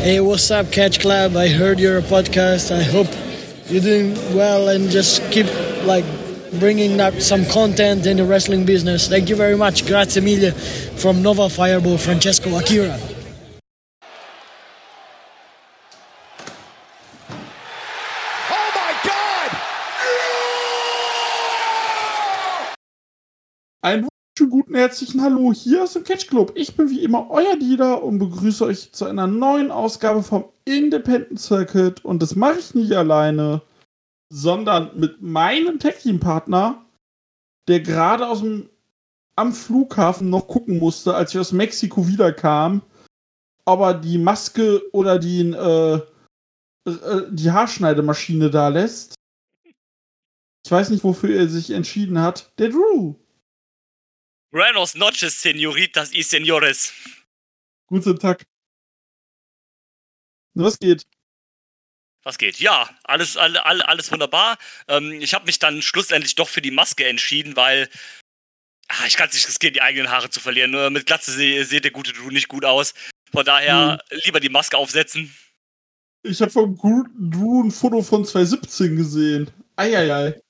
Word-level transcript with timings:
Hey, 0.00 0.18
what's 0.18 0.50
up, 0.50 0.72
Catch 0.72 1.00
Club? 1.00 1.36
I 1.36 1.48
heard 1.48 1.78
your 1.78 2.00
podcast. 2.00 2.74
I 2.74 2.82
hope 2.82 3.06
you're 3.66 3.82
doing 3.82 4.14
well 4.34 4.70
and 4.70 4.88
just 4.88 5.20
keep 5.30 5.44
like 5.84 6.06
bringing 6.58 7.00
up 7.00 7.20
some 7.20 7.44
content 7.44 8.06
in 8.06 8.16
the 8.16 8.24
wrestling 8.24 8.64
business. 8.64 9.08
Thank 9.08 9.28
you 9.28 9.36
very 9.36 9.58
much. 9.58 9.86
Grazie 9.86 10.22
mille 10.22 10.52
from 10.96 11.20
Nova 11.20 11.50
Fireball, 11.50 11.98
Francesco 11.98 12.56
Akira. 12.56 12.98
Wunderschönen 24.40 24.62
guten 24.62 24.74
herzlichen 24.74 25.20
Hallo 25.20 25.52
hier 25.52 25.82
aus 25.82 25.92
dem 25.92 26.02
Catch 26.02 26.26
Club. 26.26 26.52
Ich 26.54 26.74
bin 26.74 26.88
wie 26.88 27.04
immer 27.04 27.28
euer 27.28 27.56
Dieter 27.56 28.02
und 28.02 28.18
begrüße 28.18 28.64
euch 28.64 28.90
zu 28.90 29.04
einer 29.04 29.26
neuen 29.26 29.70
Ausgabe 29.70 30.22
vom 30.22 30.46
Independent 30.64 31.38
Circuit. 31.38 32.02
Und 32.06 32.22
das 32.22 32.36
mache 32.36 32.58
ich 32.58 32.74
nicht 32.74 32.92
alleine, 32.92 33.60
sondern 34.30 34.98
mit 34.98 35.20
meinem 35.20 35.78
Tag 35.78 35.98
Team 35.98 36.20
Partner, 36.20 36.86
der 37.68 37.80
gerade 37.80 38.26
aus 38.26 38.40
dem 38.40 38.70
am 39.36 39.52
Flughafen 39.52 40.30
noch 40.30 40.48
gucken 40.48 40.78
musste, 40.78 41.14
als 41.14 41.34
ich 41.34 41.40
aus 41.40 41.52
Mexiko 41.52 42.08
wiederkam, 42.08 42.80
ob 43.66 43.80
er 43.80 43.94
die 43.94 44.16
Maske 44.16 44.80
oder 44.92 45.18
die, 45.18 45.50
äh, 45.50 45.96
äh, 46.86 47.22
die 47.30 47.50
Haarschneidemaschine 47.50 48.48
da 48.48 48.68
lässt. 48.68 49.16
Ich 50.64 50.70
weiß 50.70 50.88
nicht, 50.88 51.04
wofür 51.04 51.36
er 51.36 51.48
sich 51.48 51.72
entschieden 51.72 52.22
hat. 52.22 52.58
Der 52.58 52.70
Drew. 52.70 53.16
Buenos 54.52 54.96
noches, 54.96 55.34
señoritas 55.34 56.12
y 56.12 56.24
señores. 56.24 56.92
Guten 57.86 58.18
Tag. 58.18 58.44
Was 60.54 60.76
geht? 60.76 61.06
Was 62.24 62.36
geht? 62.36 62.58
Ja, 62.58 62.90
alles, 63.04 63.36
alle, 63.36 63.64
alle, 63.64 63.86
alles 63.86 64.10
wunderbar. 64.10 64.58
Ähm, 64.88 65.12
ich 65.20 65.34
habe 65.34 65.46
mich 65.46 65.60
dann 65.60 65.82
schlussendlich 65.82 66.34
doch 66.34 66.48
für 66.48 66.60
die 66.60 66.72
Maske 66.72 67.06
entschieden, 67.06 67.54
weil 67.54 67.88
ah, 68.88 69.06
ich 69.06 69.16
kann 69.16 69.28
es 69.28 69.34
nicht 69.34 69.46
riskieren, 69.46 69.74
die 69.74 69.82
eigenen 69.82 70.10
Haare 70.10 70.30
zu 70.30 70.40
verlieren. 70.40 70.72
Nur 70.72 70.90
mit 70.90 71.06
Glatze 71.06 71.30
se 71.30 71.64
sieht 71.64 71.84
der 71.84 71.92
gute 71.92 72.12
Drew 72.12 72.30
nicht 72.30 72.48
gut 72.48 72.64
aus. 72.64 72.92
Von 73.30 73.44
daher 73.44 74.02
lieber 74.24 74.40
die 74.40 74.48
Maske 74.48 74.76
aufsetzen. 74.76 75.32
Ich 76.24 76.42
habe 76.42 76.50
vom 76.50 76.76
guten 76.76 77.30
Drew 77.30 77.62
ein 77.62 77.70
Foto 77.70 78.02
von 78.02 78.24
2017 78.24 78.96
gesehen. 78.96 79.50
Eieiei. 79.76 80.40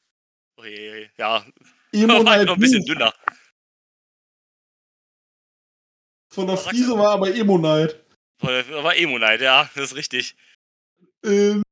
Ui, 0.58 1.10
Ja, 1.18 1.44
Emo 1.92 2.24
war 2.24 2.44
noch 2.44 2.54
ein 2.54 2.60
bisschen 2.60 2.84
dünner. 2.84 3.12
Von 6.40 6.46
der 6.48 6.56
Friese 6.56 6.96
war 6.98 7.12
aber 7.12 7.34
Emo 7.34 7.58
Night. 7.58 7.96
War 8.42 8.96
Emo-Night, 8.96 9.42
ja, 9.42 9.68
das 9.74 9.90
ist 9.92 9.96
richtig. 9.96 10.34
Ähm, 11.24 11.62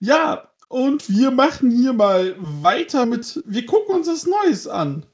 ja, 0.00 0.50
und 0.68 1.08
wir 1.10 1.30
machen 1.30 1.70
hier 1.70 1.92
mal 1.92 2.34
weiter 2.38 3.04
mit. 3.04 3.42
Wir 3.44 3.66
gucken 3.66 3.96
uns 3.96 4.06
das 4.06 4.24
Neues 4.26 4.66
an. 4.66 5.04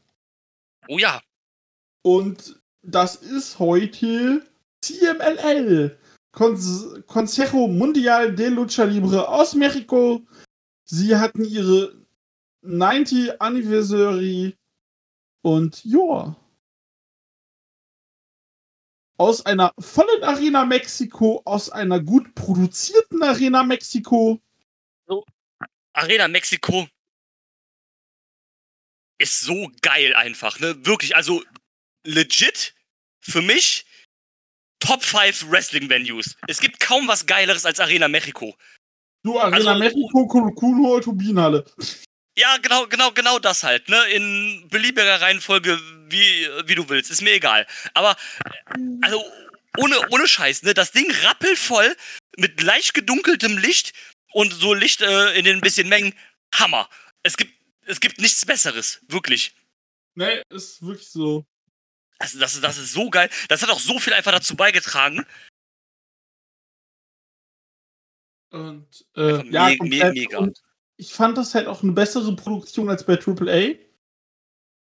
Oh 0.88 0.98
ja, 0.98 1.20
Und 2.04 2.60
das 2.82 3.16
ist 3.16 3.58
heute 3.58 4.46
CMLL. 4.82 5.98
Con- 6.32 7.04
Consejo 7.06 7.66
Mundial 7.68 8.34
de 8.34 8.48
Lucha 8.48 8.84
Libre 8.84 9.28
aus 9.28 9.54
Mexiko. 9.54 10.22
Sie 10.84 11.14
hatten 11.16 11.44
ihre 11.44 11.94
90 12.62 13.40
Anniversary 13.40 14.56
und 15.44 15.84
ja. 15.84 16.36
Aus 19.18 19.44
einer 19.46 19.72
vollen 19.78 20.22
Arena 20.24 20.64
Mexiko, 20.64 21.42
aus 21.44 21.70
einer 21.70 22.00
gut 22.00 22.34
produzierten 22.34 23.22
Arena 23.22 23.62
Mexiko. 23.62 24.40
Arena 25.94 26.26
Mexiko 26.28 26.88
ist 29.18 29.40
so 29.42 29.70
geil 29.82 30.14
einfach, 30.14 30.58
ne? 30.58 30.84
Wirklich, 30.86 31.14
also 31.14 31.44
legit 32.04 32.74
für 33.20 33.42
mich 33.42 33.84
Top 34.80 35.04
5 35.04 35.48
Wrestling 35.50 35.88
Venues. 35.88 36.36
Es 36.48 36.58
gibt 36.58 36.80
kaum 36.80 37.06
was 37.06 37.26
geileres 37.26 37.64
als 37.66 37.78
Arena 37.78 38.08
Mexiko. 38.08 38.56
Du, 39.22 39.38
Arena 39.38 39.56
Also- 39.74 39.78
Mexiko, 39.78 40.26
Kuno 40.26 40.98
Turbinenhalle. 41.00 41.64
Ja, 42.38 42.56
genau, 42.56 42.86
genau, 42.86 43.12
genau 43.12 43.38
das 43.38 43.62
halt, 43.62 43.88
ne? 43.88 44.04
In 44.10 44.68
beliebiger 44.70 45.20
Reihenfolge, 45.20 45.78
wie, 46.10 46.48
wie 46.66 46.74
du 46.74 46.88
willst, 46.88 47.10
ist 47.10 47.20
mir 47.20 47.32
egal. 47.34 47.66
Aber, 47.92 48.16
äh, 48.44 48.78
also, 49.02 49.22
ohne, 49.76 49.98
ohne 50.10 50.26
Scheiß, 50.26 50.62
ne? 50.62 50.72
Das 50.72 50.92
Ding 50.92 51.10
rappelvoll 51.24 51.94
mit 52.38 52.62
leicht 52.62 52.94
gedunkeltem 52.94 53.58
Licht 53.58 53.92
und 54.32 54.52
so 54.52 54.72
Licht 54.72 55.02
äh, 55.02 55.34
in 55.38 55.44
den 55.44 55.60
bisschen 55.60 55.88
Mengen. 55.90 56.14
Hammer. 56.54 56.88
Es 57.22 57.36
gibt, 57.36 57.52
es 57.84 58.00
gibt 58.00 58.18
nichts 58.18 58.44
Besseres. 58.46 59.00
Wirklich. 59.08 59.54
Ne, 60.14 60.42
ist 60.50 60.80
wirklich 60.82 61.08
so. 61.08 61.44
Also, 62.18 62.38
das, 62.38 62.54
ist- 62.54 62.64
das 62.64 62.78
ist 62.78 62.92
so 62.92 63.10
geil. 63.10 63.28
Das 63.48 63.62
hat 63.62 63.68
auch 63.70 63.80
so 63.80 63.98
viel 63.98 64.14
einfach 64.14 64.32
dazu 64.32 64.56
beigetragen. 64.56 65.26
Und 68.50 68.86
äh, 69.16 69.46
ja, 69.50 69.68
me- 69.68 69.76
komplett. 69.78 70.14
mega. 70.14 70.38
Und 70.38 70.58
ich 71.02 71.12
fand 71.12 71.36
das 71.36 71.52
halt 71.56 71.66
auch 71.66 71.82
eine 71.82 71.90
bessere 71.90 72.36
Produktion 72.36 72.88
als 72.88 73.04
bei 73.04 73.14
AAA. 73.14 73.74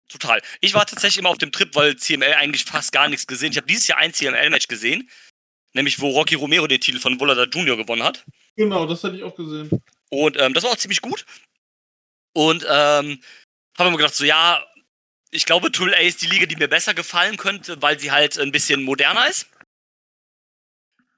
Total. 0.09 0.41
Ich 0.59 0.74
war 0.74 0.85
tatsächlich 0.85 1.19
immer 1.19 1.30
auf 1.30 1.38
dem 1.38 1.53
Trip, 1.53 1.74
weil 1.75 1.96
CML 1.96 2.34
eigentlich 2.34 2.66
fast 2.66 2.91
gar 2.91 3.07
nichts 3.07 3.25
gesehen. 3.25 3.52
Ich 3.52 3.57
habe 3.57 3.68
dieses 3.68 3.88
Jahr 3.88 4.00
ein 4.00 4.13
CML-Match 4.13 4.68
gesehen. 4.68 5.09
Nämlich, 5.74 6.02
wo 6.02 6.09
Rocky 6.09 6.35
Romero 6.35 6.68
den 6.68 6.81
Titel 6.81 7.00
von 7.00 7.22
Volada 7.22 7.46
Jr. 7.46 7.78
gewonnen 7.78 8.03
hat. 8.03 8.25
Genau, 8.58 8.85
das 8.85 9.02
hatte 9.02 9.16
ich 9.16 9.24
auch 9.24 9.35
gesehen. 9.35 9.69
Und 10.09 10.35
ähm, 10.38 10.53
das 10.53 10.66
war 10.66 10.72
auch 10.72 10.78
ziemlich 10.78 11.02
gut. 11.02 11.25
Und 12.34 12.66
ähm, 12.68 13.22
habe 13.78 13.91
mir 13.91 13.97
gedacht, 13.97 14.16
so 14.16 14.25
ja, 14.25 14.66
ich 15.31 15.46
glaube, 15.46 15.72
Tool 15.72 15.94
A 15.94 16.00
ist 16.00 16.22
die 16.22 16.28
Liga, 16.28 16.47
die 16.47 16.58
mir 16.58 16.68
besser 16.68 16.94
gefallen 16.94 17.38
könnte, 17.38 17.81
weil 17.81 17.97
sie 17.97 18.12
halt 18.12 18.38
ein 18.38 18.52
bisschen 18.52 18.84
moderner 18.84 19.29
ist. 19.29 19.47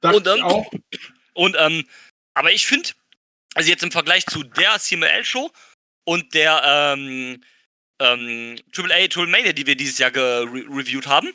Dachte 0.02 0.18
Und, 0.18 0.28
ähm, 0.28 0.44
auch. 0.44 0.72
Und 1.34 1.56
ähm, 1.58 1.88
aber 2.36 2.52
ich 2.52 2.68
finde, 2.68 2.90
also 3.54 3.70
jetzt 3.70 3.84
im 3.84 3.92
Vergleich 3.92 4.26
zu 4.26 4.44
der 4.44 4.80
CML-Show 4.80 5.52
und 6.06 6.34
der 6.34 6.62
ähm, 6.66 7.44
ähm, 8.00 8.56
AAA 8.76 9.08
Tool 9.08 9.28
Mania, 9.28 9.54
die 9.54 9.68
wir 9.68 9.76
dieses 9.76 9.98
Jahr 9.98 10.12
gereviewt 10.12 11.08
haben, 11.08 11.34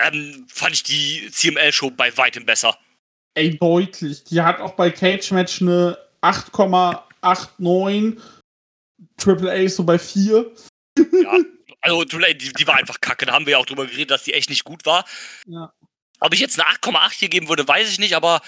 ähm, 0.00 0.46
fand 0.48 0.74
ich 0.74 0.82
die 0.82 1.30
CML-Show 1.30 1.90
bei 1.90 2.16
weitem 2.16 2.46
besser. 2.46 2.78
Ey, 3.34 3.56
deutlich. 3.58 4.24
Die 4.24 4.40
hat 4.40 4.60
auch 4.60 4.74
bei 4.74 4.90
Cage 4.90 5.30
Match 5.32 5.60
eine 5.60 5.98
8,89. 6.22 8.20
AAA 9.22 9.54
ist 9.54 9.76
so 9.76 9.84
bei 9.84 9.98
4. 9.98 10.50
Ja. 10.96 11.38
Also 11.80 12.00
AAA, 12.00 12.32
die, 12.34 12.52
die 12.52 12.66
war 12.66 12.76
einfach 12.76 13.00
kacke. 13.00 13.26
Da 13.26 13.32
haben 13.32 13.46
wir 13.46 13.52
ja 13.52 13.58
auch 13.58 13.66
drüber 13.66 13.86
geredet, 13.86 14.10
dass 14.10 14.24
die 14.24 14.32
echt 14.32 14.48
nicht 14.48 14.64
gut 14.64 14.86
war. 14.86 15.04
Ja. 15.46 15.72
Ob 16.20 16.32
ich 16.32 16.40
jetzt 16.40 16.58
eine 16.58 16.68
8,8 16.70 17.12
hier 17.18 17.28
geben 17.28 17.48
würde, 17.48 17.68
weiß 17.68 17.90
ich 17.90 17.98
nicht, 17.98 18.16
aber 18.16 18.40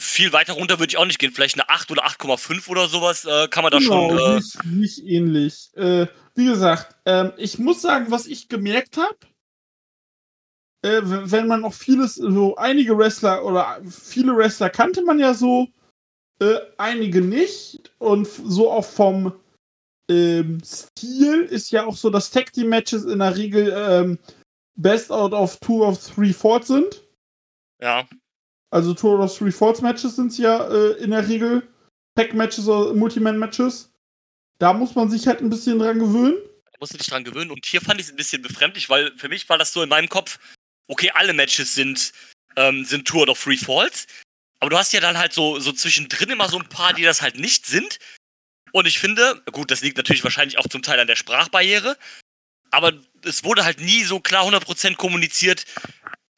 viel 0.00 0.32
weiter 0.32 0.54
runter 0.54 0.78
würde 0.78 0.90
ich 0.90 0.96
auch 0.96 1.06
nicht 1.06 1.18
gehen. 1.18 1.32
Vielleicht 1.32 1.58
eine 1.58 1.68
8 1.68 1.90
oder 1.90 2.04
8,5 2.06 2.68
oder 2.68 2.88
sowas 2.88 3.24
äh, 3.24 3.48
kann 3.48 3.62
man 3.62 3.72
da 3.72 3.78
genau, 3.78 4.10
schon. 4.10 4.18
Äh, 4.18 4.34
nicht, 4.36 4.64
nicht 4.64 4.98
ähnlich. 5.04 5.70
Äh, 5.74 6.06
wie 6.34 6.46
gesagt, 6.46 6.96
ähm, 7.04 7.32
ich 7.36 7.58
muss 7.58 7.82
sagen, 7.82 8.10
was 8.10 8.26
ich 8.26 8.48
gemerkt 8.48 8.96
habe, 8.96 9.16
äh, 10.82 11.00
wenn 11.02 11.46
man 11.46 11.64
auch 11.64 11.74
vieles, 11.74 12.16
so 12.16 12.56
einige 12.56 12.98
Wrestler 12.98 13.44
oder 13.44 13.80
viele 13.88 14.36
Wrestler 14.36 14.70
kannte 14.70 15.02
man 15.02 15.18
ja 15.18 15.32
so, 15.32 15.68
äh, 16.40 16.56
einige 16.76 17.20
nicht. 17.20 17.92
Und 17.98 18.26
so 18.26 18.70
auch 18.70 18.84
vom 18.84 19.32
ähm, 20.10 20.60
Stil 20.64 21.42
ist 21.44 21.70
ja 21.70 21.86
auch 21.86 21.96
so, 21.96 22.10
dass 22.10 22.30
Tag 22.30 22.52
Team 22.52 22.68
Matches 22.68 23.04
in 23.04 23.20
der 23.20 23.36
Regel 23.36 23.72
ähm, 23.74 24.18
Best 24.76 25.12
out 25.12 25.32
of 25.32 25.58
two 25.60 25.84
of 25.84 25.98
three 25.98 26.32
fourths 26.32 26.68
sind. 26.68 27.02
ja. 27.80 28.06
Also 28.74 28.92
Two 28.92 29.22
of 29.22 29.38
Three 29.38 29.52
Fourths 29.52 29.82
Matches 29.82 30.16
sind 30.16 30.36
ja 30.36 30.66
äh, 30.66 30.94
in 30.94 31.12
der 31.12 31.28
Regel. 31.28 31.62
Tag 32.16 32.34
Matches 32.34 32.66
oder 32.66 32.92
Multiman 32.92 33.38
Matches. 33.38 33.92
Da 34.58 34.72
muss 34.72 34.96
man 34.96 35.08
sich 35.08 35.28
halt 35.28 35.40
ein 35.40 35.48
bisschen 35.48 35.78
dran 35.78 36.00
gewöhnen. 36.00 36.34
Da 36.64 36.72
musst 36.80 36.92
du 36.92 36.98
dich 36.98 37.06
dran 37.06 37.22
gewöhnen. 37.22 37.52
Und 37.52 37.64
hier 37.64 37.80
fand 37.80 38.00
ich 38.00 38.06
es 38.06 38.12
ein 38.12 38.16
bisschen 38.16 38.42
befremdlich, 38.42 38.90
weil 38.90 39.16
für 39.16 39.28
mich 39.28 39.48
war 39.48 39.58
das 39.58 39.72
so 39.72 39.80
in 39.84 39.88
meinem 39.88 40.08
Kopf, 40.08 40.40
okay, 40.88 41.12
alle 41.14 41.32
Matches 41.34 41.72
sind, 41.76 42.12
ähm, 42.56 42.84
sind 42.84 43.06
Tour 43.06 43.28
of 43.28 43.38
Free 43.38 43.56
Falls. 43.56 44.08
Aber 44.58 44.70
du 44.70 44.76
hast 44.76 44.92
ja 44.92 44.98
dann 44.98 45.18
halt 45.18 45.32
so, 45.32 45.60
so 45.60 45.70
zwischendrin 45.70 46.30
immer 46.30 46.48
so 46.48 46.58
ein 46.58 46.68
paar, 46.68 46.94
die 46.94 47.04
das 47.04 47.22
halt 47.22 47.38
nicht 47.38 47.66
sind. 47.66 48.00
Und 48.72 48.88
ich 48.88 48.98
finde, 48.98 49.40
gut, 49.52 49.70
das 49.70 49.82
liegt 49.82 49.98
natürlich 49.98 50.24
wahrscheinlich 50.24 50.58
auch 50.58 50.66
zum 50.66 50.82
Teil 50.82 50.98
an 50.98 51.06
der 51.06 51.14
Sprachbarriere, 51.14 51.96
aber 52.72 52.92
es 53.22 53.44
wurde 53.44 53.64
halt 53.64 53.78
nie 53.78 54.02
so 54.02 54.18
klar 54.18 54.44
100% 54.44 54.96
kommuniziert. 54.96 55.64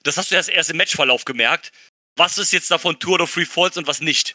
Das 0.02 0.18
hast 0.18 0.30
du 0.30 0.34
erst, 0.34 0.50
erst 0.50 0.68
im 0.68 0.76
Matchverlauf 0.76 1.24
gemerkt. 1.24 1.72
Was 2.16 2.38
ist 2.38 2.52
jetzt 2.52 2.70
davon 2.70 2.98
Tour 2.98 3.20
of 3.20 3.30
Free 3.30 3.44
Falls 3.44 3.76
und 3.76 3.86
was 3.86 4.00
nicht? 4.00 4.34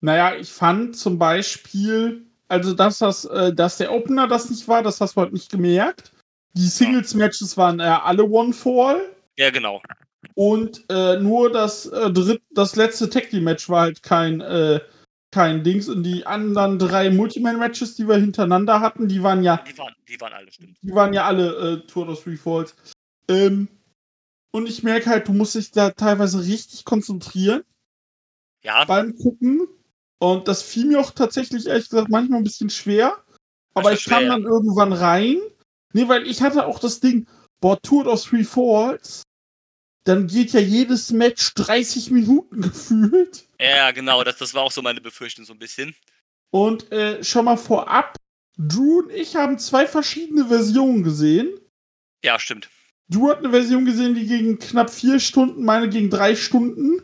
Naja, 0.00 0.34
ich 0.34 0.50
fand 0.50 0.96
zum 0.96 1.18
Beispiel, 1.18 2.26
also 2.48 2.74
dass 2.74 2.98
das, 2.98 3.24
äh, 3.24 3.54
dass 3.54 3.78
der 3.78 3.92
Opener 3.92 4.28
das 4.28 4.50
nicht 4.50 4.66
war, 4.68 4.82
das 4.82 5.00
hast 5.00 5.16
du 5.16 5.20
halt 5.22 5.32
nicht 5.32 5.50
gemerkt. 5.50 6.12
Die 6.54 6.66
Singles-Matches 6.66 7.56
waren 7.56 7.80
äh, 7.80 7.84
alle 7.84 8.24
One-Fall. 8.24 9.00
Ja, 9.36 9.50
genau. 9.50 9.80
Und 10.34 10.84
äh, 10.88 11.18
nur 11.18 11.50
das, 11.50 11.86
äh, 11.86 12.10
dritt, 12.10 12.42
das 12.50 12.76
letzte 12.76 13.08
Tag 13.08 13.30
Team 13.30 13.44
Match 13.44 13.68
war 13.68 13.82
halt 13.82 14.02
kein, 14.02 14.40
äh, 14.40 14.80
kein 15.30 15.62
Dings. 15.64 15.88
Und 15.88 16.02
die 16.02 16.26
anderen 16.26 16.78
drei 16.78 17.10
Multiman-Matches, 17.10 17.96
die 17.96 18.08
wir 18.08 18.16
hintereinander 18.16 18.80
hatten, 18.80 19.08
die 19.08 19.22
waren 19.22 19.42
ja. 19.42 19.64
Die 19.68 19.76
waren, 19.78 19.94
die 20.08 20.20
waren 20.20 20.32
alle, 20.32 20.52
stimmt. 20.52 20.78
Die 20.82 20.94
waren 20.94 21.12
ja 21.12 21.24
alle 21.24 21.72
äh, 21.72 21.86
Tour 21.86 22.08
of 22.08 22.22
Three 22.22 22.36
Falls. 22.36 22.74
Ähm, 23.28 23.68
und 24.54 24.68
ich 24.68 24.84
merke 24.84 25.10
halt, 25.10 25.26
du 25.26 25.32
musst 25.32 25.56
dich 25.56 25.72
da 25.72 25.90
teilweise 25.90 26.40
richtig 26.40 26.84
konzentrieren 26.84 27.64
Ja, 28.62 28.84
beim 28.84 29.16
Gucken. 29.16 29.66
Und 30.20 30.46
das 30.46 30.62
fiel 30.62 30.86
mir 30.86 31.00
auch 31.00 31.10
tatsächlich, 31.10 31.66
ehrlich 31.66 31.88
gesagt, 31.88 32.08
manchmal 32.08 32.38
ein 32.38 32.44
bisschen 32.44 32.70
schwer. 32.70 33.16
Aber 33.74 33.92
ich 33.92 33.98
ist 33.98 34.08
kam 34.08 34.20
schwer, 34.20 34.28
dann 34.28 34.44
irgendwann 34.44 34.92
rein. 34.92 35.40
Nee, 35.92 36.06
weil 36.06 36.24
ich 36.28 36.40
hatte 36.40 36.66
auch 36.66 36.78
das 36.78 37.00
Ding, 37.00 37.26
boah, 37.60 37.82
Tour 37.82 38.06
of 38.06 38.22
Three 38.22 38.44
Falls. 38.44 39.24
Dann 40.04 40.28
geht 40.28 40.52
ja 40.52 40.60
jedes 40.60 41.10
Match 41.10 41.54
30 41.54 42.12
Minuten 42.12 42.62
gefühlt. 42.62 43.48
ja, 43.58 43.90
genau, 43.90 44.22
das, 44.22 44.36
das 44.36 44.54
war 44.54 44.62
auch 44.62 44.72
so 44.72 44.82
meine 44.82 45.00
Befürchtung 45.00 45.44
so 45.44 45.52
ein 45.52 45.58
bisschen. 45.58 45.96
Und 46.52 46.92
äh, 46.92 47.24
schon 47.24 47.46
mal 47.46 47.56
vorab, 47.56 48.16
Drew 48.56 49.00
und 49.00 49.10
ich 49.10 49.34
haben 49.34 49.58
zwei 49.58 49.88
verschiedene 49.88 50.46
Versionen 50.46 51.02
gesehen. 51.02 51.58
Ja, 52.22 52.38
stimmt. 52.38 52.70
Du 53.08 53.28
hast 53.28 53.38
eine 53.38 53.50
Version 53.50 53.84
gesehen, 53.84 54.14
die 54.14 54.26
gegen 54.26 54.58
knapp 54.58 54.90
vier 54.90 55.20
Stunden, 55.20 55.64
meine 55.64 55.88
gegen 55.88 56.10
drei 56.10 56.34
Stunden. 56.34 57.02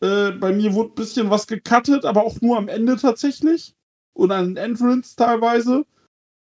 Äh, 0.00 0.32
bei 0.32 0.52
mir 0.52 0.74
wurde 0.74 0.92
ein 0.92 0.94
bisschen 0.96 1.30
was 1.30 1.46
gecuttet, 1.46 2.04
aber 2.04 2.24
auch 2.24 2.40
nur 2.40 2.58
am 2.58 2.68
Ende 2.68 2.96
tatsächlich. 2.96 3.74
Und 4.12 4.30
an 4.30 4.54
den 4.54 4.56
Entrance 4.56 5.16
teilweise. 5.16 5.86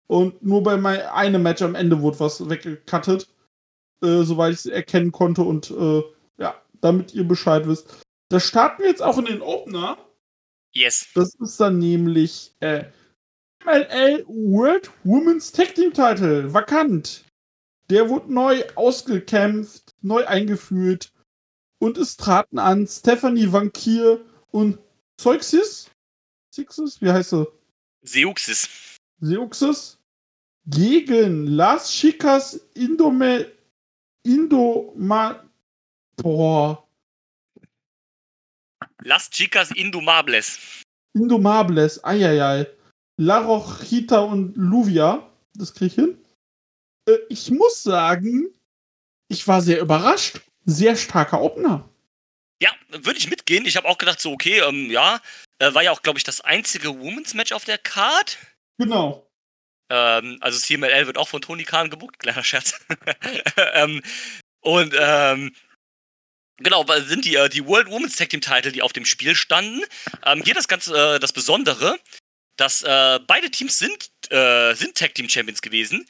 Und 0.07 0.43
nur 0.43 0.63
bei 0.63 0.75
einem 1.13 1.43
Match 1.43 1.63
am 1.63 1.75
Ende 1.75 2.01
wurde 2.01 2.21
was 2.21 2.49
weggecuttet. 2.49 3.29
Äh, 4.03 4.23
soweit 4.23 4.53
ich 4.53 4.59
es 4.61 4.67
erkennen 4.67 5.13
konnte. 5.13 5.43
Und 5.43 5.71
äh, 5.71 6.03
ja, 6.37 6.61
damit 6.81 7.15
ihr 7.15 7.27
Bescheid 7.27 7.67
wisst. 7.67 8.03
Da 8.29 8.39
starten 8.39 8.83
wir 8.83 8.91
jetzt 8.91 9.03
auch 9.03 9.19
in 9.19 9.25
den 9.25 9.41
Opener. 9.41 9.97
Yes. 10.75 11.09
Das 11.15 11.35
ist 11.35 11.59
dann 11.59 11.79
nämlich 11.79 12.55
äh, 12.61 12.85
MLL 13.65 14.25
World 14.27 14.91
Women's 15.05 15.51
Tag 15.51 15.75
Team 15.75 15.93
Title, 15.93 16.53
vakant. 16.53 17.25
Der 17.91 18.09
wurde 18.09 18.33
neu 18.33 18.65
ausgekämpft, 18.75 19.95
neu 20.03 20.27
eingeführt 20.27 21.13
und 21.79 21.97
es 21.97 22.17
traten 22.17 22.59
an 22.59 22.87
Stephanie 22.87 23.53
Vankier 23.53 24.25
und 24.51 24.79
Zeuxis? 25.17 25.91
Zeuxis? 26.51 27.01
Wie 27.01 27.11
heißt 27.11 27.31
sie? 27.31 27.47
Seuxis. 28.03 28.69
Seuxis? 29.21 29.99
Gegen 30.67 31.47
Las 31.47 31.91
Chicas 31.91 32.61
Indome 32.75 33.47
Indoma 34.23 35.43
Boah. 36.17 36.87
Las 39.03 39.31
Chicas 39.31 39.71
Indomables. 39.71 40.83
Indomables, 41.15 42.05
eieiei. 42.05 42.67
La 43.17 43.39
Rochita 43.39 44.21
und 44.21 44.57
Luvia, 44.57 45.29
das 45.55 45.73
krieg 45.75 45.89
ich 45.89 45.95
hin. 45.95 46.19
Äh, 47.09 47.19
ich 47.29 47.51
muss 47.51 47.83
sagen, 47.83 48.53
ich 49.29 49.47
war 49.49 49.63
sehr 49.63 49.81
überrascht. 49.81 50.41
Sehr 50.65 50.97
starker 50.97 51.41
Opener. 51.41 51.89
Ja, 52.61 52.71
würde 52.89 53.19
ich 53.19 53.31
mitgehen. 53.31 53.67
Ich 53.67 53.77
habe 53.77 53.89
auch 53.89 53.99
gedacht, 53.99 54.21
so, 54.21 54.33
okay, 54.33 54.61
ähm, 54.61 54.91
ja. 54.91 55.21
Äh, 55.59 55.75
war 55.75 55.83
ja 55.83 55.93
auch, 55.93 56.03
glaube 56.03 56.19
ich, 56.19 56.25
das 56.25 56.41
einzige 56.41 56.99
Women's 56.99 57.35
Match 57.35 57.53
auf 57.53 57.65
der 57.65 57.79
Card. 57.79 58.39
Genau. 58.79 59.29
Ähm, 59.91 60.39
also 60.41 60.59
CMLL 60.59 61.07
wird 61.07 61.19
auch 61.19 61.29
von 61.29 61.41
Tony 61.41 61.65
Khan 61.65 61.91
gebucht, 61.91 62.19
kleiner 62.19 62.45
Scherz. 62.45 62.79
ähm, 63.75 64.03
und 64.61 64.95
ähm, 64.99 65.55
genau, 66.59 66.85
sind 66.99 67.25
die, 67.25 67.37
äh, 67.37 67.49
die 67.49 67.65
World 67.65 67.89
Women's 67.91 68.17
Tag 68.17 68.31
Team 68.31 68.41
Title, 68.41 68.73
die 68.73 68.83
auf 68.83 68.93
dem 68.93 69.05
Spiel 69.05 69.35
standen. 69.35 69.83
Ähm, 70.25 70.43
hier 70.45 70.55
das 70.55 70.69
ganz 70.69 70.89
äh, 70.89 71.19
das 71.19 71.33
Besondere, 71.33 71.99
dass 72.57 72.83
äh, 72.83 73.21
beide 73.27 73.51
Teams 73.51 73.79
sind, 73.79 74.11
äh, 74.31 74.75
sind 74.75 74.97
Tag 74.97 75.15
Team 75.15 75.29
Champions 75.29 75.63
gewesen. 75.63 76.07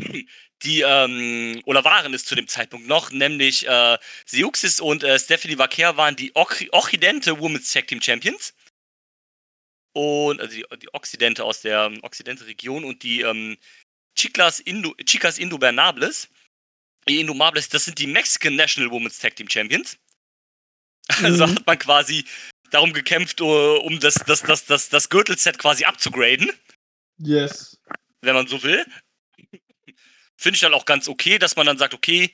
Die, 0.62 0.82
ähm, 0.82 1.62
oder 1.64 1.84
waren 1.84 2.12
es 2.12 2.26
zu 2.26 2.34
dem 2.34 2.46
Zeitpunkt 2.46 2.86
noch, 2.86 3.10
nämlich 3.12 3.66
äh, 3.66 3.96
Seuxis 4.26 4.78
und 4.78 5.02
äh, 5.02 5.18
Stephanie 5.18 5.56
Vaquer 5.56 5.96
waren 5.96 6.16
die 6.16 6.32
Oc 6.36 6.62
Occidente 6.72 7.40
Women's 7.40 7.72
Tag 7.72 7.86
Team 7.86 8.02
Champions. 8.02 8.52
Und, 9.94 10.38
also 10.40 10.54
die, 10.54 10.64
die 10.82 10.92
Occidente 10.94 11.44
aus 11.44 11.62
der 11.62 11.86
ähm, 11.86 11.98
Occidente-Region 12.02 12.84
und 12.84 13.02
die 13.02 13.22
ähm, 13.22 13.56
Chicas, 14.18 14.60
Indo, 14.60 14.94
Chicas 15.06 15.38
Indobernables. 15.38 16.28
Die 17.08 17.20
Indomables, 17.20 17.70
das 17.70 17.86
sind 17.86 17.98
die 17.98 18.06
Mexican 18.06 18.54
National 18.54 18.90
Women's 18.90 19.18
Tag 19.18 19.36
Team 19.36 19.48
Champions. 19.48 19.96
Also 21.24 21.46
Mhm. 21.46 21.56
hat 21.56 21.66
man 21.66 21.78
quasi 21.78 22.24
darum 22.70 22.92
gekämpft, 22.92 23.40
uh, 23.40 23.78
um 23.78 23.98
das, 23.98 24.14
das, 24.26 24.42
das, 24.42 24.66
das, 24.66 24.90
das 24.90 25.08
Gürtelset 25.08 25.58
quasi 25.58 25.84
abzugraden, 25.84 26.52
Yes. 27.18 27.80
wenn 28.20 28.34
man 28.34 28.46
so 28.46 28.62
will. 28.62 28.86
Finde 30.40 30.54
ich 30.54 30.62
dann 30.62 30.72
auch 30.72 30.86
ganz 30.86 31.06
okay, 31.06 31.38
dass 31.38 31.56
man 31.56 31.66
dann 31.66 31.76
sagt, 31.76 31.92
okay, 31.92 32.32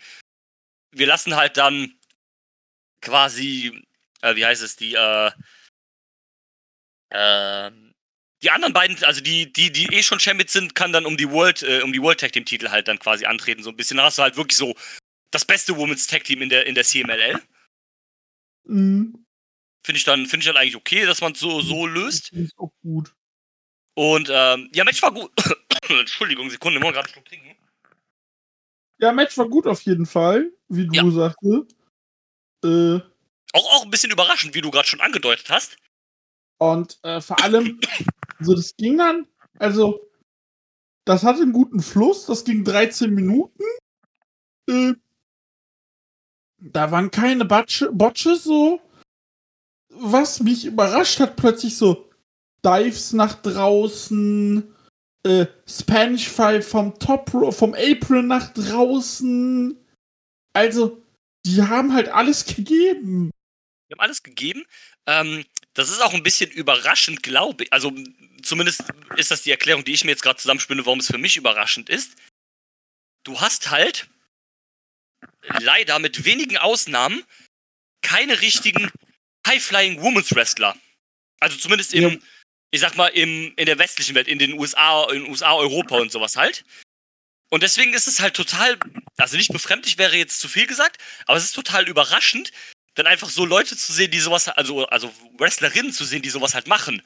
wir 0.92 1.08
lassen 1.08 1.34
halt 1.34 1.56
dann 1.56 1.98
quasi, 3.00 3.82
äh, 4.22 4.36
wie 4.36 4.46
heißt 4.46 4.62
es, 4.62 4.76
die, 4.76 4.94
äh, 4.94 5.32
ähm, 7.10 7.94
die 8.42 8.50
anderen 8.52 8.72
beiden, 8.72 9.02
also 9.02 9.20
die, 9.20 9.52
die, 9.52 9.72
die 9.72 9.92
eh 9.92 10.04
schon 10.04 10.20
Champions 10.20 10.52
sind, 10.52 10.76
kann 10.76 10.92
dann 10.92 11.04
um 11.04 11.16
die 11.16 11.28
World, 11.28 11.64
äh, 11.64 11.80
um 11.82 11.92
die 11.92 12.00
World 12.00 12.20
Tag 12.20 12.32
Team 12.32 12.44
Titel 12.44 12.68
halt 12.68 12.86
dann 12.86 13.00
quasi 13.00 13.26
antreten, 13.26 13.64
so 13.64 13.70
ein 13.70 13.76
bisschen. 13.76 13.96
Dann 13.96 14.06
hast 14.06 14.18
du 14.18 14.22
halt 14.22 14.36
wirklich 14.36 14.56
so 14.56 14.76
das 15.32 15.44
beste 15.44 15.76
Women's 15.76 16.06
Tag 16.06 16.22
Team 16.22 16.42
in 16.42 16.48
der, 16.48 16.64
in 16.64 16.76
der 16.76 16.84
CMLL. 16.84 17.42
Mhm. 18.66 19.26
Finde 19.84 19.98
ich 19.98 20.04
dann, 20.04 20.26
finde 20.26 20.44
ich 20.44 20.46
dann 20.46 20.56
eigentlich 20.56 20.76
okay, 20.76 21.06
dass 21.06 21.20
man 21.20 21.32
es 21.32 21.40
so, 21.40 21.60
so 21.60 21.88
löst. 21.88 22.28
Finde 22.28 22.44
ich 22.44 22.56
auch 22.56 22.72
gut. 22.82 23.12
Und, 23.94 24.28
ähm, 24.30 24.70
ja, 24.72 24.84
Match 24.84 25.02
war 25.02 25.12
gut. 25.12 25.32
Entschuldigung, 25.88 26.50
Sekunde, 26.50 26.78
ich 26.78 26.84
muss 26.84 26.92
gerade 26.92 27.06
einen 27.06 27.12
Schluck 27.12 27.24
trinken. 27.24 27.55
Ja, 28.98 29.12
Match 29.12 29.36
war 29.38 29.48
gut 29.48 29.66
auf 29.66 29.82
jeden 29.82 30.06
Fall, 30.06 30.50
wie 30.68 30.86
du 30.86 30.94
Ja. 30.94 31.10
sagte. 31.10 31.66
Äh, 32.64 33.00
Auch, 33.52 33.74
auch 33.76 33.84
ein 33.84 33.90
bisschen 33.90 34.10
überraschend, 34.10 34.54
wie 34.54 34.60
du 34.60 34.70
gerade 34.70 34.88
schon 34.88 35.00
angedeutet 35.00 35.48
hast. 35.50 35.76
und 36.58 36.98
äh, 37.02 37.20
vor 37.20 37.42
allem, 37.42 37.80
so 38.40 38.54
das 38.54 38.74
ging 38.76 38.96
dann, 38.98 39.26
also, 39.58 40.00
das 41.04 41.22
hatte 41.22 41.42
einen 41.42 41.52
guten 41.52 41.80
Fluss, 41.80 42.26
das 42.26 42.44
ging 42.44 42.64
13 42.64 43.12
Minuten. 43.14 43.62
Äh, 44.68 44.94
da 46.58 46.90
waren 46.90 47.10
keine 47.10 47.44
Batsche, 47.44 47.92
Botches 47.92 48.44
so. 48.44 48.80
Was 49.90 50.40
mich 50.40 50.64
überrascht 50.64 51.20
hat, 51.20 51.36
plötzlich 51.36 51.76
so 51.76 52.10
Dives 52.64 53.12
nach 53.12 53.34
draußen, 53.40 54.74
äh, 55.26 55.46
Spanish 55.68 56.28
Fly 56.28 56.62
vom 56.62 56.98
Top 56.98 57.32
Ro- 57.34 57.52
vom 57.52 57.74
Apron 57.74 58.26
nach 58.26 58.52
draußen. 58.54 59.76
Also, 60.54 61.02
die 61.44 61.62
haben 61.62 61.92
halt 61.92 62.08
alles 62.08 62.44
gegeben. 62.46 63.30
Wir 63.88 63.96
haben 63.96 64.00
alles 64.00 64.22
gegeben. 64.22 64.64
Ähm, 65.06 65.44
das 65.74 65.90
ist 65.90 66.00
auch 66.02 66.14
ein 66.14 66.22
bisschen 66.22 66.50
überraschend, 66.50 67.22
glaube 67.22 67.64
ich. 67.64 67.72
Also, 67.72 67.92
zumindest 68.42 68.84
ist 69.16 69.30
das 69.30 69.42
die 69.42 69.50
Erklärung, 69.50 69.84
die 69.84 69.92
ich 69.92 70.04
mir 70.04 70.12
jetzt 70.12 70.22
gerade 70.22 70.38
zusammenspinne, 70.38 70.86
warum 70.86 71.00
es 71.00 71.08
für 71.08 71.18
mich 71.18 71.36
überraschend 71.36 71.88
ist. 71.90 72.14
Du 73.24 73.40
hast 73.40 73.70
halt 73.70 74.08
leider 75.60 75.98
mit 75.98 76.24
wenigen 76.24 76.56
Ausnahmen 76.56 77.22
keine 78.02 78.40
richtigen 78.40 78.90
High-Flying 79.46 80.00
Women's 80.00 80.34
Wrestler. 80.34 80.76
Also 81.40 81.56
zumindest 81.58 81.92
im, 81.94 82.02
Ja. 82.04 82.18
Ich 82.70 82.80
sag 82.80 82.96
mal, 82.96 83.08
im, 83.08 83.52
in 83.56 83.66
der 83.66 83.78
westlichen 83.78 84.14
Welt, 84.14 84.28
in 84.28 84.38
den 84.38 84.54
USA, 84.54 85.10
in 85.12 85.28
USA, 85.28 85.54
Europa 85.54 85.96
und 85.96 86.12
sowas 86.12 86.36
halt. 86.36 86.64
Und 87.48 87.62
deswegen 87.62 87.94
ist 87.94 88.08
es 88.08 88.20
halt 88.20 88.34
total, 88.34 88.78
also 89.16 89.36
nicht 89.36 89.52
befremdlich 89.52 89.98
wäre 89.98 90.16
jetzt 90.16 90.40
zu 90.40 90.48
viel 90.48 90.66
gesagt, 90.66 91.00
aber 91.26 91.38
es 91.38 91.44
ist 91.44 91.54
total 91.54 91.88
überraschend, 91.88 92.50
dann 92.94 93.06
einfach 93.06 93.28
so 93.28 93.44
Leute 93.44 93.76
zu 93.76 93.92
sehen, 93.92 94.10
die 94.10 94.18
sowas, 94.18 94.48
also, 94.48 94.86
also 94.86 95.12
Wrestlerinnen 95.38 95.92
zu 95.92 96.04
sehen, 96.04 96.22
die 96.22 96.30
sowas 96.30 96.54
halt 96.54 96.66
machen. 96.66 97.02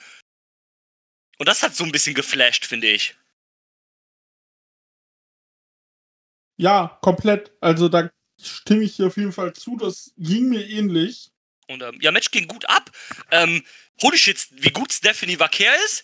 Und 1.38 1.48
das 1.48 1.62
hat 1.62 1.74
so 1.74 1.84
ein 1.84 1.92
bisschen 1.92 2.14
geflasht, 2.14 2.64
finde 2.64 2.88
ich. 2.88 3.16
Ja, 6.56 6.98
komplett. 7.00 7.52
Also 7.60 7.88
da 7.88 8.10
stimme 8.38 8.84
ich 8.84 8.96
dir 8.96 9.06
auf 9.06 9.16
jeden 9.16 9.32
Fall 9.32 9.54
zu. 9.54 9.76
Das 9.76 10.12
ging 10.16 10.48
mir 10.48 10.66
ähnlich. 10.68 11.32
Und 11.70 11.82
ähm, 11.82 11.98
ja, 12.00 12.10
Match 12.10 12.30
ging 12.30 12.48
gut 12.48 12.68
ab. 12.68 12.90
Ähm, 13.30 13.62
holy 14.02 14.18
shit, 14.18 14.48
wie 14.50 14.70
gut 14.70 14.92
Stephanie 14.92 15.38
Vaquer 15.38 15.72
ist. 15.86 16.02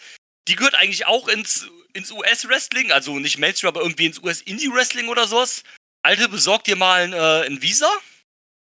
Die 0.49 0.55
gehört 0.55 0.75
eigentlich 0.75 1.07
auch 1.07 1.29
ins, 1.29 1.69
ins 1.93 2.13
US-Wrestling, 2.13 2.93
also 2.93 3.19
nicht 3.19 3.39
Mainstream, 3.39 3.69
aber 3.69 3.83
irgendwie 3.83 4.07
ins 4.07 4.23
US-Indie-Wrestling 4.23 5.09
oder 5.09 5.27
sowas. 5.27 5.65
Alte, 6.03 6.29
besorg 6.29 6.63
dir 6.65 6.77
mal 6.77 7.03
ein, 7.03 7.13
äh, 7.13 7.47
ein 7.47 7.61
Visa. 7.63 7.91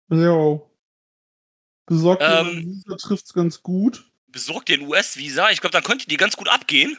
Jo. 0.09 0.69
Besorgt 1.85 2.23
Ähm, 2.23 2.47
ähm, 2.47 2.83
dieser 2.85 2.97
trifft's 2.97 3.33
ganz 3.33 3.61
gut. 3.61 4.05
Besorg 4.27 4.65
dir 4.65 4.77
ein 4.77 4.87
US-Visa. 4.87 5.51
Ich 5.51 5.59
glaube, 5.59 5.73
dann 5.73 5.83
könnte 5.83 6.07
die 6.07 6.17
ganz 6.17 6.37
gut 6.37 6.47
abgehen. 6.47 6.97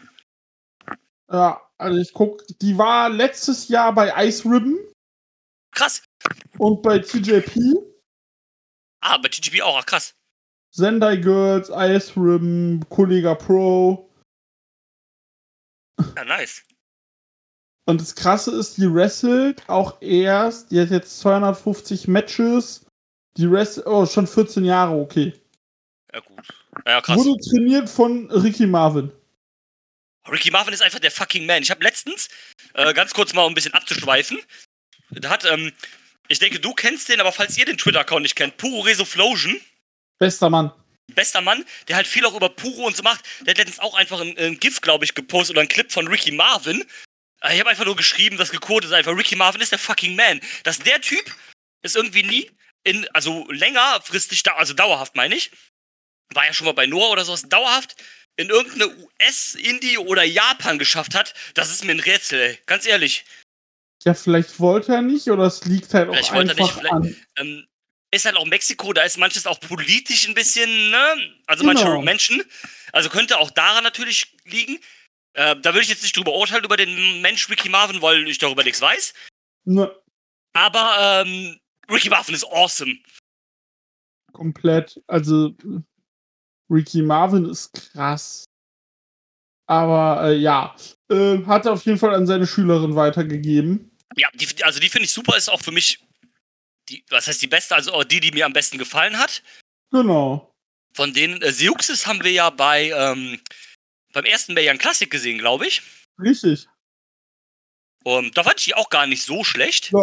Ja, 1.31 1.61
also 1.79 1.99
ich 1.99 2.13
guck, 2.13 2.47
die 2.61 2.77
war 2.79 3.09
letztes 3.09 3.69
Jahr 3.69 3.95
bei 3.95 4.13
Ice 4.27 4.45
Ribbon. 4.45 4.79
Krass. 5.73 6.03
Und 6.59 6.83
bei 6.83 6.99
TJP, 6.99 7.77
Ah, 9.09 9.19
bei 9.19 9.29
TGP 9.29 9.63
auch, 9.63 9.79
ach 9.79 9.87
krass. 9.87 10.17
Sendai 10.73 11.17
Girls, 11.17 11.71
Ice 11.71 12.13
Ribbon, 12.17 12.85
Kollega 12.89 13.37
Pro. 13.37 14.11
Ja, 16.17 16.25
nice. 16.25 16.65
Und 17.85 18.01
das 18.01 18.17
Krasse 18.17 18.51
ist, 18.59 18.79
die 18.79 18.93
wrestelt 18.93 19.63
auch 19.69 20.03
erst, 20.03 20.73
die 20.73 20.81
hat 20.81 20.91
jetzt 20.91 21.21
250 21.21 22.09
Matches. 22.09 22.85
Die 23.37 23.49
wrestelt, 23.49 23.87
oh, 23.87 24.07
schon 24.07 24.27
14 24.27 24.65
Jahre, 24.65 24.97
okay. 24.97 25.33
Ja, 26.13 26.19
gut. 26.19 26.49
Ja, 26.85 27.01
krass. 27.01 27.17
Wurde 27.17 27.41
trainiert 27.49 27.89
von 27.89 28.29
Ricky 28.33 28.67
Marvin. 28.67 29.13
Ricky 30.29 30.51
Marvin 30.51 30.75
ist 30.75 30.83
einfach 30.83 30.99
der 30.99 31.13
fucking 31.13 31.47
Man. 31.47 31.63
Ich 31.63 31.71
habe 31.71 31.85
letztens, 31.85 32.29
äh, 32.75 32.93
ganz 32.93 33.15
kurz 33.15 33.33
mal 33.35 33.45
um 33.45 33.53
ein 33.53 33.55
bisschen 33.55 33.75
abzuschweifen, 33.75 34.41
da 35.11 35.31
hat, 35.31 35.45
ähm, 35.45 35.73
ich 36.29 36.39
denke, 36.39 36.61
du 36.61 36.73
kennst 36.75 37.09
den, 37.09 37.21
aber 37.21 37.33
falls 37.33 37.57
ihr 37.57 37.65
den 37.65 37.79
Twitter-Account 37.79 38.23
nicht 38.23 38.37
kennt, 38.37 38.57
Puro 38.57 38.81
Resoflosion, 38.81 39.61
Bester 40.19 40.49
Mann. 40.51 40.73
bester 41.15 41.41
Mann, 41.41 41.65
der 41.89 41.97
halt 41.97 42.07
viel 42.07 42.25
auch 42.27 42.35
über 42.35 42.49
Puro 42.49 42.87
und 42.87 42.97
so 42.97 43.03
macht, 43.03 43.25
der 43.41 43.53
hat 43.53 43.59
letztens 43.59 43.81
auch 43.81 43.95
einfach 43.95 44.21
ein, 44.21 44.37
ein 44.39 44.59
GIF, 44.59 44.81
glaube 44.81 45.05
ich, 45.05 45.15
gepostet 45.15 45.55
oder 45.55 45.61
einen 45.61 45.69
Clip 45.69 45.91
von 45.93 46.09
Ricky 46.09 46.33
Marvin. 46.33 46.85
Äh, 47.43 47.55
Ich 47.55 47.61
habe 47.61 47.71
einfach 47.71 47.85
nur 47.85 47.97
geschrieben, 47.97 48.37
das 48.39 48.51
gecodet 48.51 48.91
ist 48.91 48.95
einfach, 48.95 49.17
Ricky 49.17 49.37
Marvin 49.37 49.61
ist 49.61 49.73
der 49.73 49.79
fucking 49.79 50.17
Man. 50.17 50.41
Dass 50.65 50.79
der 50.79 51.01
Typ 51.01 51.35
ist 51.83 51.97
irgendwie 51.97 52.23
nie 52.23 52.51
in, 52.85 53.07
also 53.11 53.47
längerfristig, 53.51 54.43
da, 54.43 54.55
also 54.55 54.73
dauerhaft 54.75 55.15
meine 55.17 55.35
ich, 55.35 55.51
war 56.33 56.47
ja 56.47 56.53
schon 56.53 56.65
mal 56.65 56.73
bei 56.73 56.87
Noah 56.87 57.11
oder 57.11 57.25
sowas, 57.25 57.43
dauerhaft 57.49 57.95
in 58.37 58.51
irgendeine 58.51 58.89
US, 58.89 59.55
Indie 59.55 59.99
oder 59.99 60.23
Japan 60.23 60.79
geschafft 60.79 61.15
hat, 61.15 61.35
das 61.55 61.71
ist 61.71 61.85
mir 61.85 61.93
ein 61.93 62.01
Rätsel, 62.01 62.41
ey. 62.41 62.59
Ganz 62.67 62.85
ehrlich. 62.87 63.25
Ja, 64.05 64.15
vielleicht 64.15 64.61
wollte 64.61 64.93
er 64.95 65.03
nicht 65.03 65.29
oder 65.31 65.45
es 65.45 65.65
liegt 65.65 65.93
halt 65.95 66.09
Vielleicht 66.11 66.31
auch 66.31 66.35
wollte 66.37 66.51
er 66.53 66.55
nicht, 66.55 66.63
einfach 66.63 66.81
vielleicht- 66.81 66.93
an. 66.95 67.17
Ähm, 67.37 67.67
ist 68.13 68.25
halt 68.25 68.37
auch 68.37 68.47
Mexiko, 68.47 68.93
da 68.93 69.03
ist 69.03 69.19
manches 69.19 69.47
auch 69.47 69.59
politisch 69.61 70.29
ein 70.29 70.35
bisschen, 70.35 70.91
ne? 70.91 71.35
Also 71.47 71.65
manche 71.65 71.85
Genau. 71.85 72.03
Menschen. 72.03 72.43
Also 72.93 73.09
könnte 73.09 73.39
auch 73.39 73.51
daran 73.51 73.83
natürlich 73.85 74.35
liegen. 74.45 74.79
Äh, 75.35 75.57
da 75.61 75.75
würde 75.75 75.83
ich 75.83 75.89
jetzt 75.89 76.03
nicht 76.03 76.17
drüber 76.17 76.33
urteilen, 76.33 76.65
über 76.65 76.77
den 76.77 77.21
Mensch 77.21 77.49
Ricky 77.51 77.69
Marvin, 77.69 78.01
weil 78.01 78.27
ich 78.29 78.39
darüber 78.39 78.63
nichts 78.65 78.81
weiß. 78.81 79.13
Ne, 79.65 79.93
Aber 80.55 81.25
ähm, 81.27 81.59
Ricky 81.91 82.09
Marvin 82.09 82.35
ist 82.35 82.45
awesome. 82.45 82.97
komplett. 84.33 85.03
Also, 85.09 85.55
Ricky 86.71 87.03
Marvin 87.03 87.45
ist 87.47 87.73
krass. 87.73 88.45
Aber 89.67 90.29
äh, 90.31 90.37
ja, 90.37 90.77
äh, 91.11 91.45
hat 91.45 91.67
er 91.67 91.73
auf 91.73 91.85
jeden 91.85 91.99
Fall 91.99 92.15
an 92.15 92.27
seine 92.27 92.47
Schülerin 92.47 92.95
weitergegeben. 92.95 93.91
Ja, 94.17 94.29
die, 94.35 94.63
also 94.65 94.79
die 94.81 94.89
finde 94.89 95.07
ich 95.07 95.13
super, 95.13 95.37
ist 95.37 95.49
auch 95.49 95.61
für 95.61 95.73
mich, 95.73 96.05
die, 96.89 97.05
was 97.11 97.27
heißt 97.27 97.43
die 97.43 97.49
beste, 97.49 97.75
also 97.75 97.93
auch 97.93 98.05
die, 98.05 98.21
die 98.21 98.31
mir 98.31 98.47
am 98.47 98.53
besten 98.53 98.79
gefallen 98.79 99.19
hat. 99.19 99.43
Genau. 99.91 100.55
Von 100.95 101.13
denen, 101.13 101.43
äh, 101.43 101.53
Seuxis 101.53 102.07
haben 102.07 102.23
wir 102.23 102.31
ja 102.33 102.51
bei, 102.51 102.91
ähm, 102.91 103.41
beim 104.13 104.25
ersten 104.25 104.55
Bayern 104.55 104.79
Classic 104.79 105.11
gesehen, 105.11 105.39
glaube 105.39 105.67
ich. 105.67 105.83
Richtig. 106.19 106.69
Und 108.05 108.37
da 108.39 108.45
fand 108.45 108.59
ich 108.61 108.67
die 108.67 108.75
auch 108.75 108.89
gar 108.89 109.07
nicht 109.07 109.25
so 109.25 109.43
schlecht. 109.43 109.91
Ja. 109.91 109.99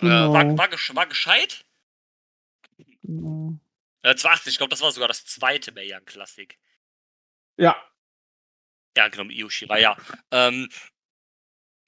Äh, 0.00 0.04
war, 0.32 0.44
Genau. 0.44 0.58
war, 0.58 0.96
war 0.96 1.06
gescheit. 1.06 1.64
genau. 3.02 3.58
Äh, 4.02 4.16
280, 4.16 4.52
ich 4.54 4.58
glaube, 4.58 4.70
das 4.70 4.80
war 4.80 4.90
sogar 4.90 5.08
das 5.08 5.24
zweite 5.26 5.70
Bayern 5.70 6.04
Classic. 6.04 6.58
Ja, 7.62 7.76
Ja, 8.96 9.08
genau, 9.08 9.24
mit 9.24 9.36
Io 9.36 9.48
Shirai, 9.48 9.80
ja. 9.80 9.96
Ähm, 10.30 10.68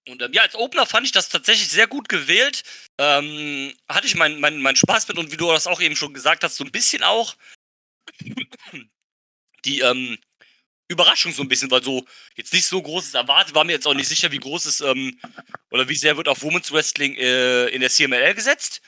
und 0.09 0.23
ähm, 0.23 0.33
ja, 0.33 0.43
als 0.43 0.55
Opener 0.55 0.87
fand 0.87 1.07
ich 1.07 1.13
das 1.13 1.29
tatsächlich 1.29 1.69
sehr 1.69 1.87
gut 1.87 2.09
gewählt. 2.09 2.63
Ähm, 2.99 3.75
hatte 3.89 4.07
ich 4.07 4.15
meinen 4.15 4.39
mein, 4.41 4.61
mein 4.61 4.77
Spaß 4.77 5.09
mit 5.09 5.19
und 5.19 5.33
wie 5.33 5.37
du 5.37 5.49
das 5.51 5.67
auch 5.67 5.81
eben 5.81 5.97
schon 5.97 6.15
gesagt 6.15 6.45
hast, 6.45 6.57
so 6.57 6.65
ein 6.65 6.71
bisschen 6.73 7.03
auch 7.03 7.35
die 9.65 9.81
ähm, 9.81 10.19
Überraschung 10.89 11.33
so 11.33 11.43
ein 11.43 11.49
bisschen, 11.49 11.71
weil 11.71 11.83
so 11.83 12.05
jetzt 12.37 12.53
nicht 12.53 12.67
so 12.67 12.81
großes 12.83 13.15
erwartet, 13.15 13.55
war 13.55 13.65
mir 13.65 13.73
jetzt 13.73 13.87
auch 13.87 13.95
nicht 13.95 14.09
sicher, 14.09 14.31
wie 14.31 14.39
groß 14.39 14.67
es 14.67 14.81
ähm, 14.83 15.19
oder 15.71 15.89
wie 15.89 15.97
sehr 15.97 16.17
wird 16.17 16.29
auf 16.29 16.43
Women's 16.43 16.71
Wrestling 16.73 17.17
äh, 17.17 17.67
in 17.69 17.81
der 17.81 17.91
CMLL 17.91 18.35
gesetzt. 18.35 18.83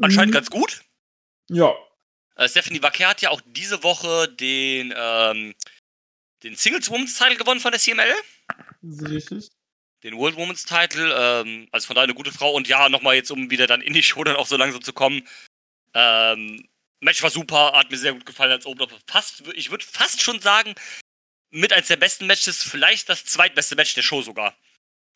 Anscheinend 0.00 0.30
Mhm. 0.30 0.34
ganz 0.34 0.50
gut. 0.50 0.82
ja. 1.48 1.72
Äh, 2.38 2.48
Stephanie 2.50 2.82
Wacker 2.82 3.08
hat 3.08 3.22
ja 3.22 3.30
auch 3.30 3.40
diese 3.46 3.82
Woche 3.82 4.28
den, 4.28 4.92
ähm, 4.94 5.54
den 6.42 6.56
Singles 6.56 6.90
Women's 6.90 7.16
Title 7.16 7.36
gewonnen 7.36 7.60
von 7.60 7.72
der 7.72 7.80
CML. 7.80 8.14
Richtig. 8.82 9.50
Den 10.02 10.16
World 10.16 10.36
Women's 10.36 10.64
Title. 10.64 11.14
Ähm, 11.16 11.68
also 11.72 11.86
von 11.86 11.94
daher 11.94 12.04
eine 12.04 12.14
gute 12.14 12.32
Frau. 12.32 12.52
Und 12.52 12.68
ja, 12.68 12.88
nochmal 12.88 13.16
jetzt, 13.16 13.30
um 13.30 13.50
wieder 13.50 13.66
dann 13.66 13.80
in 13.80 13.92
die 13.92 14.02
Show 14.02 14.22
dann 14.24 14.36
auch 14.36 14.46
so 14.46 14.56
langsam 14.56 14.82
zu 14.82 14.92
kommen. 14.92 15.26
Ähm, 15.94 16.68
Match 17.00 17.22
war 17.22 17.30
super, 17.30 17.72
hat 17.72 17.90
mir 17.90 17.98
sehr 17.98 18.12
gut 18.12 18.26
gefallen 18.26 18.52
als 18.52 18.66
Opener. 18.66 18.88
Fast, 19.06 19.42
ich 19.54 19.70
würde 19.70 19.84
fast 19.84 20.22
schon 20.22 20.40
sagen, 20.40 20.74
mit 21.50 21.72
eins 21.72 21.88
der 21.88 21.96
besten 21.96 22.26
Matches, 22.26 22.62
vielleicht 22.62 23.08
das 23.08 23.24
zweitbeste 23.24 23.76
Match 23.76 23.94
der 23.94 24.02
Show 24.02 24.22
sogar. 24.22 24.54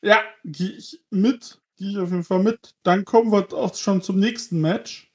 Ja, 0.02 0.24
gehe 0.44 0.70
ich 0.70 1.00
mit. 1.10 1.58
Gehe 1.76 1.90
ich 1.90 1.98
auf 1.98 2.10
jeden 2.10 2.24
Fall 2.24 2.42
mit. 2.42 2.74
Dann 2.82 3.04
kommen 3.04 3.32
wir 3.32 3.52
auch 3.52 3.74
schon 3.74 4.02
zum 4.02 4.18
nächsten 4.18 4.60
Match. 4.60 5.10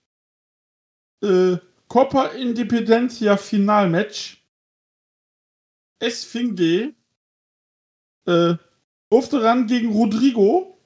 Äh, 1.24 1.58
Copa 1.88 2.28
Independencia 2.28 3.38
Finalmatch. 3.38 4.45
Esfinge 6.00 6.94
äh, 8.26 8.56
durfte 9.10 9.44
ran 9.44 9.68
gegen 9.68 9.92
Rodrigo. 9.92 10.80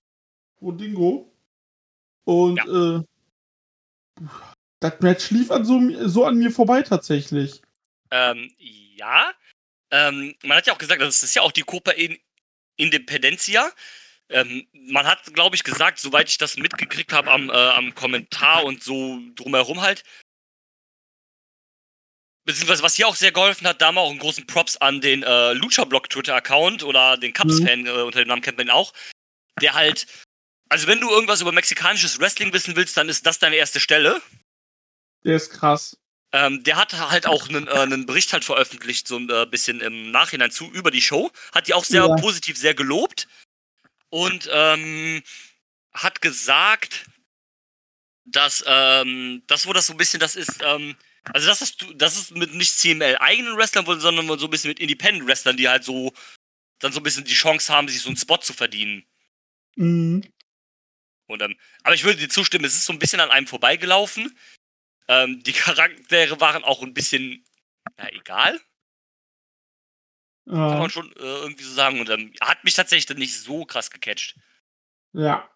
Rodrigo. 0.61 1.31
Und 2.25 2.59
äh, 2.59 3.03
das 4.79 4.99
Match 4.99 5.31
lief 5.31 5.51
an 5.51 5.65
so, 5.65 5.81
so 6.07 6.25
an 6.25 6.37
mir 6.37 6.51
vorbei 6.51 6.81
tatsächlich. 6.81 7.61
Ähm, 8.11 8.51
ja. 8.59 9.31
Ähm, 9.91 10.35
man 10.43 10.57
hat 10.57 10.67
ja 10.67 10.73
auch 10.73 10.77
gesagt, 10.77 11.01
das 11.01 11.23
ist 11.23 11.35
ja 11.35 11.41
auch 11.41 11.51
die 11.51 11.63
Copa 11.63 11.91
in 11.91 12.17
Independencia. 12.77 13.71
Ähm, 14.29 14.67
man 14.73 15.07
hat, 15.07 15.33
glaube 15.33 15.55
ich, 15.55 15.63
gesagt, 15.63 15.99
soweit 15.99 16.29
ich 16.29 16.37
das 16.37 16.57
mitgekriegt 16.57 17.11
habe 17.13 17.31
am, 17.31 17.49
äh, 17.49 17.53
am 17.53 17.95
Kommentar 17.95 18.63
und 18.63 18.83
so 18.83 19.19
drumherum 19.35 19.81
halt. 19.81 20.03
Beziehungsweise, 22.49 22.81
was 22.81 22.95
hier 22.95 23.07
auch 23.07 23.15
sehr 23.15 23.31
geholfen 23.31 23.67
hat, 23.67 23.79
da 23.79 23.91
mal 23.91 24.01
auch 24.01 24.09
einen 24.09 24.17
großen 24.17 24.47
Props 24.47 24.75
an 24.77 25.01
den 25.01 25.21
äh, 25.21 25.53
Lucha-Block 25.53 26.09
Twitter-Account 26.09 26.81
oder 26.81 27.15
den 27.15 27.31
Cubs-Fan 27.31 27.85
äh, 27.85 27.91
unter 27.91 28.17
dem 28.17 28.27
Namen 28.27 28.41
kennt 28.41 28.57
man 28.57 28.71
auch. 28.71 28.91
Der 29.61 29.75
halt, 29.75 30.07
also 30.67 30.87
wenn 30.87 30.99
du 30.99 31.11
irgendwas 31.11 31.41
über 31.41 31.51
mexikanisches 31.51 32.19
Wrestling 32.19 32.51
wissen 32.51 32.75
willst, 32.75 32.97
dann 32.97 33.07
ist 33.07 33.27
das 33.27 33.37
deine 33.37 33.55
erste 33.55 33.79
Stelle. 33.79 34.19
Der 35.23 35.35
ist 35.35 35.51
krass. 35.51 35.95
Ähm, 36.31 36.63
der 36.63 36.77
hat 36.77 36.93
halt 36.93 37.27
auch 37.27 37.49
einen, 37.49 37.67
äh, 37.67 37.71
einen 37.71 38.07
Bericht 38.07 38.33
halt 38.33 38.43
veröffentlicht, 38.43 39.07
so 39.07 39.17
ein 39.17 39.29
äh, 39.29 39.45
bisschen 39.45 39.79
im 39.79 40.09
Nachhinein 40.09 40.49
zu 40.49 40.71
über 40.71 40.89
die 40.89 41.03
Show. 41.03 41.29
Hat 41.53 41.67
die 41.67 41.75
auch 41.75 41.85
sehr 41.85 42.07
Ja. 42.07 42.15
positiv, 42.15 42.57
sehr 42.57 42.73
gelobt. 42.73 43.27
Und 44.09 44.49
ähm, 44.51 45.21
hat 45.93 46.19
gesagt, 46.19 47.05
dass 48.25 48.63
ähm, 48.65 49.43
das, 49.45 49.67
wo 49.67 49.73
das 49.73 49.85
so 49.85 49.93
ein 49.93 49.97
bisschen 49.97 50.19
das 50.19 50.35
ist, 50.35 50.63
ähm, 50.63 50.95
also 51.33 51.47
das 51.47 51.61
ist, 51.61 51.85
das 51.95 52.17
ist 52.17 52.31
mit 52.35 52.53
nicht 52.53 52.77
CML 52.77 53.17
eigenen 53.19 53.57
Wrestlern, 53.57 53.85
sondern 53.99 54.39
so 54.39 54.47
ein 54.47 54.49
bisschen 54.49 54.69
mit 54.69 54.79
Independent 54.79 55.27
Wrestlern, 55.27 55.57
die 55.57 55.69
halt 55.69 55.83
so 55.83 56.13
dann 56.79 56.91
so 56.91 56.99
ein 56.99 57.03
bisschen 57.03 57.25
die 57.25 57.33
Chance 57.33 57.73
haben, 57.73 57.87
sich 57.87 58.01
so 58.01 58.09
einen 58.09 58.17
Spot 58.17 58.37
zu 58.37 58.53
verdienen. 58.53 59.05
Mhm. 59.75 60.23
Und, 61.27 61.41
ähm, 61.41 61.57
aber 61.83 61.93
ich 61.93 62.03
würde 62.03 62.19
dir 62.19 62.29
zustimmen, 62.29 62.65
es 62.65 62.73
ist 62.75 62.85
so 62.85 62.93
ein 62.93 62.99
bisschen 62.99 63.19
an 63.19 63.31
einem 63.31 63.47
vorbeigelaufen. 63.47 64.37
Ähm, 65.07 65.43
die 65.43 65.51
Charaktere 65.53 66.39
waren 66.39 66.63
auch 66.63 66.81
ein 66.81 66.93
bisschen, 66.93 67.45
ja, 67.97 68.07
egal, 68.09 68.59
kann 70.47 70.55
Ja. 70.57 70.79
man 70.79 70.89
schon 70.89 71.11
äh, 71.17 71.19
irgendwie 71.19 71.63
so 71.63 71.73
sagen. 71.73 71.99
Und 71.99 72.09
ähm, 72.09 72.33
hat 72.41 72.63
mich 72.63 72.73
tatsächlich 72.73 73.05
dann 73.05 73.17
nicht 73.17 73.37
so 73.37 73.65
krass 73.65 73.91
gecatcht. 73.91 74.35
Ja. 75.13 75.49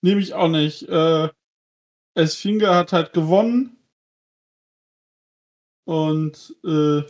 Nehme 0.00 0.20
ich 0.20 0.34
auch 0.34 0.48
nicht. 0.48 0.82
Äh, 0.88 1.28
Esfinger 2.14 2.74
hat 2.74 2.92
halt 2.92 3.12
gewonnen. 3.12 3.77
Und 5.88 6.54
äh, 6.66 7.02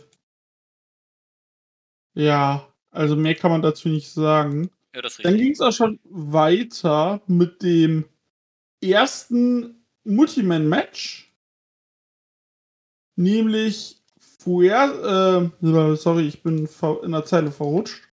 ja, 2.13 2.73
also 2.91 3.17
mehr 3.17 3.35
kann 3.35 3.51
man 3.51 3.61
dazu 3.61 3.89
nicht 3.89 4.09
sagen. 4.09 4.71
Ja, 4.95 5.01
Dann 5.01 5.35
ging 5.35 5.51
es 5.51 5.59
auch 5.59 5.73
schon 5.73 5.99
weiter 6.05 7.21
mit 7.27 7.61
dem 7.61 8.05
ersten 8.81 9.85
Multiman-Match. 10.05 11.29
Nämlich 13.17 14.01
Fuer, 14.17 15.51
äh, 15.61 15.95
sorry, 15.97 16.29
ich 16.29 16.41
bin 16.41 16.69
in 17.03 17.11
der 17.11 17.25
Zeile 17.25 17.51
verrutscht. 17.51 18.09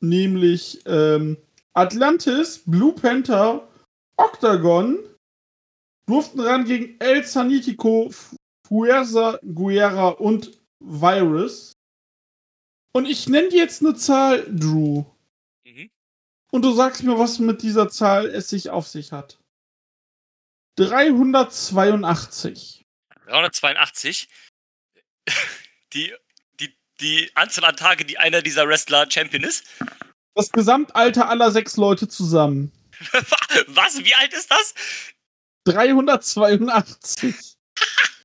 Nämlich 0.00 0.80
ähm, 0.86 1.36
Atlantis, 1.74 2.62
Blue 2.64 2.94
Panther, 2.94 3.68
Octagon 4.16 4.98
durften 6.06 6.40
ran 6.40 6.64
gegen 6.64 6.98
El 6.98 7.24
Sanitico, 7.24 8.10
Fuerza, 8.68 9.40
Guerra 9.42 10.08
und 10.08 10.58
Virus. 10.78 11.72
Und 12.92 13.06
ich 13.06 13.28
nenne 13.28 13.48
dir 13.48 13.58
jetzt 13.58 13.82
eine 13.82 13.94
Zahl, 13.94 14.44
Drew. 14.48 15.04
Mhm. 15.64 15.90
Und 16.52 16.62
du 16.62 16.72
sagst 16.72 17.02
mir, 17.02 17.18
was 17.18 17.38
mit 17.38 17.62
dieser 17.62 17.88
Zahl 17.88 18.26
es 18.26 18.48
sich 18.48 18.70
auf 18.70 18.86
sich 18.86 19.12
hat. 19.12 19.38
382. 20.76 22.84
382. 23.26 24.28
Die, 25.94 26.12
die, 26.60 26.76
die 27.00 27.30
Anzahl 27.34 27.64
an 27.64 27.76
Tage, 27.76 28.04
die 28.04 28.18
einer 28.18 28.42
dieser 28.42 28.68
Wrestler 28.68 29.10
Champion 29.10 29.42
ist. 29.42 29.64
Das 30.34 30.52
Gesamtalter 30.52 31.30
aller 31.30 31.50
sechs 31.50 31.78
Leute 31.78 32.08
zusammen. 32.08 32.72
Was? 33.68 34.04
Wie 34.04 34.14
alt 34.14 34.34
ist 34.34 34.50
das? 34.50 34.74
382. 35.64 37.56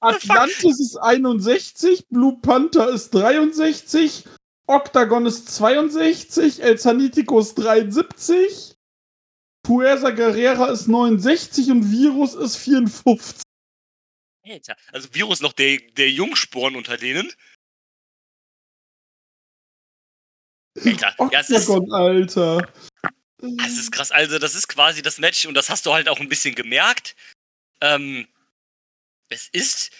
Atlantis 0.00 0.80
ist 0.80 0.96
61, 0.96 2.06
Blue 2.08 2.38
Panther 2.40 2.90
ist 2.90 3.10
63, 3.10 4.24
Octagon 4.66 5.26
ist 5.26 5.48
62, 5.54 6.62
El 6.62 6.78
Sanitico 6.78 7.40
ist 7.40 7.54
73, 7.54 8.76
Puersa 9.62 10.10
Guerrera 10.10 10.68
ist 10.68 10.86
69 10.86 11.70
und 11.70 11.90
Virus 11.90 12.34
ist 12.34 12.56
54. 12.56 13.42
Alter, 14.44 14.76
also 14.92 15.12
Virus 15.12 15.40
noch 15.40 15.52
der, 15.52 15.78
der 15.78 16.10
Jungsporn 16.10 16.76
unter 16.76 16.96
denen. 16.96 17.32
Alter, 20.84 21.14
ja, 21.32 21.40
es 21.40 21.50
ist, 21.50 21.68
Octagon, 21.68 21.92
Alter. 21.92 22.72
es 23.64 23.78
ist 23.78 23.90
krass. 23.90 24.12
Also, 24.12 24.38
das 24.38 24.54
ist 24.54 24.68
quasi 24.68 25.02
das 25.02 25.18
Match 25.18 25.46
und 25.46 25.54
das 25.54 25.70
hast 25.70 25.86
du 25.86 25.94
halt 25.94 26.08
auch 26.08 26.20
ein 26.20 26.28
bisschen 26.28 26.54
gemerkt. 26.54 27.16
Ähm, 27.80 28.28
es 29.28 29.48
ist. 29.48 29.90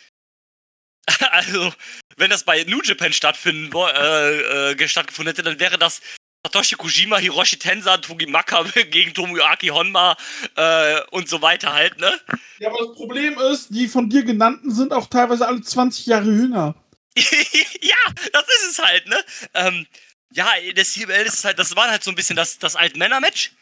Also, 1.30 1.73
wenn 2.16 2.30
das 2.30 2.42
bei 2.45 2.64
New 2.64 2.80
Japan 2.83 3.12
stattfinden, 3.12 3.71
äh, 3.76 4.73
äh, 4.73 4.88
stattgefunden 4.88 5.33
hätte, 5.33 5.45
dann 5.45 5.61
wäre 5.61 5.78
das 5.78 6.00
Satoshi 6.45 6.75
Kojima, 6.75 7.18
Hiroshi 7.18 7.59
Tensa, 7.59 7.97
Togimaka 7.99 8.62
gegen 8.90 9.14
Tomoyuki 9.14 9.68
Honma 9.68 10.16
äh, 10.56 11.00
und 11.12 11.28
so 11.28 11.42
weiter 11.42 11.73
halt, 11.73 11.99
ne? 11.99 12.12
Ja, 12.59 12.71
aber 12.71 12.87
das 12.87 12.97
Problem 12.97 13.38
ist, 13.38 13.68
die 13.68 13.87
von 13.87 14.11
dir 14.11 14.25
genannten 14.25 14.75
sind 14.75 14.92
auch 14.92 15.06
teilweise 15.06 15.47
alle 15.47 15.61
20 15.61 16.06
Jahre 16.06 16.30
jünger. 16.30 16.75
ja, 17.16 17.97
das 18.33 18.45
ist 18.49 18.71
es 18.73 18.78
halt, 18.80 19.06
ne? 19.06 19.25
Ähm, 19.54 19.87
ja, 20.33 20.49
das 20.75 20.92
CBL 20.92 21.25
ist 21.26 21.45
halt, 21.45 21.59
das 21.59 21.76
war 21.76 21.88
halt 21.88 22.02
so 22.02 22.11
ein 22.11 22.16
bisschen 22.16 22.37
das, 22.37 22.59
das 22.59 22.75
Altmänner-Match. 22.75 23.52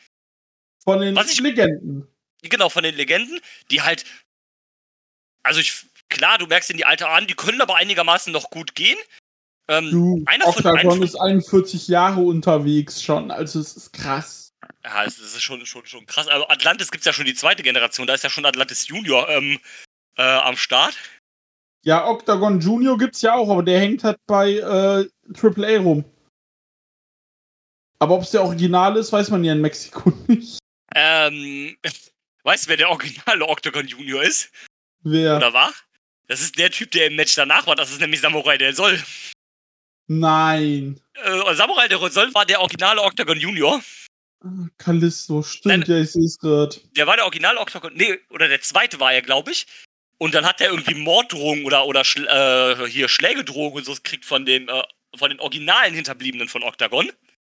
Von 0.83 1.01
den 1.01 1.15
Was 1.15 1.31
ich- 1.31 1.41
Legenden. 1.41 2.09
Genau, 2.43 2.69
von 2.69 2.83
den 2.83 2.95
Legenden, 2.95 3.41
die 3.71 3.83
halt. 3.83 4.05
Also 5.45 5.61
ich. 5.61 5.87
Klar, 6.11 6.39
du 6.39 6.47
merkst 6.47 6.71
in 6.71 6.77
die 6.77 6.85
Alter 6.85 7.09
an, 7.09 7.27
die 7.27 7.35
können 7.35 7.61
aber 7.61 7.77
einigermaßen 7.77 8.33
noch 8.33 8.51
gut 8.51 8.75
gehen. 8.77 8.99
Ähm, 9.69 9.91
Du, 9.91 10.23
einer 10.27 10.45
von- 10.45 10.55
Octagon 10.65 10.91
von- 10.99 11.03
ist 11.03 11.17
41 11.17 11.89
Jahre 11.89 12.21
unterwegs 12.21 13.03
schon, 13.03 13.31
also 13.33 13.59
es 13.59 13.75
ist 13.77 13.93
krass. 13.95 14.51
ja, 14.85 15.05
es 15.05 15.19
ist 15.19 15.43
schon, 15.43 15.65
schon, 15.67 15.85
schon 15.87 16.05
krass. 16.07 16.29
Aber 16.29 16.49
Atlantis 16.53 16.91
gibt's 16.93 17.07
ja 17.07 17.13
schon 17.13 17.25
die 17.25 17.35
zweite 17.35 17.63
Generation, 17.65 18.07
da 18.07 18.15
ist 18.15 18.23
ja 18.23 18.31
schon 18.31 18.45
Atlantis 18.45 18.87
Junior 18.87 19.29
ähm, 19.31 19.59
äh, 20.19 20.23
am 20.23 20.57
Start. 20.57 20.95
Ja, 21.85 22.07
Octagon 22.07 22.61
Junior 22.61 22.97
gibt's 22.99 23.23
ja 23.23 23.35
auch, 23.35 23.49
aber 23.51 23.63
der 23.63 23.81
hängt 23.81 24.05
halt 24.05 24.19
bei 24.27 24.53
äh, 24.53 25.09
AAA 25.35 25.79
rum. 25.81 26.05
Aber 27.99 28.15
ob 28.17 28.23
es 28.23 28.31
der 28.31 28.43
Original 28.45 28.97
ist, 28.97 29.11
weiß 29.13 29.31
man 29.31 29.43
ja 29.43 29.53
in 29.55 29.61
Mexiko 29.63 30.13
nicht. 30.29 30.59
Ähm, 30.95 31.77
weißt 32.45 32.67
du, 32.67 32.69
wer 32.69 32.77
der 32.77 32.91
originale 32.91 33.49
Octagon 33.49 33.87
Junior 33.87 34.23
ist? 34.23 34.51
Wer? 35.05 35.37
Oder 35.37 35.53
war? 35.53 35.73
Das 36.27 36.41
ist 36.41 36.59
der 36.59 36.71
Typ, 36.71 36.91
der 36.91 37.07
im 37.07 37.17
Match 37.17 37.35
danach 37.35 37.67
war. 37.67 37.77
Das 37.77 37.91
ist 37.91 38.01
nämlich 38.01 38.21
Samurai 38.21 38.57
der 38.59 38.75
Soll. 38.75 39.01
Nein. 40.07 41.01
Äh, 41.15 41.55
Samurai 41.55 41.89
der 41.89 41.99
Soll 42.11 42.33
war 42.35 42.47
der 42.47 42.61
originale 42.61 43.03
Octagon 43.03 43.39
Junior. 43.39 43.83
Ah, 44.41 44.69
Callisto, 44.79 45.43
stimmt, 45.43 45.89
Nein. 45.89 45.97
ja, 45.97 46.03
ich 46.03 46.13
sehe 46.13 46.25
es 46.25 46.39
gerade. 46.39 46.77
Der 46.97 47.07
war 47.07 47.17
der 47.17 47.25
originale 47.25 47.61
Octagon. 47.61 47.93
Nee, 47.95 48.19
oder 48.31 48.49
der 48.49 48.61
zweite 48.61 49.01
war 49.01 49.13
er, 49.13 49.23
glaube 49.23 49.53
ich. 49.53 49.67
Und 50.19 50.35
dann 50.35 50.47
hat 50.47 50.61
er 50.61 50.71
irgendwie 50.71 50.95
Morddrohungen 50.95 51.65
oder, 51.65 51.87
oder 51.87 52.03
äh, 52.03 52.89
hier 52.89 53.09
Schlägedrohungen 53.09 53.79
und 53.79 53.85
so 53.85 53.95
gekriegt 53.95 54.25
von 54.25 54.47
den, 54.47 54.69
äh, 54.69 54.83
von 55.17 55.31
den 55.31 55.41
originalen 55.41 55.95
Hinterbliebenen 55.95 56.49
von 56.49 56.63
Octagon. 56.63 57.11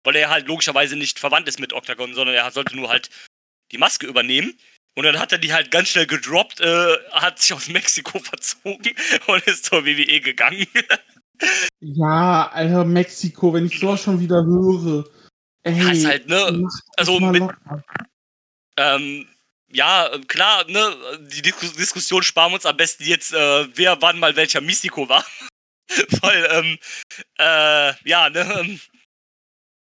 Weil 0.05 0.17
er 0.17 0.31
halt 0.31 0.47
logischerweise 0.47 0.97
nicht 0.97 1.19
verwandt 1.19 1.49
ist 1.49 1.61
mit 1.61 1.73
Octagon, 1.73 2.15
sondern 2.15 2.35
er 2.35 2.51
sollte 2.51 2.77
nur 2.77 2.89
halt 2.89 3.11
die 3.73 3.79
Maske 3.79 4.07
übernehmen. 4.07 4.57
Und 4.97 5.05
dann 5.05 5.19
hat 5.19 5.31
er 5.31 5.39
die 5.39 5.53
halt 5.53 5.71
ganz 5.71 5.89
schnell 5.89 6.07
gedroppt, 6.07 6.61
äh, 6.61 6.97
hat 7.13 7.39
sich 7.39 7.53
aus 7.53 7.69
Mexiko 7.69 8.19
verzogen 8.19 8.95
und 9.27 9.47
ist 9.47 9.67
zur 9.67 9.85
WWE 9.85 10.21
gegangen. 10.21 10.67
Ja, 11.81 12.49
Alter, 12.49 12.85
Mexiko, 12.85 13.53
wenn 13.53 13.67
ich 13.67 13.79
sowas 13.79 14.03
schon 14.03 14.21
wieder 14.21 14.43
höre. 14.45 15.05
Ey, 15.65 15.79
Ja, 15.79 15.93
ist 15.93 16.07
halt, 16.07 16.29
ne? 16.29 16.67
Also 16.97 17.21
mit. 17.21 17.43
Ähm, 18.79 19.29
ja, 19.69 20.11
klar, 20.29 20.65
ne, 20.69 20.97
die 21.33 21.43
Dis 21.43 21.57
Diskussion 21.75 22.23
sparen 22.23 22.53
wir 22.53 22.55
uns 22.57 22.67
am 22.67 22.77
besten 22.77 23.05
jetzt, 23.05 23.33
äh, 23.35 23.77
wer 23.77 24.01
wann 24.01 24.19
mal 24.19 24.37
welcher 24.37 24.61
Mystico 24.61 25.09
war. 25.09 25.27
Weil, 26.23 26.49
ähm, 26.53 26.79
äh, 27.39 28.09
ja, 28.09 28.31
ne, 28.31 28.41
ähm, 28.61 28.81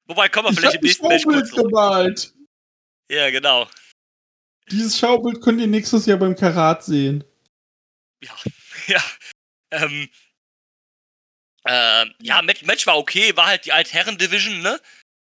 wobei 0.08 0.28
kommen 0.28 0.48
wir 0.48 0.52
Ich 0.52 0.60
vielleicht 0.60 0.76
hab 0.76 0.84
im 0.84 0.88
ein 0.88 1.08
nächsten 1.08 1.08
Match 1.08 1.24
kurz 1.24 1.52
gemalt. 1.52 2.34
Ja, 3.10 3.30
genau. 3.30 3.68
Dieses 4.72 4.98
Schaubild 4.98 5.42
könnt 5.42 5.62
ihr 5.62 5.68
nächstes 5.68 6.06
Jahr 6.06 6.18
beim 6.18 6.36
Karat 6.36 6.84
sehen. 6.84 7.24
Ja, 8.24 8.36
ja. 8.88 9.04
Ähm, 9.72 10.10
äh, 11.66 12.06
ja, 12.22 12.42
Match, 12.42 12.64
Match 12.64 12.88
war 12.88 12.98
okay, 12.98 13.36
war 13.36 13.48
halt 13.48 13.66
die 13.66 13.74
Altherren-Division, 13.74 14.62
ne? 14.62 14.80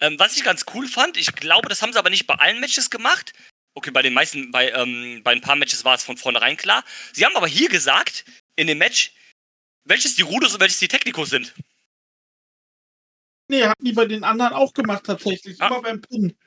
Ähm, 0.02 0.20
was 0.20 0.36
ich 0.36 0.44
ganz 0.44 0.66
cool 0.74 0.88
fand, 0.88 1.18
ich 1.18 1.34
glaube, 1.34 1.70
das 1.70 1.82
haben 1.82 1.94
sie 1.94 2.00
aber 2.00 2.10
nicht 2.10 2.28
bei 2.28 2.36
allen 2.36 2.60
Matches 2.60 2.90
gemacht. 2.90 3.34
Okay, 3.74 3.92
bei 3.92 4.02
den 4.02 4.14
meisten, 4.14 4.52
bei, 4.52 4.72
ähm, 4.72 5.22
bei 5.24 5.32
ein 5.32 5.42
paar 5.42 5.56
Matches 5.56 5.84
war 5.86 5.96
es 5.96 6.04
von 6.04 6.18
vornherein 6.18 6.58
klar. 6.58 6.84
Sie 7.14 7.26
haben 7.26 7.36
aber 7.36 7.48
hier 7.48 7.70
gesagt, 7.70 8.26
in 8.56 8.68
dem 8.68 8.78
Match, 8.78 9.14
welches 9.86 10.16
die 10.16 10.22
Rudos 10.22 10.54
und 10.54 10.60
welches 10.60 10.80
die 10.80 10.88
Technikos 10.88 11.30
sind. 11.30 11.54
Nee, 13.48 13.66
hatten 13.66 13.86
die 13.86 13.94
bei 13.94 14.06
den 14.06 14.24
anderen 14.24 14.54
auch 14.54 14.74
gemacht 14.74 15.06
tatsächlich. 15.06 15.62
Ah. 15.62 15.68
Immer 15.68 15.82
beim 15.82 16.02
Pin. 16.02 16.38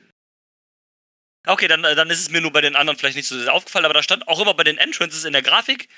Okay, 1.49 1.67
dann, 1.69 1.83
äh, 1.85 1.95
dann 1.95 2.11
ist 2.11 2.21
es 2.21 2.31
mir 2.31 2.41
nur 2.41 2.53
bei 2.53 2.61
den 2.61 2.77
anderen 2.77 2.99
vielleicht 2.99 3.17
nicht 3.17 3.29
so 3.29 3.39
sehr 3.39 3.53
aufgefallen, 3.53 3.85
aber 3.85 3.95
da 3.95 4.03
stand 4.03 4.29
auch 4.29 4.41
immer 4.41 4.55
bei 4.55 4.65
den 4.65 4.79
Entrances 4.79 5.25
in 5.25 5.33
der 5.33 5.43
Grafik, 5.43 5.89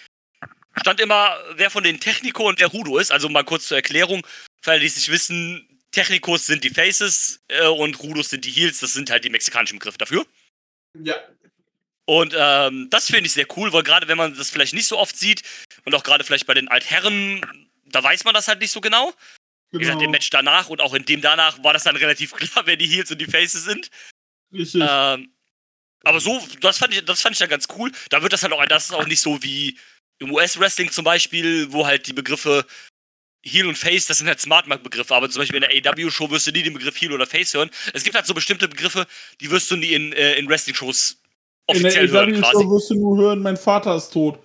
stand 0.80 1.00
immer, 1.00 1.36
wer 1.54 1.70
von 1.70 1.82
den 1.82 1.98
Technico 1.98 2.48
und 2.48 2.60
der 2.60 2.68
Rudo 2.68 2.98
ist. 2.98 3.10
Also 3.10 3.28
mal 3.28 3.44
kurz 3.44 3.66
zur 3.66 3.76
Erklärung, 3.76 4.26
für 4.62 4.72
alle, 4.72 4.80
die 4.80 4.86
es 4.86 4.96
nicht 4.96 5.10
wissen, 5.10 5.66
Technikos 5.90 6.46
sind 6.46 6.62
die 6.62 6.70
Faces 6.70 7.42
äh, 7.48 7.66
und 7.66 7.98
Rudos 8.00 8.30
sind 8.30 8.44
die 8.44 8.50
Heels, 8.50 8.80
das 8.80 8.92
sind 8.92 9.10
halt 9.10 9.24
die 9.24 9.30
mexikanischen 9.30 9.78
Begriffe 9.78 9.98
dafür. 9.98 10.24
Ja. 10.94 11.16
Und 12.04 12.34
ähm, 12.36 12.88
das 12.90 13.06
finde 13.06 13.26
ich 13.26 13.32
sehr 13.32 13.46
cool, 13.56 13.72
weil 13.72 13.82
gerade 13.82 14.08
wenn 14.08 14.18
man 14.18 14.36
das 14.36 14.50
vielleicht 14.50 14.74
nicht 14.74 14.86
so 14.86 14.98
oft 14.98 15.16
sieht 15.16 15.42
und 15.84 15.94
auch 15.94 16.02
gerade 16.02 16.24
vielleicht 16.24 16.46
bei 16.46 16.54
den 16.54 16.68
Altherren, 16.68 17.44
da 17.86 18.02
weiß 18.02 18.24
man 18.24 18.34
das 18.34 18.48
halt 18.48 18.60
nicht 18.60 18.70
so 18.70 18.80
genau. 18.80 19.12
Wie 19.72 19.78
gesagt, 19.78 19.96
im 19.96 20.00
Genau. 20.00 20.10
Match 20.12 20.30
danach 20.30 20.68
und 20.68 20.80
auch 20.80 20.94
in 20.94 21.04
dem 21.04 21.20
danach 21.20 21.62
war 21.62 21.72
das 21.72 21.84
dann 21.84 21.96
relativ 21.96 22.32
klar, 22.34 22.66
wer 22.66 22.76
die 22.76 22.86
Heels 22.86 23.10
und 23.10 23.18
die 23.18 23.26
Faces 23.26 23.64
sind. 23.64 23.90
Richtig. 24.52 24.82
Ähm, 24.84 25.32
aber 26.04 26.20
so, 26.20 26.40
das 26.60 26.78
fand 26.78 26.94
ich, 26.94 27.04
das 27.04 27.20
fand 27.20 27.34
ich 27.34 27.38
dann 27.40 27.48
ganz 27.48 27.68
cool. 27.76 27.92
Da 28.08 28.22
wird 28.22 28.32
das 28.32 28.42
halt 28.42 28.52
auch, 28.52 28.64
das 28.66 28.86
ist 28.86 28.92
auch 28.92 29.06
nicht 29.06 29.20
so 29.20 29.42
wie 29.42 29.76
im 30.18 30.32
US-Wrestling 30.32 30.90
zum 30.90 31.04
Beispiel, 31.04 31.72
wo 31.72 31.86
halt 31.86 32.06
die 32.06 32.12
Begriffe 32.12 32.66
Heel 33.42 33.66
und 33.66 33.78
Face, 33.78 34.06
das 34.06 34.18
sind 34.18 34.26
halt 34.26 34.40
Smart-Mark-Begriffe, 34.40 35.14
aber 35.14 35.30
zum 35.30 35.40
Beispiel 35.40 35.62
in 35.62 35.82
der 35.82 35.92
AW-Show 35.92 36.30
wirst 36.30 36.46
du 36.46 36.52
nie 36.52 36.62
den 36.62 36.74
Begriff 36.74 37.00
Heel 37.00 37.12
oder 37.12 37.26
Face 37.26 37.54
hören. 37.54 37.70
Es 37.94 38.04
gibt 38.04 38.14
halt 38.14 38.26
so 38.26 38.34
bestimmte 38.34 38.68
Begriffe, 38.68 39.06
die 39.40 39.50
wirst 39.50 39.70
du 39.70 39.76
nie 39.76 39.94
in, 39.94 40.12
äh, 40.12 40.34
in 40.34 40.48
Wrestling-Shows 40.48 41.16
In 41.68 41.82
der 41.82 41.86
offiziell 41.86 42.10
hören 42.10 42.34
AW 42.34 42.40
quasi. 42.40 42.64
Show 42.64 42.70
wirst 42.70 42.90
du 42.90 42.94
nur 42.96 43.16
hören, 43.16 43.40
mein 43.40 43.56
Vater 43.56 43.96
ist 43.96 44.10
tot. 44.10 44.38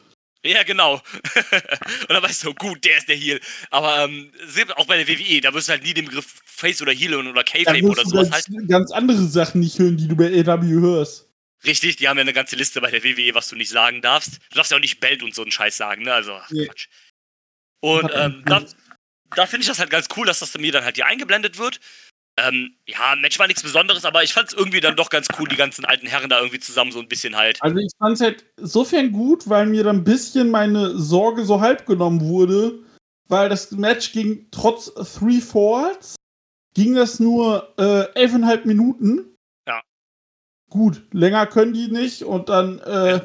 Ja, 0.45 0.63
genau. 0.63 0.93
und 0.93 2.09
dann 2.09 2.23
weißt 2.23 2.45
du, 2.45 2.53
gut, 2.53 2.85
der 2.85 2.99
ist 2.99 3.09
der 3.09 3.15
Heel. 3.15 3.41
Aber 3.71 4.03
ähm, 4.03 4.31
auch 4.75 4.85
bei 4.85 5.03
der 5.03 5.07
WWE, 5.07 5.41
da 5.41 5.53
wirst 5.53 5.67
du 5.67 5.71
halt 5.73 5.83
nie 5.83 5.93
den 5.93 6.05
Begriff 6.05 6.41
Face 6.45 6.81
oder 6.81 6.93
Heel 6.93 7.15
oder 7.15 7.35
wirst 7.35 7.83
oder 7.83 8.03
du 8.03 8.09
sowas 8.09 8.31
halt. 8.31 8.45
ganz 8.69 8.91
andere 8.91 9.25
Sachen 9.25 9.59
nicht 9.59 9.77
hören, 9.79 9.97
die 9.97 10.07
du 10.07 10.15
bei 10.15 10.27
AW 10.27 10.65
hörst. 10.67 11.24
Richtig, 11.65 11.95
die 11.97 12.07
haben 12.07 12.17
ja 12.17 12.21
eine 12.21 12.33
ganze 12.33 12.55
Liste 12.55 12.81
bei 12.81 12.91
der 12.91 13.03
WWE, 13.03 13.33
was 13.33 13.49
du 13.49 13.55
nicht 13.55 13.69
sagen 13.69 14.01
darfst. 14.01 14.39
Du 14.49 14.55
darfst 14.55 14.71
ja 14.71 14.77
auch 14.77 14.81
nicht 14.81 14.99
Belt 14.99 15.23
und 15.23 15.33
so 15.33 15.41
einen 15.41 15.51
Scheiß 15.51 15.77
sagen, 15.77 16.03
ne? 16.03 16.13
Also, 16.13 16.39
Nee. 16.49 16.67
Quatsch. 16.67 16.87
Und 17.81 18.09
ähm, 18.15 18.43
da, 18.45 18.63
da 19.35 19.45
finde 19.45 19.61
ich 19.61 19.67
das 19.67 19.79
halt 19.79 19.89
ganz 19.89 20.07
cool, 20.17 20.25
dass 20.25 20.39
das 20.39 20.57
mir 20.57 20.71
dann 20.71 20.83
halt 20.83 20.95
hier 20.95 21.05
eingeblendet 21.05 21.57
wird. 21.57 21.79
Ähm, 22.37 22.75
ja, 22.87 23.15
Match 23.15 23.39
war 23.39 23.47
nichts 23.47 23.63
Besonderes, 23.63 24.03
aber 24.03 24.23
ich 24.23 24.33
fand 24.33 24.49
es 24.49 24.53
irgendwie 24.53 24.81
dann 24.81 24.97
doch 24.97 25.09
ganz 25.09 25.27
cool, 25.39 25.47
die 25.47 25.55
ganzen 25.55 25.85
alten 25.85 26.07
Herren 26.07 26.29
da 26.29 26.39
irgendwie 26.39 26.59
zusammen 26.59 26.91
so 26.91 26.99
ein 26.99 27.07
bisschen 27.07 27.37
halt. 27.37 27.61
Also 27.61 27.77
ich 27.77 27.91
fand 27.97 28.15
es 28.15 28.21
halt 28.21 28.45
insofern 28.57 29.11
gut, 29.11 29.47
weil 29.47 29.67
mir 29.67 29.83
dann 29.83 29.97
ein 29.97 30.03
bisschen 30.03 30.49
meine 30.49 30.97
Sorge 30.97 31.45
so 31.45 31.61
halb 31.61 31.85
genommen 31.85 32.21
wurde, 32.21 32.79
weil 33.29 33.47
das 33.47 33.71
Match 33.71 34.11
ging 34.11 34.47
trotz 34.51 34.93
Three 35.17 35.39
Falls, 35.39 36.15
ging 36.73 36.95
das 36.95 37.19
nur 37.19 37.73
äh, 37.77 38.11
elfeinhalb 38.19 38.65
Minuten. 38.65 39.34
Gut, 40.75 41.03
länger 41.13 41.47
können 41.47 41.71
die 41.71 41.87
nicht 41.87 42.23
und 42.23 42.49
dann 42.49 42.79
äh, 42.79 43.21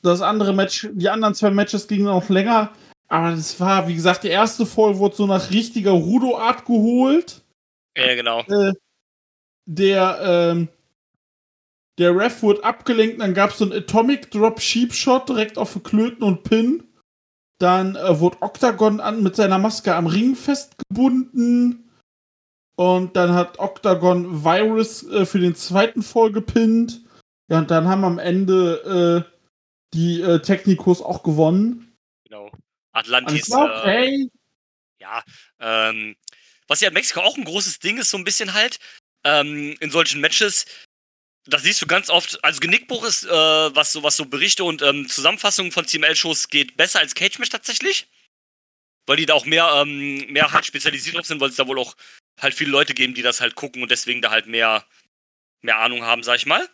das 0.00 0.22
andere 0.22 0.54
Match, 0.54 0.88
die 0.92 1.10
anderen 1.10 1.34
zwei 1.34 1.50
Matches 1.50 1.88
gingen 1.88 2.08
auch 2.08 2.26
länger. 2.30 2.72
Aber 3.08 3.32
das 3.32 3.60
war, 3.60 3.86
wie 3.86 3.94
gesagt, 3.94 4.24
der 4.24 4.30
erste 4.30 4.64
Fall 4.64 4.96
wurde 4.96 5.14
so 5.14 5.26
nach 5.26 5.50
richtiger 5.50 5.90
Rudo-Art 5.90 6.64
geholt. 6.64 7.42
Ja, 7.98 8.14
genau. 8.14 8.40
Äh, 8.44 8.72
der, 9.66 10.20
ähm, 10.22 10.68
der 11.98 12.16
Ref 12.16 12.42
wurde 12.42 12.64
abgelenkt, 12.64 13.20
dann 13.20 13.34
gab 13.34 13.50
es 13.50 13.58
so 13.58 13.66
einen 13.66 13.74
Atomic 13.74 14.30
Drop 14.30 14.58
Sheep 14.58 14.94
Shot 14.94 15.28
direkt 15.28 15.58
auf 15.58 15.78
Klöten 15.82 16.22
und 16.22 16.44
Pin. 16.44 16.82
Dann 17.58 17.94
äh, 17.96 18.18
wurde 18.20 18.40
Octagon 18.40 19.00
an, 19.00 19.22
mit 19.22 19.36
seiner 19.36 19.58
Maske 19.58 19.94
am 19.94 20.06
Ring 20.06 20.34
festgebunden. 20.34 21.89
Und 22.80 23.14
dann 23.14 23.34
hat 23.34 23.58
Octagon 23.58 24.42
Virus 24.42 25.02
äh, 25.02 25.26
für 25.26 25.38
den 25.38 25.54
zweiten 25.54 26.02
Fall 26.02 26.32
gepinnt. 26.32 27.02
Ja, 27.50 27.58
und 27.58 27.70
dann 27.70 27.86
haben 27.86 28.04
am 28.04 28.18
Ende 28.18 29.26
äh, 29.28 29.92
die 29.92 30.22
äh, 30.22 30.40
Technikos 30.40 31.02
auch 31.02 31.22
gewonnen. 31.22 31.94
Genau. 32.24 32.50
Atlantis. 32.92 33.44
Klar, 33.44 33.84
äh, 33.84 33.90
hey. 33.90 34.30
ja, 34.98 35.22
ähm, 35.58 36.16
was 36.68 36.80
ja 36.80 36.88
in 36.88 36.94
Mexiko 36.94 37.20
auch 37.20 37.36
ein 37.36 37.44
großes 37.44 37.80
Ding 37.80 37.98
ist, 37.98 38.08
so 38.08 38.16
ein 38.16 38.24
bisschen 38.24 38.54
halt, 38.54 38.78
ähm, 39.24 39.76
in 39.80 39.90
solchen 39.90 40.22
Matches, 40.22 40.64
das 41.44 41.64
siehst 41.64 41.82
du 41.82 41.86
ganz 41.86 42.08
oft, 42.08 42.42
also 42.42 42.60
Genickbruch 42.60 43.04
ist, 43.04 43.26
äh, 43.26 43.28
was 43.30 43.92
so, 43.92 44.02
was 44.02 44.16
so 44.16 44.24
Berichte 44.24 44.64
und 44.64 44.80
ähm, 44.80 45.06
Zusammenfassungen 45.06 45.70
von 45.70 45.86
CML-Shows 45.86 46.48
geht, 46.48 46.78
besser 46.78 47.00
als 47.00 47.14
Cage-Match 47.14 47.50
tatsächlich. 47.50 48.08
Weil 49.06 49.18
die 49.18 49.26
da 49.26 49.34
auch 49.34 49.44
mehr, 49.44 49.70
ähm, 49.74 50.32
mehr 50.32 50.50
halt 50.50 50.64
spezialisiert 50.64 51.16
drauf 51.16 51.26
sind, 51.26 51.42
weil 51.42 51.50
es 51.50 51.56
da 51.56 51.66
wohl 51.66 51.78
auch 51.78 51.94
halt 52.40 52.54
viele 52.54 52.70
Leute 52.70 52.94
geben, 52.94 53.14
die 53.14 53.22
das 53.22 53.40
halt 53.40 53.54
gucken 53.54 53.82
und 53.82 53.90
deswegen 53.90 54.22
da 54.22 54.30
halt 54.30 54.46
mehr, 54.46 54.84
mehr 55.62 55.78
Ahnung 55.78 56.04
haben, 56.04 56.22
sag 56.22 56.36
ich 56.36 56.46
mal. 56.46 56.68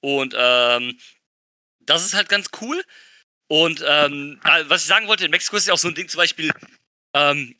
Und 0.00 0.34
ähm, 0.36 0.98
das 1.80 2.04
ist 2.04 2.14
halt 2.14 2.28
ganz 2.28 2.50
cool. 2.60 2.84
Und 3.48 3.84
ähm, 3.86 4.40
äh, 4.44 4.64
was 4.68 4.82
ich 4.82 4.88
sagen 4.88 5.06
wollte, 5.06 5.24
in 5.24 5.30
Mexiko 5.30 5.56
ist 5.56 5.66
ja 5.66 5.74
auch 5.74 5.78
so 5.78 5.88
ein 5.88 5.94
Ding, 5.94 6.08
zum 6.08 6.18
Beispiel, 6.18 6.52
ähm, 7.14 7.56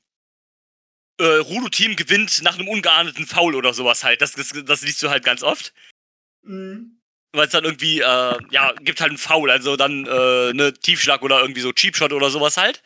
äh, 1.19 1.25
Rudo-Team 1.25 1.97
gewinnt 1.97 2.43
nach 2.43 2.59
einem 2.59 2.69
ungeahndeten 2.69 3.27
Foul 3.27 3.55
oder 3.55 3.73
sowas 3.75 4.05
halt. 4.05 4.21
Das, 4.21 4.33
das, 4.33 4.53
das 4.65 4.83
liest 4.83 5.03
du 5.03 5.11
halt 5.11 5.25
ganz 5.25 5.43
oft. 5.43 5.73
Mhm. 6.43 7.01
Weil 7.33 7.47
es 7.47 7.53
dann 7.53 7.65
irgendwie, 7.65 8.01
äh, 8.01 8.39
ja, 8.51 8.73
gibt 8.81 9.01
halt 9.01 9.11
einen 9.11 9.19
Foul, 9.19 9.51
also 9.51 9.77
dann 9.77 10.07
äh, 10.07 10.53
ne 10.53 10.73
Tiefschlag 10.75 11.23
oder 11.23 11.41
irgendwie 11.41 11.61
so 11.61 11.73
Cheapshot 11.73 12.13
oder 12.13 12.31
sowas 12.31 12.57
halt. 12.57 12.83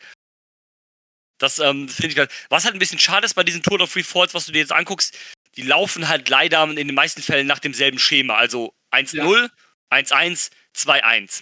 Das 1.39 1.57
ähm, 1.59 1.89
finde 1.89 2.09
ich 2.13 2.17
halt. 2.19 2.31
Was 2.49 2.65
halt 2.65 2.75
ein 2.75 2.79
bisschen 2.79 2.99
schade 2.99 3.25
ist 3.25 3.33
bei 3.33 3.43
diesen 3.43 3.63
Tour 3.63 3.81
of 3.81 3.91
Free 3.91 4.03
Falls, 4.03 4.33
was 4.33 4.45
du 4.45 4.51
dir 4.51 4.59
jetzt 4.59 4.71
anguckst, 4.71 5.17
die 5.55 5.63
laufen 5.63 6.07
halt 6.07 6.29
leider 6.29 6.63
in 6.63 6.75
den 6.75 6.93
meisten 6.93 7.21
Fällen 7.21 7.47
nach 7.47 7.59
demselben 7.59 7.97
Schema. 7.97 8.35
Also 8.35 8.73
1-0, 8.91 9.49
1-1, 9.89 10.51
2-1. 10.75 11.41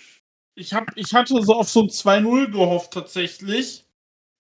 Ich, 0.55 0.73
hab, 0.73 0.85
ich 0.95 1.13
hatte 1.13 1.41
so 1.43 1.53
auf 1.55 1.69
so 1.69 1.81
ein 1.83 1.89
2-0 1.89 2.51
gehofft, 2.51 2.93
tatsächlich. 2.93 3.83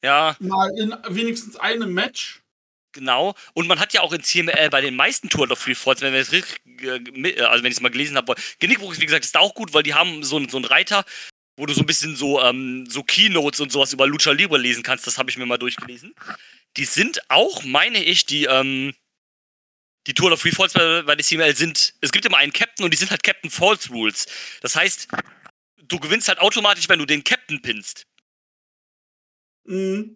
Ja, 0.03 0.35
Mal 0.39 0.71
in 0.79 0.95
wenigstens 1.09 1.55
einem 1.57 1.93
Match. 1.93 2.41
genau. 2.93 3.35
Und 3.53 3.67
man 3.67 3.79
hat 3.79 3.93
ja 3.93 4.01
auch 4.01 4.13
in 4.13 4.23
CML 4.23 4.69
bei 4.69 4.81
den 4.81 4.95
meisten 4.95 5.29
Tour 5.29 5.49
of 5.51 5.59
Free 5.59 5.75
Falls, 5.75 6.01
wenn 6.01 6.13
wir 6.13 6.21
es 6.21 6.31
äh, 6.31 6.43
mit- 7.13 7.39
also 7.41 7.63
wenn 7.63 7.71
ich 7.71 7.77
es 7.77 7.81
mal 7.81 7.89
gelesen 7.91 8.15
habe, 8.17 8.35
Genickbruch, 8.59 8.95
wie 8.97 9.05
gesagt, 9.05 9.25
ist 9.25 9.35
da 9.35 9.39
auch 9.39 9.53
gut, 9.53 9.73
weil 9.73 9.83
die 9.83 9.93
haben 9.95 10.23
so, 10.23 10.39
so 10.47 10.57
einen 10.57 10.65
Reiter, 10.65 11.03
wo 11.57 11.65
du 11.65 11.73
so 11.73 11.81
ein 11.81 11.87
bisschen 11.87 12.15
so, 12.15 12.41
ähm, 12.41 12.85
so 12.87 13.03
Keynotes 13.03 13.59
und 13.59 13.71
sowas 13.71 13.91
über 13.91 14.07
Lucha 14.07 14.31
Libre 14.31 14.57
lesen 14.57 14.83
kannst. 14.83 15.07
Das 15.07 15.17
habe 15.17 15.29
ich 15.29 15.37
mir 15.37 15.45
mal 15.45 15.57
durchgelesen. 15.57 16.13
Die 16.77 16.85
sind 16.85 17.19
auch, 17.29 17.63
meine 17.63 18.01
ich, 18.01 18.25
die, 18.25 18.45
ähm, 18.45 18.93
die 20.05 20.13
Tour 20.13 20.31
of 20.31 20.39
Free 20.39 20.51
Falls 20.51 20.73
bei, 20.73 21.01
bei 21.01 21.15
der 21.15 21.25
CML 21.25 21.55
sind, 21.55 21.95
es 21.99 22.11
gibt 22.11 22.25
immer 22.25 22.37
einen 22.37 22.53
Captain 22.53 22.85
und 22.85 22.91
die 22.91 22.97
sind 22.97 23.09
halt 23.09 23.23
Captain 23.23 23.49
Falls 23.49 23.89
Rules. 23.89 24.27
Das 24.61 24.75
heißt, 24.75 25.07
du 25.87 25.99
gewinnst 25.99 26.27
halt 26.27 26.39
automatisch, 26.39 26.87
wenn 26.89 26.99
du 26.99 27.05
den 27.05 27.23
Captain 27.23 27.61
pinnst. 27.61 28.05
Mhm. 29.65 30.15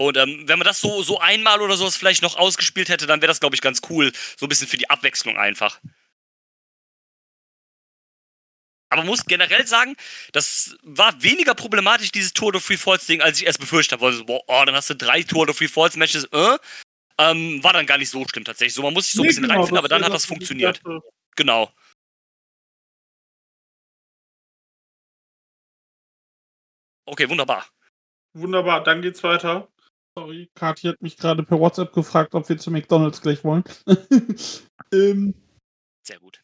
Und 0.00 0.16
ähm, 0.16 0.44
wenn 0.46 0.58
man 0.58 0.66
das 0.66 0.80
so, 0.80 1.02
so 1.02 1.18
einmal 1.18 1.60
oder 1.60 1.76
sowas 1.76 1.96
vielleicht 1.96 2.22
noch 2.22 2.36
ausgespielt 2.36 2.88
hätte, 2.88 3.06
dann 3.06 3.20
wäre 3.20 3.28
das, 3.28 3.40
glaube 3.40 3.56
ich, 3.56 3.60
ganz 3.60 3.82
cool. 3.90 4.12
So 4.36 4.46
ein 4.46 4.48
bisschen 4.48 4.68
für 4.68 4.76
die 4.76 4.88
Abwechslung 4.88 5.36
einfach. 5.36 5.80
Aber 8.90 9.02
man 9.02 9.08
muss 9.08 9.24
generell 9.26 9.66
sagen, 9.66 9.96
das 10.32 10.76
war 10.82 11.22
weniger 11.22 11.54
problematisch, 11.54 12.10
dieses 12.10 12.32
Tour 12.32 12.52
de 12.52 12.60
Free 12.60 12.76
Falls 12.76 13.06
Ding, 13.06 13.20
als 13.20 13.38
ich 13.40 13.46
erst 13.46 13.60
befürchtet 13.60 13.98
habe. 13.98 14.06
Also, 14.06 14.24
boah, 14.24 14.40
oh, 14.46 14.62
dann 14.64 14.74
hast 14.74 14.88
du 14.90 14.94
drei 14.94 15.22
Tour 15.22 15.46
de 15.46 15.54
Free 15.54 15.68
Falls 15.68 15.96
Matches, 15.96 16.24
äh, 16.32 16.58
ähm, 17.18 17.62
war 17.62 17.72
dann 17.72 17.86
gar 17.86 17.98
nicht 17.98 18.10
so 18.10 18.24
schlimm 18.28 18.44
tatsächlich. 18.44 18.74
So, 18.74 18.82
man 18.82 18.94
muss 18.94 19.06
sich 19.06 19.14
so 19.14 19.22
ein 19.22 19.24
Nee, 19.24 19.28
bisschen 19.28 19.42
genau, 19.42 19.54
reinfinden, 19.54 19.78
aber 19.78 19.88
dann 19.88 20.04
hat 20.04 20.14
das 20.14 20.24
funktioniert. 20.24 20.80
Genau. 21.36 21.70
Okay, 27.06 27.28
wunderbar. 27.28 27.66
Wunderbar, 28.34 28.84
dann 28.84 29.02
geht's 29.02 29.22
weiter. 29.22 29.68
Sorry, 30.16 30.50
Kathi 30.54 30.88
hat 30.88 31.00
mich 31.00 31.16
gerade 31.16 31.42
per 31.42 31.58
WhatsApp 31.58 31.92
gefragt, 31.92 32.34
ob 32.34 32.48
wir 32.48 32.58
zu 32.58 32.70
McDonalds 32.70 33.20
gleich 33.20 33.42
wollen. 33.44 33.64
ähm, 34.92 35.34
Sehr 36.02 36.18
gut. 36.18 36.42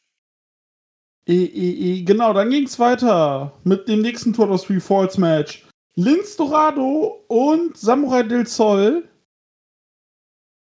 Eh, 1.27 1.45
eh, 1.45 1.99
eh, 1.99 2.03
genau, 2.03 2.33
dann 2.33 2.51
ging's 2.51 2.79
weiter 2.79 3.53
mit 3.65 3.89
dem 3.89 4.03
nächsten 4.03 4.33
Tour 4.33 4.51
of 4.51 4.65
Three 4.65 4.81
Falls 4.81 5.19
Match. 5.19 5.65
Linz 5.97 6.37
Dorado 6.37 7.25
und 7.29 7.77
Samurai 7.77 8.23
del 8.23 8.47
Sol. 8.47 9.09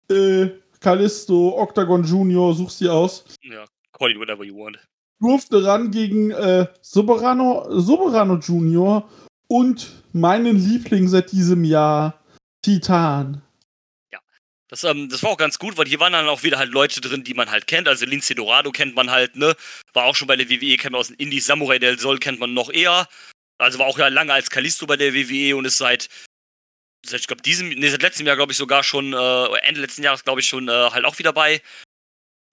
Äh, 0.09 0.49
Kalisto, 0.79 1.57
Octagon 1.57 2.03
Junior, 2.03 2.53
such 2.53 2.71
sie 2.71 2.89
aus. 2.89 3.23
Ja, 3.41 3.65
call 3.93 4.11
it 4.11 4.19
whatever 4.19 4.43
you 4.43 4.55
want. 4.55 4.77
durfte 5.23 5.63
ran 5.63 5.89
gegen 5.91 6.31
äh, 6.31 6.67
Soberano, 6.81 7.65
Soberano 7.79 8.35
Junior 8.35 9.09
und 9.47 10.03
meinen 10.11 10.57
Liebling 10.57 11.07
seit 11.07 11.31
diesem 11.31 11.63
Jahr, 11.63 12.19
Titan. 12.61 13.41
Das, 14.73 14.83
ähm, 14.85 15.07
das 15.07 15.21
war 15.21 15.29
auch 15.29 15.37
ganz 15.37 15.59
gut, 15.59 15.77
weil 15.77 15.85
hier 15.85 15.99
waren 15.99 16.13
dann 16.13 16.27
auch 16.27 16.41
wieder 16.41 16.57
halt 16.57 16.71
Leute 16.71 16.99
drin, 16.99 17.23
die 17.23 17.35
man 17.35 17.51
halt 17.51 17.67
kennt. 17.67 17.87
Also 17.87 18.07
Lince 18.07 18.33
Dorado 18.33 18.71
kennt 18.71 18.95
man 18.95 19.11
halt, 19.11 19.35
ne? 19.35 19.55
War 19.93 20.05
auch 20.05 20.15
schon 20.15 20.27
bei 20.27 20.35
der 20.35 20.49
WWE, 20.49 20.77
kennt 20.77 20.93
man 20.93 20.99
aus 20.99 21.09
den 21.09 21.17
Indies. 21.17 21.45
Samurai 21.45 21.77
del 21.77 21.99
Sol 21.99 22.17
kennt 22.17 22.39
man 22.39 22.55
noch 22.55 22.71
eher. 22.71 23.07
Also 23.59 23.77
war 23.77 23.85
auch 23.85 23.99
ja 23.99 24.07
lange 24.07 24.33
als 24.33 24.49
Kalisto 24.49 24.87
bei 24.87 24.97
der 24.97 25.13
WWE 25.13 25.55
und 25.55 25.65
ist 25.65 25.77
seit, 25.77 26.09
seit 27.05 27.19
ich 27.19 27.27
glaube, 27.27 27.43
diesem, 27.43 27.69
nee, 27.69 27.87
seit 27.87 28.01
letztem 28.01 28.25
Jahr, 28.25 28.35
glaube 28.35 28.51
ich, 28.51 28.57
sogar 28.57 28.83
schon, 28.83 29.13
äh, 29.13 29.57
Ende 29.59 29.79
letzten 29.79 30.01
Jahres, 30.01 30.23
glaube 30.23 30.39
ich, 30.39 30.47
schon 30.47 30.67
äh, 30.67 30.89
halt 30.89 31.05
auch 31.05 31.19
wieder 31.19 31.33
bei 31.33 31.61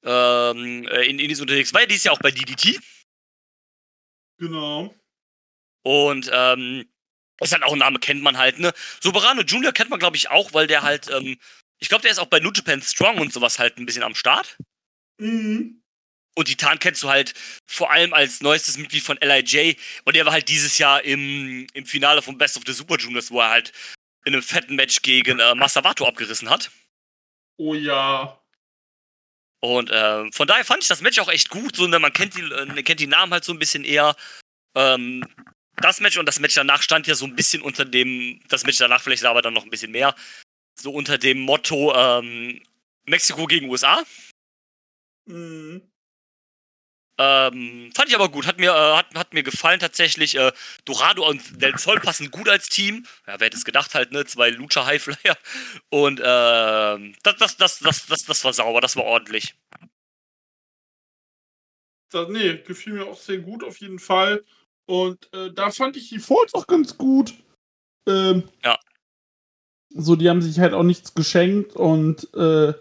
ähm, 0.04 0.86
äh, 0.88 1.06
in 1.08 1.18
Indies 1.18 1.40
unterwegs. 1.40 1.72
War 1.72 1.80
ja 1.80 1.86
dieses 1.86 2.04
Jahr 2.04 2.14
auch 2.16 2.20
bei 2.20 2.32
DDT. 2.32 2.78
Genau. 4.36 4.94
Und 5.84 6.30
ähm, 6.30 6.86
ist 7.40 7.52
halt 7.52 7.62
auch 7.62 7.72
ein 7.72 7.78
Name, 7.78 7.98
kennt 7.98 8.20
man 8.20 8.36
halt, 8.36 8.58
ne? 8.58 8.74
Soberano 9.00 9.40
Junior 9.40 9.72
kennt 9.72 9.88
man, 9.88 9.98
glaube 9.98 10.18
ich, 10.18 10.28
auch, 10.28 10.52
weil 10.52 10.66
der 10.66 10.82
halt, 10.82 11.08
ähm, 11.10 11.38
ich 11.80 11.88
glaube, 11.88 12.02
der 12.02 12.10
ist 12.10 12.18
auch 12.18 12.26
bei 12.26 12.40
New 12.40 12.52
Japan 12.52 12.82
Strong 12.82 13.18
und 13.18 13.32
sowas 13.32 13.58
halt 13.58 13.78
ein 13.78 13.86
bisschen 13.86 14.02
am 14.02 14.14
Start. 14.14 14.56
Mhm. 15.18 15.82
Und 16.36 16.44
Titan 16.44 16.78
kennst 16.78 17.02
du 17.02 17.08
halt 17.08 17.34
vor 17.66 17.90
allem 17.90 18.14
als 18.14 18.40
neuestes 18.40 18.78
Mitglied 18.78 19.02
von 19.02 19.18
LIJ. 19.20 19.76
Und 20.04 20.16
er 20.16 20.26
war 20.26 20.32
halt 20.32 20.48
dieses 20.48 20.78
Jahr 20.78 21.02
im, 21.02 21.66
im 21.72 21.86
Finale 21.86 22.22
von 22.22 22.38
Best 22.38 22.56
of 22.56 22.62
the 22.66 22.72
Super 22.72 22.96
Juniors, 22.96 23.30
wo 23.30 23.40
er 23.40 23.50
halt 23.50 23.72
in 24.24 24.34
einem 24.34 24.42
fetten 24.42 24.76
Match 24.76 25.02
gegen 25.02 25.40
äh, 25.40 25.54
Masawato 25.54 26.06
abgerissen 26.06 26.48
hat. 26.48 26.70
Oh 27.56 27.74
ja. 27.74 28.40
Und 29.60 29.90
äh, 29.90 30.30
von 30.32 30.46
daher 30.46 30.64
fand 30.64 30.82
ich 30.82 30.88
das 30.88 31.00
Match 31.00 31.18
auch 31.18 31.28
echt 31.28 31.50
gut. 31.50 31.76
So, 31.76 31.86
ne, 31.86 31.98
man 31.98 32.12
kennt 32.12 32.36
die, 32.36 32.42
äh, 32.42 32.82
kennt 32.82 33.00
die 33.00 33.06
Namen 33.06 33.32
halt 33.32 33.44
so 33.44 33.52
ein 33.52 33.58
bisschen 33.58 33.84
eher. 33.84 34.14
Ähm, 34.74 35.26
das 35.76 36.00
Match 36.00 36.16
und 36.16 36.26
das 36.26 36.40
Match 36.40 36.54
danach 36.54 36.82
stand 36.82 37.06
ja 37.06 37.14
so 37.14 37.24
ein 37.26 37.34
bisschen 37.34 37.62
unter 37.62 37.84
dem, 37.84 38.40
das 38.48 38.64
Match 38.64 38.78
danach 38.78 39.02
vielleicht 39.02 39.24
aber 39.24 39.42
dann 39.42 39.54
noch 39.54 39.64
ein 39.64 39.70
bisschen 39.70 39.90
mehr, 39.90 40.14
so 40.74 40.92
unter 40.92 41.18
dem 41.18 41.40
Motto 41.40 41.94
ähm, 41.94 42.62
Mexiko 43.06 43.46
gegen 43.46 43.68
USA. 43.68 44.02
Mhm. 45.26 45.82
Ähm, 47.22 47.92
fand 47.94 48.08
ich 48.08 48.14
aber 48.14 48.30
gut, 48.30 48.46
hat 48.46 48.58
mir, 48.58 48.70
äh, 48.70 48.96
hat, 48.96 49.14
hat 49.14 49.34
mir 49.34 49.42
gefallen 49.42 49.78
tatsächlich. 49.78 50.36
Äh, 50.36 50.52
Dorado 50.86 51.28
und 51.28 51.60
Del 51.60 51.76
Sol 51.76 52.00
passen 52.00 52.30
gut 52.30 52.48
als 52.48 52.70
Team. 52.70 53.06
Ja, 53.26 53.38
wer 53.38 53.46
hätte 53.46 53.58
es 53.58 53.66
gedacht 53.66 53.94
halt, 53.94 54.10
ne? 54.10 54.24
Zwei 54.24 54.48
Lucha 54.48 54.86
Highflyer. 54.86 55.36
Und 55.90 56.20
ähm, 56.24 57.14
das, 57.22 57.36
das, 57.36 57.56
das, 57.58 57.78
das, 57.80 58.06
das, 58.06 58.24
das 58.24 58.44
war 58.44 58.54
sauber, 58.54 58.80
das 58.80 58.96
war 58.96 59.04
ordentlich. 59.04 59.54
Das, 62.10 62.26
nee, 62.30 62.56
gefiel 62.56 62.94
mir 62.94 63.06
auch 63.06 63.18
sehr 63.18 63.38
gut 63.38 63.64
auf 63.64 63.76
jeden 63.80 63.98
Fall. 63.98 64.42
Und 64.86 65.30
äh, 65.34 65.52
da 65.52 65.70
fand 65.70 65.96
ich 65.98 66.08
die 66.08 66.20
Falls 66.20 66.54
auch 66.54 66.66
ganz 66.66 66.96
gut. 66.96 67.34
Ähm, 68.08 68.48
Ja. 68.64 68.78
So, 69.92 70.14
die 70.16 70.28
haben 70.30 70.40
sich 70.42 70.58
halt 70.60 70.72
auch 70.72 70.82
nichts 70.84 71.14
geschenkt 71.14 71.74
und 71.74 72.32
äh, 72.34 72.74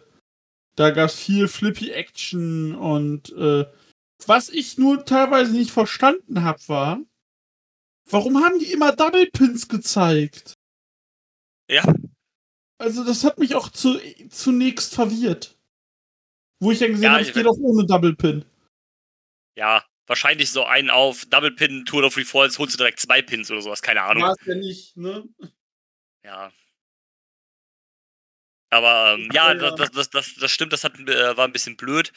da 0.75 0.89
gab 0.91 1.09
es 1.09 1.19
viel 1.19 1.47
Flippy 1.47 1.89
Action 1.91 2.75
und 2.75 3.31
äh, 3.33 3.65
was 4.25 4.49
ich 4.49 4.77
nur 4.77 5.05
teilweise 5.05 5.51
nicht 5.53 5.71
verstanden 5.71 6.43
habe, 6.43 6.59
war, 6.67 7.01
warum 8.09 8.43
haben 8.43 8.59
die 8.59 8.71
immer 8.71 8.95
Double 8.95 9.27
Pins 9.31 9.67
gezeigt? 9.67 10.53
Ja. 11.69 11.83
Also, 12.77 13.03
das 13.03 13.23
hat 13.23 13.39
mich 13.39 13.55
auch 13.55 13.69
zu, 13.69 13.99
zunächst 14.29 14.93
verwirrt. 14.95 15.57
Wo 16.61 16.71
ich 16.71 16.79
dann 16.79 16.91
gesehen 16.91 17.03
Ja, 17.05 17.11
habe, 17.11 17.21
ich- 17.23 17.29
es 17.29 17.33
geht 17.33 17.47
auch 17.47 17.57
ohne 17.57 17.85
Double 17.85 18.15
Pin. 18.15 18.45
Ja, 19.57 19.83
wahrscheinlich 20.07 20.51
so 20.51 20.63
einen 20.63 20.89
auf 20.89 21.25
Double 21.25 21.51
Pin, 21.51 21.85
Tour 21.85 22.03
of 22.03 22.13
Free 22.13 22.23
Falls, 22.25 22.59
holst 22.59 22.73
du 22.75 22.77
direkt 22.77 22.99
zwei 22.99 23.21
Pins 23.21 23.49
oder 23.51 23.61
sowas, 23.61 23.81
keine 23.81 24.03
Ahnung. 24.03 24.23
War 24.23 24.35
es 24.39 24.45
ja 24.45 24.55
nicht, 24.55 24.95
ne? 24.97 25.27
Ja. 26.23 26.51
Aber 28.69 29.15
ähm, 29.17 29.29
ja, 29.33 29.53
ja. 29.53 29.71
Das, 29.71 29.91
das, 29.91 30.09
das, 30.09 30.35
das 30.35 30.51
stimmt, 30.51 30.73
das 30.73 30.83
hat, 30.83 30.97
äh, 30.99 31.37
war 31.37 31.45
ein 31.45 31.53
bisschen 31.53 31.75
blöd. 31.75 32.11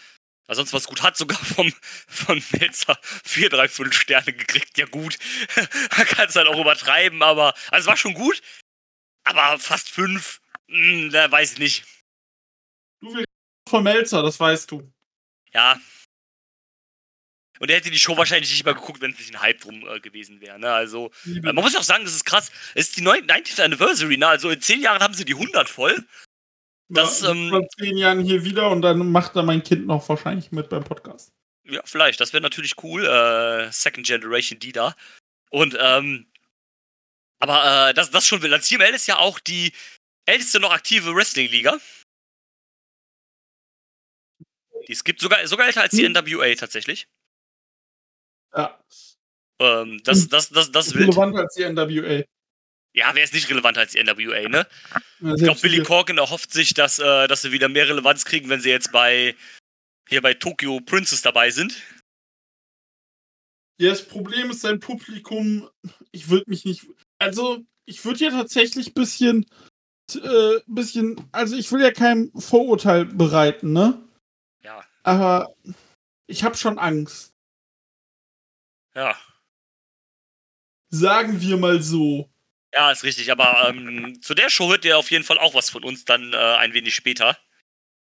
Aber 0.47 0.57
sonst 0.57 0.73
was 0.73 0.87
gut. 0.87 1.03
Hat 1.03 1.17
sogar 1.17 1.39
vom, 1.39 1.73
von 2.09 2.43
Melzer 2.53 2.99
4, 3.25 3.49
3, 3.51 3.69
5 3.69 3.95
Sterne 3.95 4.33
gekriegt. 4.33 4.77
Ja, 4.77 4.87
gut. 4.87 5.19
Man 5.97 6.07
kann 6.07 6.29
es 6.29 6.37
halt 6.37 6.49
auch 6.49 6.61
übertreiben, 6.61 7.23
aber. 7.23 7.55
Also, 7.71 7.85
es 7.85 7.87
war 7.87 7.97
schon 7.97 8.15
gut. 8.15 8.41
Aber 9.25 9.59
fast 9.59 9.89
5, 9.91 10.41
hm, 10.69 11.11
da 11.11 11.31
weiß 11.31 11.53
ich 11.53 11.59
nicht. 11.59 11.85
Du 13.01 13.15
willst 13.15 13.29
von 13.69 13.85
Melzer, 13.85 14.23
das 14.23 14.39
weißt 14.39 14.71
du. 14.71 14.93
Ja. 15.53 15.81
Und 17.61 17.71
er 17.71 17.77
hätte 17.77 17.91
die 17.91 17.99
Show 17.99 18.17
wahrscheinlich 18.17 18.51
nicht 18.51 18.65
mal 18.65 18.75
geguckt, 18.75 19.01
wenn 19.01 19.13
es 19.13 19.19
nicht 19.19 19.35
ein 19.35 19.41
Hype 19.41 19.61
drum 19.61 19.87
äh, 19.89 20.01
gewesen 20.01 20.41
wäre. 20.41 20.59
Ne? 20.59 20.73
Also, 20.73 21.13
äh, 21.25 21.41
man 21.41 21.55
muss 21.55 21.77
auch 21.77 21.85
sagen, 21.85 22.05
das 22.05 22.15
ist 22.15 22.25
krass. 22.25 22.51
Es 22.75 22.89
ist 22.89 22.97
die 22.97 23.03
90th 23.03 23.63
Anniversary, 23.63 24.17
ne? 24.17 24.27
Also 24.27 24.51
in 24.51 24.61
10 24.61 24.83
Jahren 24.83 25.01
haben 25.01 25.15
sie 25.15 25.25
die 25.25 25.35
100 25.35 25.69
voll. 25.69 26.05
Das, 26.95 27.23
ähm, 27.23 27.49
vor 27.51 27.67
zehn 27.79 27.97
Jahren 27.97 28.21
hier 28.21 28.45
wieder 28.45 28.71
und 28.71 28.83
dann 28.83 29.11
macht 29.11 29.37
da 29.37 29.43
mein 29.43 29.63
Kind 29.63 29.87
noch 29.87 30.09
wahrscheinlich 30.09 30.53
mit 30.53 30.69
beim 30.69 30.85
Podcast. 30.85 31.33
Ja, 31.65 31.81
vielleicht. 31.85 32.21
Das 32.21 32.33
wäre 32.33 32.43
natürlich 32.43 32.75
cool. 32.83 33.07
Äh, 33.07 33.71
Second 33.73 34.07
Generation 34.07 34.59
die 34.59 34.73
da. 34.73 34.95
Und, 35.51 35.77
ähm, 35.81 36.27
aber 37.39 37.91
äh, 37.91 37.95
das, 37.95 38.11
das 38.11 38.27
schon 38.27 38.43
will. 38.43 38.51
Das 38.51 38.67
CML 38.67 38.95
ist 38.95 39.07
ja 39.07 39.19
auch 39.19 39.39
die 39.39 39.73
älteste 40.27 40.61
noch 40.61 40.73
aktive 40.73 41.15
Wrestling-Liga. 41.15 41.79
Die 44.89 44.93
es 44.93 45.05
gibt 45.05 45.21
sogar, 45.21 45.47
sogar 45.47 45.67
älter 45.67 45.83
als 45.83 45.93
die 45.93 46.05
Hm. 46.05 46.13
NWA 46.13 46.55
tatsächlich. 46.55 47.07
Ja. 48.55 48.79
Ähm, 49.61 50.01
das, 50.05 50.23
Hm. 50.23 50.29
das, 50.31 50.49
das, 50.51 50.73
das 50.73 50.87
ist 50.89 50.95
wild. 50.95 51.09
Relevanter 51.09 51.41
als 51.41 51.55
die 51.55 51.65
NWA. 51.65 52.25
Ja, 52.95 53.15
wer 53.15 53.25
ist 53.25 53.33
nicht 53.33 53.49
relevanter 53.49 53.81
als 53.81 53.93
die 53.93 54.03
NWA, 54.03 54.49
ne? 54.49 54.67
Ja, 55.21 55.35
Ich 55.35 55.43
glaube, 55.43 55.61
Billy. 55.61 55.83
Corgan 55.83 56.19
erhofft 56.19 56.53
sich, 56.53 56.75
dass, 56.75 56.99
äh, 56.99 57.27
dass 57.27 57.43
sie 57.43 57.53
wieder 57.53 57.69
mehr 57.69 57.89
Relevanz 57.89 58.25
kriegen, 58.25 58.49
wenn 58.51 58.61
sie 58.61 58.69
jetzt 58.71 58.93
bei 58.93 59.35
hier 60.09 60.21
bei 60.21 60.35
Tokyo 60.35 60.81
Princess 60.81 61.23
dabei 61.23 61.51
sind. 61.51 61.81
Ja, 63.81 63.89
das 63.91 64.07
Problem 64.07 64.51
ist 64.51 64.61
sein 64.61 64.79
Publikum. 64.79 65.69
Ich 66.11 66.29
würde 66.29 66.51
mich 66.51 66.65
nicht. 66.65 66.87
Also, 67.19 67.65
ich 67.87 68.05
würde 68.05 68.25
ja 68.25 68.31
tatsächlich 68.31 68.89
ein 68.89 68.95
bisschen. 68.95 69.47
Äh, 70.15 70.61
bisschen. 70.67 71.29
Also, 71.33 71.57
ich 71.57 71.73
will 71.73 71.81
ja 71.81 71.93
kein 71.93 72.31
Vorurteil 72.37 73.07
bereiten, 73.07 73.73
ne? 73.73 74.07
Ja, 74.63 74.85
Aber 75.03 75.55
ich 76.27 76.45
habe 76.45 76.57
schon 76.57 76.79
Angst. 76.79 77.33
ja. 78.95 79.17
Sagen 80.91 81.41
wir 81.41 81.57
mal 81.57 81.83
so. 81.83 82.29
Ja, 82.75 82.91
ist 82.91 83.05
richtig, 83.05 83.31
aber 83.31 83.69
ähm, 83.69 84.21
zu 84.23 84.35
der 84.35 84.49
Show 84.49 84.71
hört 84.71 84.85
ihr 84.85 84.97
auf 84.97 85.11
jeden 85.11 85.25
Fall 85.25 85.39
auch 85.39 85.55
was 85.55 85.69
von 85.69 85.85
uns 85.85 86.05
dann 86.05 86.33
äh, 86.33 86.37
ein 86.37 86.73
wenig 86.73 86.95
später. 86.95 87.37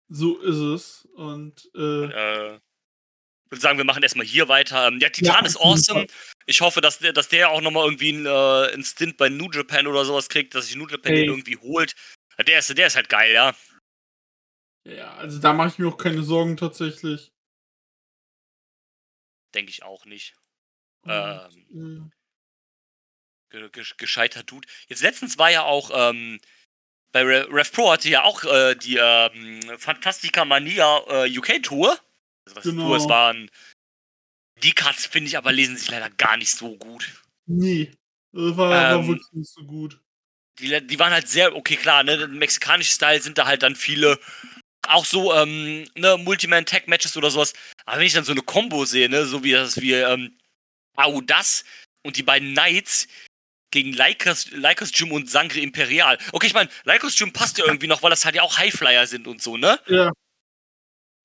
So 0.09 0.41
ist 0.41 0.57
es. 0.57 1.05
Und 1.15 1.71
äh, 1.75 1.79
Äh, 1.81 2.55
ich 2.57 3.51
würde 3.51 3.61
sagen, 3.61 3.79
wir 3.79 3.85
machen 3.85 4.03
erstmal 4.03 4.25
hier 4.27 4.49
weiter. 4.49 4.89
Ähm, 4.89 4.99
ja, 5.01 5.11
Titan 5.11 5.43
Ja, 5.43 5.47
ist 5.47 5.61
awesome. 5.61 6.07
Ich 6.47 6.61
hoffe, 6.61 6.81
dass 6.81 6.99
der, 6.99 7.13
dass 7.13 7.29
der 7.29 7.51
auch 7.51 7.61
nochmal 7.61 7.85
irgendwie 7.85 8.15
einen, 8.15 8.27
äh, 8.27 8.73
einen 8.73 8.85
Stint 8.85 9.17
bei 9.17 9.29
New 9.29 9.51
Japan 9.51 9.87
oder 9.87 10.05
sowas 10.05 10.29
kriegt, 10.29 10.55
dass 10.55 10.67
sich 10.67 10.77
New 10.77 10.89
Japan 10.89 11.13
Ey. 11.13 11.21
den 11.21 11.31
irgendwie 11.31 11.57
holt. 11.57 11.95
Der 12.47 12.59
ist, 12.59 12.77
der 12.77 12.87
ist 12.87 12.97
halt 12.97 13.09
geil, 13.09 13.33
ja. 13.33 13.55
ja, 14.87 15.15
also 15.15 15.41
da 15.41 15.53
mache 15.53 15.69
ich 15.69 15.79
mir 15.79 15.89
auch 15.89 15.99
keine 15.99 16.23
Sorgen 16.23 16.57
tatsächlich. 16.57 17.33
Denke 19.55 19.71
ich 19.71 19.83
auch 19.83 20.05
nicht. 20.05 20.35
Und, 21.03 21.13
Ähm, 21.13 22.13
äh, 23.55 23.61
Ge 23.61 23.71
ge 23.71 23.85
gescheiter 23.97 24.43
Dude. 24.43 24.67
Jetzt 24.89 25.03
letztens 25.03 25.39
war 25.39 25.51
ja 25.51 25.63
auch 25.63 25.91
ähm, 25.93 26.41
bei 27.13 27.23
Re 27.23 27.47
Rev 27.51 27.71
Pro 27.73 27.93
hatte 27.93 28.09
ja 28.09 28.25
auch 28.25 28.45
äh, 28.45 28.75
die 28.75 28.97
ähm, 28.97 29.61
Fantastica 29.79 30.45
Mania 30.45 30.99
äh, 31.25 31.39
UK 31.39 31.63
Tour. 31.63 31.91
Also 32.45 32.57
was 32.57 32.65
Genau. 32.65 32.87
Tour 32.89 32.97
es 32.97 33.09
waren. 33.09 33.51
Die 34.63 34.73
Cuts 34.73 35.07
finde 35.07 35.29
ich 35.29 35.37
aber 35.37 35.53
lesen 35.53 35.77
sich 35.77 35.91
leider 35.91 36.11
gar 36.11 36.37
nicht 36.37 36.51
so 36.51 36.77
gut. 36.77 37.11
nee. 37.47 37.93
Das 38.33 38.57
war, 38.57 38.71
war 38.71 38.95
Ähm, 38.99 39.07
wirklich 39.07 39.33
nicht 39.33 39.53
so 39.53 39.63
gut. 39.63 40.01
Die, 40.59 40.85
die 40.85 40.99
waren 40.99 41.13
halt 41.13 41.29
sehr, 41.29 41.55
okay, 41.55 41.77
klar, 41.77 42.03
ne, 42.03 42.15
im 42.15 42.39
mexikanische 42.39 42.93
Style 42.93 43.21
sind 43.21 43.39
da 43.39 43.47
halt 43.47 43.63
dann 43.63 43.77
viele, 43.77 44.19
auch 44.89 45.05
so, 45.05 45.33
ähm, 45.35 45.89
ne, 45.95 46.17
Multiman-Tag-Matches 46.19 47.17
oder 47.17 47.31
sowas. 47.31 47.53
Aber 47.85 47.99
wenn 47.99 48.07
ich 48.07 48.13
dann 48.13 48.25
so 48.25 48.33
eine 48.33 48.43
Combo 48.43 48.85
sehe, 48.87 49.09
ne, 49.09 49.25
so 49.25 49.45
wie 49.45 49.53
das, 49.53 49.81
wie, 49.81 49.93
ähm, 49.93 50.37
Audas 50.97 51.65
und 52.05 52.17
die 52.17 52.23
beiden 52.25 52.53
Knights 52.55 53.07
gegen 53.75 53.93
Lycos, 53.93 54.51
Lycos 54.53 54.93
Gym 54.93 55.13
und 55.13 55.29
Sangre 55.29 55.61
Imperial. 55.61 56.17
Okay, 56.33 56.47
ich 56.47 56.55
meine, 56.55 56.71
Lycos 56.85 57.17
Gym 57.17 57.33
passt 57.33 57.59
ja 57.59 57.67
irgendwie 57.67 57.89
noch, 57.89 58.03
weil 58.03 58.11
das 58.11 58.25
halt 58.25 58.35
ja 58.35 58.43
auch 58.43 58.57
Highflyer 58.57 59.07
sind 59.07 59.27
und 59.27 59.43
so, 59.43 59.57
ne? 59.57 59.79
Ja. 59.89 60.13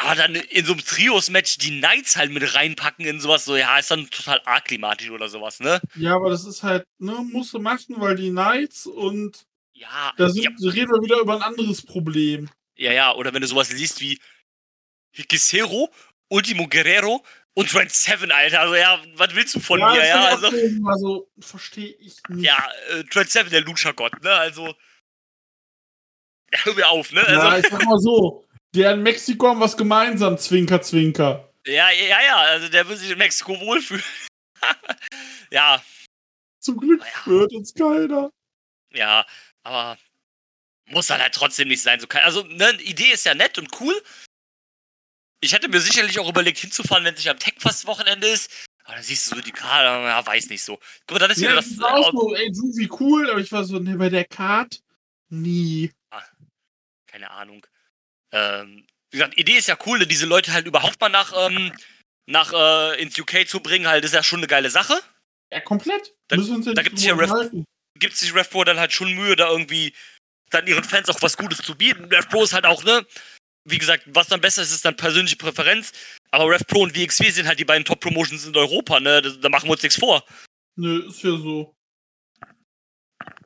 Aber 0.01 0.15
dann 0.15 0.35
in 0.35 0.65
so 0.65 0.71
einem 0.73 0.83
Trios-Match 0.83 1.57
die 1.57 1.77
Knights 1.77 2.15
halt 2.15 2.31
mit 2.31 2.55
reinpacken 2.55 3.05
in 3.05 3.19
sowas, 3.19 3.45
so, 3.45 3.55
ja, 3.55 3.77
ist 3.77 3.91
dann 3.91 4.09
total 4.09 4.41
akklimatisch 4.45 5.09
oder 5.09 5.29
sowas, 5.29 5.59
ne? 5.59 5.79
Ja, 5.95 6.15
aber 6.15 6.29
das 6.29 6.45
ist 6.45 6.63
halt, 6.63 6.85
ne, 6.97 7.11
musst 7.31 7.53
du 7.53 7.59
machen, 7.59 7.95
weil 7.99 8.15
die 8.15 8.29
Knights 8.29 8.85
und 8.85 9.45
Ja, 9.73 10.13
da 10.17 10.29
sind, 10.29 10.43
ja, 10.43 10.69
reden 10.71 10.91
wir 10.91 11.03
wieder 11.03 11.19
über 11.19 11.35
ein 11.35 11.41
anderes 11.41 11.81
Problem. 11.85 12.49
Ja, 12.75 12.93
ja, 12.93 13.13
oder 13.13 13.33
wenn 13.33 13.41
du 13.41 13.47
sowas 13.47 13.71
liest 13.71 13.99
wie 13.99 14.19
Hikisero, 15.11 15.91
Ultimo 16.29 16.67
Guerrero 16.67 17.23
und 17.59 17.69
Trent 17.69 17.91
Seven, 17.91 18.31
Alter. 18.31 18.61
Also 18.61 18.75
ja, 18.75 19.01
was 19.15 19.35
willst 19.35 19.55
du 19.55 19.59
von 19.59 19.79
mir? 19.79 19.95
das 19.95 20.07
Ja, 20.07 20.25
also, 20.25 20.47
also 20.87 21.31
verstehe 21.39 21.93
ich 21.99 22.15
nicht. 22.29 22.45
ja 22.45 22.57
äh, 22.91 23.03
Trent 23.05 23.29
Seven, 23.29 23.49
der 23.51 23.61
Lucha-Gott, 23.61 24.21
ne? 24.23 24.31
Also. 24.31 24.67
Ja, 26.51 26.59
hör 26.63 26.73
mir 26.75 26.87
auf, 26.89 27.11
ne? 27.11 27.21
Ja, 27.21 27.39
Also, 27.39 27.57
ich 27.57 27.67
sag 27.71 27.83
mal 27.85 27.99
so, 27.99 28.45
der 28.73 28.93
in 28.93 29.03
Mexiko 29.03 29.47
haben 29.49 29.59
was 29.59 29.77
gemeinsam, 29.77 30.37
Zwinker, 30.37 30.81
Zwinker. 30.81 31.51
ja, 31.65 31.89
ja, 31.91 32.21
ja, 32.21 32.37
also 32.37 32.69
der 32.69 32.87
will 32.87 32.97
sich 32.97 33.11
in 33.11 33.17
Mexiko 33.17 33.59
wohlfühlen. 33.59 34.03
ja, 35.51 35.81
Zum 36.59 36.77
Glück 36.77 37.01
Ja. 37.01 37.25
hört 37.25 37.53
uns 37.53 37.73
keiner. 37.73 38.31
ja, 38.93 39.25
aber 39.63 39.97
muss 40.87 41.07
dann 41.07 41.21
halt 41.21 41.33
trotzdem 41.35 41.67
nicht 41.67 41.83
sein. 41.83 41.99
So 41.99 42.07
also, 42.23 42.43
ne, 42.43 42.71
Idee 42.81 43.11
ist 43.11 43.25
ja 43.25 43.35
nett 43.35 43.57
und 43.59 43.69
cool. 43.79 43.93
Ich 45.41 45.53
hätte 45.53 45.69
mir 45.69 45.79
sicherlich 45.79 46.19
auch 46.19 46.29
überlegt, 46.29 46.57
hinzufahren, 46.59 47.05
wenn 47.05 47.13
es 47.13 47.19
nicht 47.19 47.29
am 47.29 47.39
Tech-Fast-Wochenende 47.39 48.27
ist. 48.27 48.51
Aber 48.83 48.95
dann 48.95 49.03
siehst 49.03 49.31
du 49.31 49.35
so 49.35 49.41
die 49.41 49.51
Karte, 49.51 49.85
ja, 50.05 50.25
weiß 50.25 50.49
nicht 50.49 50.63
so. 50.63 50.77
Guck 51.07 51.11
mal, 51.11 51.19
dann 51.19 51.31
ist 51.31 51.37
Ja, 51.37 51.49
wieder 51.51 51.55
das 51.61 51.75
das. 51.75 51.79
auch 51.85 52.11
so, 52.11 52.35
ey, 52.35 52.51
du, 52.51 52.75
wie 52.75 52.89
cool, 52.99 53.29
aber 53.29 53.39
ich 53.39 53.51
war 53.51 53.63
so, 53.63 53.79
ne, 53.79 53.95
bei 53.95 54.09
der 54.09 54.25
Card, 54.25 54.81
nie. 55.29 55.91
keine 57.07 57.31
Ahnung. 57.31 57.65
Ähm, 58.31 58.85
wie 59.11 59.17
gesagt, 59.17 59.37
Idee 59.37 59.57
ist 59.57 59.67
ja 59.67 59.77
cool, 59.85 60.05
diese 60.05 60.25
Leute 60.25 60.53
halt 60.53 60.65
überhaupt 60.67 60.99
mal 61.01 61.09
nach, 61.09 61.33
ähm, 61.35 61.71
nach 62.27 62.53
äh, 62.53 63.01
ins 63.01 63.17
UK 63.17 63.47
zu 63.47 63.59
bringen, 63.61 63.87
halt, 63.87 64.03
ist 64.05 64.13
ja 64.13 64.23
schon 64.23 64.39
eine 64.39 64.47
geile 64.47 64.69
Sache. 64.69 64.99
Ja, 65.51 65.59
komplett. 65.61 66.13
Da- 66.27 66.35
ja 66.35 66.43
da 66.43 66.57
nicht 66.57 66.83
gibt's 66.83 67.03
ja 67.03 67.13
Ref- 67.15 67.23
unterhalten. 67.31 67.65
Gibt 67.97 68.15
sich 68.15 68.33
RevPro 68.35 68.63
dann 68.63 68.79
halt 68.79 68.93
schon 68.93 69.13
Mühe, 69.13 69.35
da 69.35 69.49
irgendwie 69.49 69.93
dann 70.51 70.67
ihren 70.67 70.83
Fans 70.83 71.09
auch 71.09 71.21
was 71.21 71.37
Gutes 71.37 71.59
zu 71.59 71.75
bieten. 71.75 72.05
RevPro 72.05 72.43
ist 72.43 72.53
halt 72.53 72.65
auch, 72.65 72.83
ne, 72.83 73.05
wie 73.65 73.77
gesagt, 73.77 74.03
was 74.07 74.27
dann 74.27 74.41
besser 74.41 74.61
ist, 74.61 74.71
ist 74.71 74.85
dann 74.85 74.95
persönliche 74.95 75.35
Präferenz. 75.35 75.91
Aber 76.31 76.49
RevPro 76.49 76.83
und 76.83 76.95
WXW 76.95 77.29
sind 77.29 77.47
halt 77.47 77.59
die 77.59 77.65
beiden 77.65 77.85
Top-Promotions 77.85 78.45
in 78.45 78.55
Europa, 78.55 78.99
ne, 78.99 79.21
da, 79.21 79.29
da 79.29 79.49
machen 79.49 79.67
wir 79.67 79.73
uns 79.73 79.83
nichts 79.83 79.99
vor. 79.99 80.23
Nö, 80.75 81.07
ist 81.07 81.23
ja 81.23 81.31
so. 81.31 81.75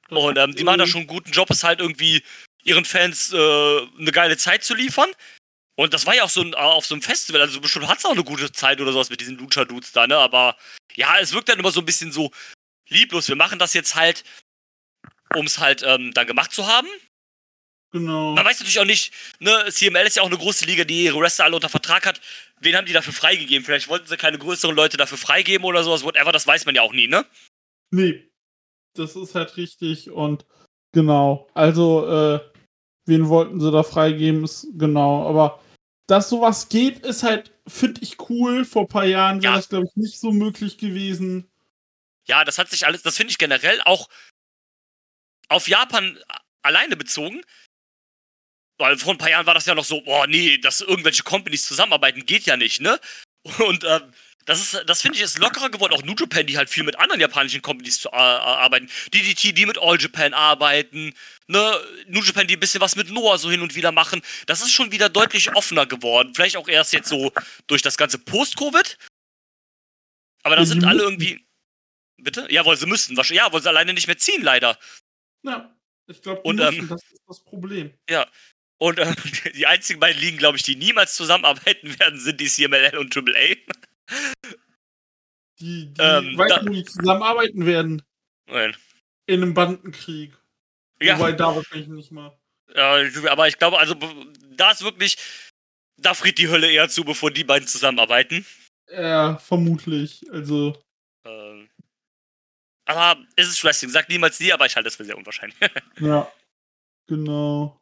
Das 0.10 0.20
Und 0.20 0.38
ähm, 0.38 0.56
die 0.56 0.64
machen 0.64 0.80
da 0.80 0.84
äh, 0.84 0.88
schon 0.88 1.02
einen 1.02 1.08
guten 1.08 1.32
Job, 1.32 1.50
es 1.50 1.64
halt 1.64 1.80
irgendwie 1.80 2.24
ihren 2.64 2.86
Fans 2.86 3.34
äh, 3.34 3.38
eine 3.38 4.12
geile 4.12 4.38
Zeit 4.38 4.64
zu 4.64 4.76
liefern. 4.76 5.10
Und 5.76 5.94
das 5.94 6.06
war 6.06 6.16
ja 6.16 6.24
auch 6.24 6.30
so 6.30 6.42
ein, 6.42 6.54
auf 6.54 6.86
so 6.86 6.94
einem 6.94 7.02
Festival, 7.02 7.42
also 7.42 7.60
bestimmt 7.60 7.88
hat 7.88 7.98
es 7.98 8.06
auch 8.06 8.12
eine 8.12 8.24
gute 8.24 8.52
Zeit 8.52 8.80
oder 8.80 8.92
sowas 8.92 9.10
mit 9.10 9.22
diesen 9.22 9.38
Lucha-Dudes 9.38 9.92
da, 9.92 10.06
ne? 10.06 10.18
Aber 10.18 10.56
ja, 10.94 11.18
es 11.20 11.34
wirkt 11.34 11.50
dann 11.50 11.60
immer 11.60 11.72
so 11.72 11.80
ein 11.80 11.86
bisschen 11.86 12.12
so 12.12 12.32
lieblos. 12.90 13.28
Wir 13.28 13.36
machen 13.36 13.58
das 13.58 13.74
jetzt 13.74 13.96
halt, 13.96 14.24
um 15.36 15.48
es 15.48 15.58
halt 15.58 15.82
ähm, 15.84 16.14
dann 16.14 16.28
gemacht 16.28 16.52
zu 16.52 16.68
haben. 16.68 16.88
Genau. 17.94 18.34
Man 18.34 18.44
weiß 18.44 18.60
natürlich 18.60 18.80
auch 18.80 18.86
nicht, 18.86 19.14
ne, 19.40 19.66
CML 19.70 20.08
ist 20.08 20.16
ja 20.18 20.24
auch 20.24 20.28
eine 20.28 20.38
große 20.38 20.66
Liga, 20.66 20.84
die 20.84 21.06
ihre 21.06 21.20
Wrestler 21.20 21.46
alle 21.46 21.56
unter 21.56 21.70
Vertrag 21.70 22.06
hat. 22.08 22.20
Wen 22.60 22.76
haben 22.76 22.88
die 22.88 22.94
dafür 22.94 23.14
freigegeben? 23.14 23.64
Vielleicht 23.64 23.88
wollten 23.88 24.08
sie 24.08 24.18
keine 24.18 24.40
größeren 24.40 24.76
Leute 24.76 24.98
dafür 24.98 25.18
freigeben 25.20 25.64
oder 25.64 25.84
sowas, 25.84 26.04
whatever, 26.04 26.32
das 26.32 26.48
weiß 26.48 26.66
man 26.66 26.74
ja 26.76 26.82
auch 26.82 26.92
nie, 26.94 27.08
ne? 27.08 27.26
Nee. 27.92 28.28
Das 28.96 29.16
ist 29.16 29.36
halt 29.36 29.58
richtig 29.58 30.10
und 30.10 30.46
genau. 30.92 31.48
Also, 31.54 32.08
äh, 32.08 32.40
wen 33.06 33.30
wollten 33.30 33.60
sie 33.60 33.72
da 33.72 33.84
freigeben, 33.84 34.44
ist 34.44 34.68
genau. 34.74 35.28
Aber 35.28 35.62
dass 36.08 36.30
sowas 36.30 36.70
geht, 36.70 37.00
ist 37.06 37.24
halt, 37.24 37.52
finde 37.68 38.02
ich 38.02 38.18
cool. 38.30 38.66
Vor 38.66 38.84
ein 38.84 38.88
paar 38.88 39.06
Jahren 39.06 39.42
wäre 39.42 39.54
Ja. 39.54 39.58
das, 39.58 39.70
glaube 39.70 39.86
ich, 39.88 39.96
nicht 39.96 40.20
so 40.20 40.32
möglich 40.32 40.78
gewesen. 40.78 41.48
Ja, 42.28 42.44
das 42.44 42.58
hat 42.58 42.70
sich 42.70 42.86
alles, 42.88 43.04
das 43.04 43.18
finde 43.18 43.32
ich 43.32 43.38
generell 43.38 43.82
auch 43.82 44.10
auf 45.50 45.68
Japan 45.68 46.18
alleine 46.64 46.96
bezogen. 46.96 47.42
Weil 48.78 48.98
vor 48.98 49.14
ein 49.14 49.18
paar 49.18 49.30
Jahren 49.30 49.46
war 49.46 49.54
das 49.54 49.66
ja 49.66 49.76
noch 49.76 49.86
so, 49.86 50.02
boah, 50.02 50.28
nee, 50.28 50.58
dass 50.58 50.82
irgendwelche 50.82 51.24
Companies 51.24 51.66
zusammenarbeiten, 51.66 52.26
geht 52.26 52.46
ja 52.46 52.58
nicht, 52.58 52.82
ne? 52.82 53.00
Und 53.60 53.84
ähm, 53.84 54.14
das 54.46 54.60
ist, 54.62 54.84
das 54.88 55.02
finde 55.02 55.18
ich 55.18 55.24
ist 55.24 55.38
lockerer 55.38 55.70
geworden. 55.70 55.94
Auch 55.94 56.04
New 56.04 56.16
Japan, 56.18 56.46
die 56.46 56.58
halt 56.58 56.70
viel 56.70 56.84
mit 56.84 57.00
anderen 57.00 57.22
japanischen 57.22 57.62
Companies 57.62 58.02
zu, 58.02 58.10
äh, 58.10 58.16
arbeiten. 58.16 58.90
DDT, 59.14 59.54
die 59.54 59.66
mit 59.66 59.78
All 59.78 60.00
Japan 60.00 60.34
arbeiten. 60.34 61.14
Ne? 61.48 61.80
New 62.08 62.22
Japan, 62.22 62.48
die 62.48 62.58
ein 62.58 62.60
bisschen 62.60 62.82
was 62.82 62.96
mit 62.96 63.10
Noah 63.10 63.38
so 63.38 63.50
hin 63.50 63.62
und 63.62 63.76
wieder 63.76 63.92
machen. 63.92 64.22
Das 64.46 64.62
ist 64.62 64.72
schon 64.72 64.92
wieder 64.92 65.08
deutlich 65.08 65.56
offener 65.56 65.86
geworden. 65.86 66.34
Vielleicht 66.36 66.58
auch 66.58 66.68
erst 66.68 66.92
jetzt 66.92 67.08
so 67.08 67.32
durch 67.68 67.82
das 67.82 67.96
ganze 67.96 68.20
Post-Covid. 68.20 68.98
Aber 70.44 70.56
da 70.58 70.66
sind 70.66 70.84
alle 70.84 71.04
irgendwie. 71.04 71.46
Bitte? 72.18 72.48
Ja, 72.50 72.66
weil 72.66 72.78
sie 72.78 72.86
müssten. 72.86 73.16
Ja, 73.34 73.52
weil 73.52 73.62
sie 73.62 73.70
alleine 73.70 73.94
nicht 73.94 74.08
mehr 74.08 74.18
ziehen, 74.18 74.44
leider. 74.44 74.78
Ja, 75.44 75.74
ich 76.08 76.22
glaube, 76.22 76.42
ähm, 76.46 76.88
das 76.90 77.02
ist 77.02 77.22
das 77.28 77.44
Problem. 77.44 77.94
Ja. 78.10 78.28
Und 78.84 79.00
äh, 79.00 79.16
die 79.56 79.66
einzigen 79.66 80.02
beiden 80.02 80.22
Ligen, 80.22 80.38
glaube 80.38 80.58
ich, 80.58 80.64
die 80.64 80.76
niemals 80.76 81.16
zusammenarbeiten 81.16 81.98
werden, 82.00 82.20
sind 82.20 82.42
die 82.42 82.48
CMLL 82.48 82.98
und 82.98 83.16
AAA. 83.16 83.56
Die, 85.58 85.94
die 85.94 85.94
ähm, 86.02 86.38
weißt 86.38 86.66
du, 86.66 86.84
zusammenarbeiten 86.84 87.66
werden. 87.66 88.02
Nein. 88.46 88.76
In 89.26 89.42
einem 89.42 89.54
Bandenkrieg. 89.54 90.38
Ja. 91.02 91.18
Wobei 91.18 91.32
da 91.32 91.56
wahrscheinlich 91.56 91.88
nicht 91.88 92.12
mal. 92.12 92.38
Ja, 92.76 93.00
aber 93.30 93.48
ich 93.48 93.58
glaube, 93.58 93.80
also 93.80 93.96
da 94.58 94.72
ist 94.72 94.84
wirklich, 94.84 95.18
da 95.96 96.14
friert 96.14 96.38
die 96.38 96.50
Hölle 96.50 96.70
eher 96.70 96.90
zu, 96.90 97.06
bevor 97.06 97.32
die 97.32 97.46
beiden 97.46 97.70
zusammenarbeiten. 97.70 98.46
Ja, 98.92 99.38
vermutlich. 99.38 100.26
Also. 100.30 100.78
Ähm, 101.26 101.70
aber 102.84 103.26
es 103.38 103.48
ist 103.48 103.64
Wrestling. 103.64 103.92
Sag 103.92 104.10
niemals 104.10 104.42
nie, 104.42 104.52
aber 104.52 104.66
ich 104.66 104.76
halte 104.76 104.88
das 104.88 104.98
für 104.98 105.06
sehr 105.06 105.18
unwahrscheinlich. 105.18 105.58
ja, 106.02 106.30
genau. 107.08 107.80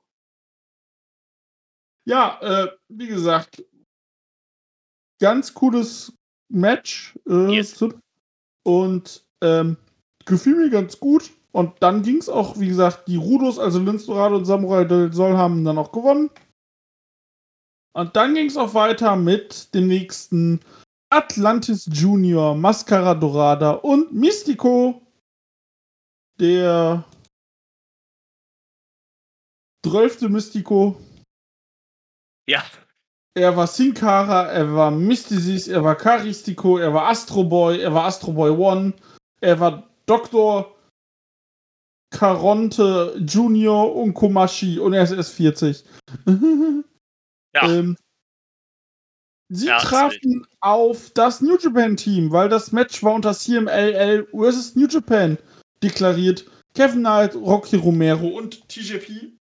Ja, 2.06 2.40
äh, 2.42 2.68
wie 2.90 3.08
gesagt, 3.08 3.64
ganz 5.22 5.54
cooles 5.54 6.14
Match. 6.50 7.18
Äh, 7.28 7.56
yes. 7.56 7.84
Und 8.64 9.26
ähm, 9.42 9.78
gefiel 10.26 10.56
mir 10.56 10.70
ganz 10.70 11.00
gut. 11.00 11.32
Und 11.52 11.82
dann 11.82 12.02
ging 12.02 12.18
es 12.18 12.30
auch, 12.30 12.60
wie 12.60 12.68
gesagt, 12.68 13.08
die 13.08 13.18
Rudos, 13.18 13.60
also 13.60 13.80
Linz 13.80 14.06
Dorado 14.06 14.38
und 14.38 14.46
Samurai 14.46 14.86
del 14.86 15.12
Sol 15.12 15.38
haben 15.38 15.66
dann 15.66 15.78
auch 15.78 15.92
gewonnen. 15.92 16.30
Und 17.94 18.16
dann 18.16 18.34
ging 18.34 18.46
es 18.46 18.56
auch 18.56 18.74
weiter 18.74 19.18
mit 19.18 19.74
dem 19.76 19.88
nächsten 19.88 20.62
Atlantis 21.10 21.90
Junior, 21.92 22.56
Mascara 22.56 23.16
Dorada 23.16 23.72
und 23.72 24.14
Mystico, 24.14 25.02
der 26.40 27.04
12. 29.86 30.22
Mystico. 30.30 30.96
Ja. 32.52 32.66
Er 33.34 33.56
war 33.56 33.66
Sinkara, 33.66 34.48
er 34.48 34.76
war 34.76 34.92
Mysticis, 34.92 35.70
er 35.70 35.86
war 35.86 35.96
Karistico, 35.96 36.78
er 36.78 36.94
war 36.94 37.08
Astro 37.08 37.46
Boy, 37.46 37.80
er 37.80 37.94
war 37.94 38.04
Astro 38.04 38.34
Boy 38.34 38.50
One, 38.50 38.94
er 39.40 39.58
war 39.62 39.90
Dr. 40.06 40.76
Caronte 42.14 43.16
Junior 43.26 43.96
und 43.96 44.14
Komashi 44.14 44.80
und 44.80 44.92
er 44.92 45.04
ist 45.04 45.12
erst 45.12 45.34
40. 45.36 45.86
ja. 47.56 47.70
Ähm, 47.70 47.96
sie 49.48 49.68
ja, 49.68 49.80
trafen 49.80 50.46
auf 50.60 51.12
das 51.12 51.40
New 51.40 51.58
Japan 51.58 51.96
Team, 51.96 52.34
weil 52.34 52.50
das 52.50 52.74
Match 52.74 53.02
war 53.02 53.14
unter 53.14 53.34
CMLL 53.34 54.28
vs. 54.34 54.76
New 54.76 54.88
Japan 54.88 55.38
deklariert. 55.82 56.46
Kevin 56.76 57.00
Knight, 57.00 57.34
Rocky 57.36 57.78
Romero 57.78 58.28
und 58.28 58.68
TJP 58.68 59.40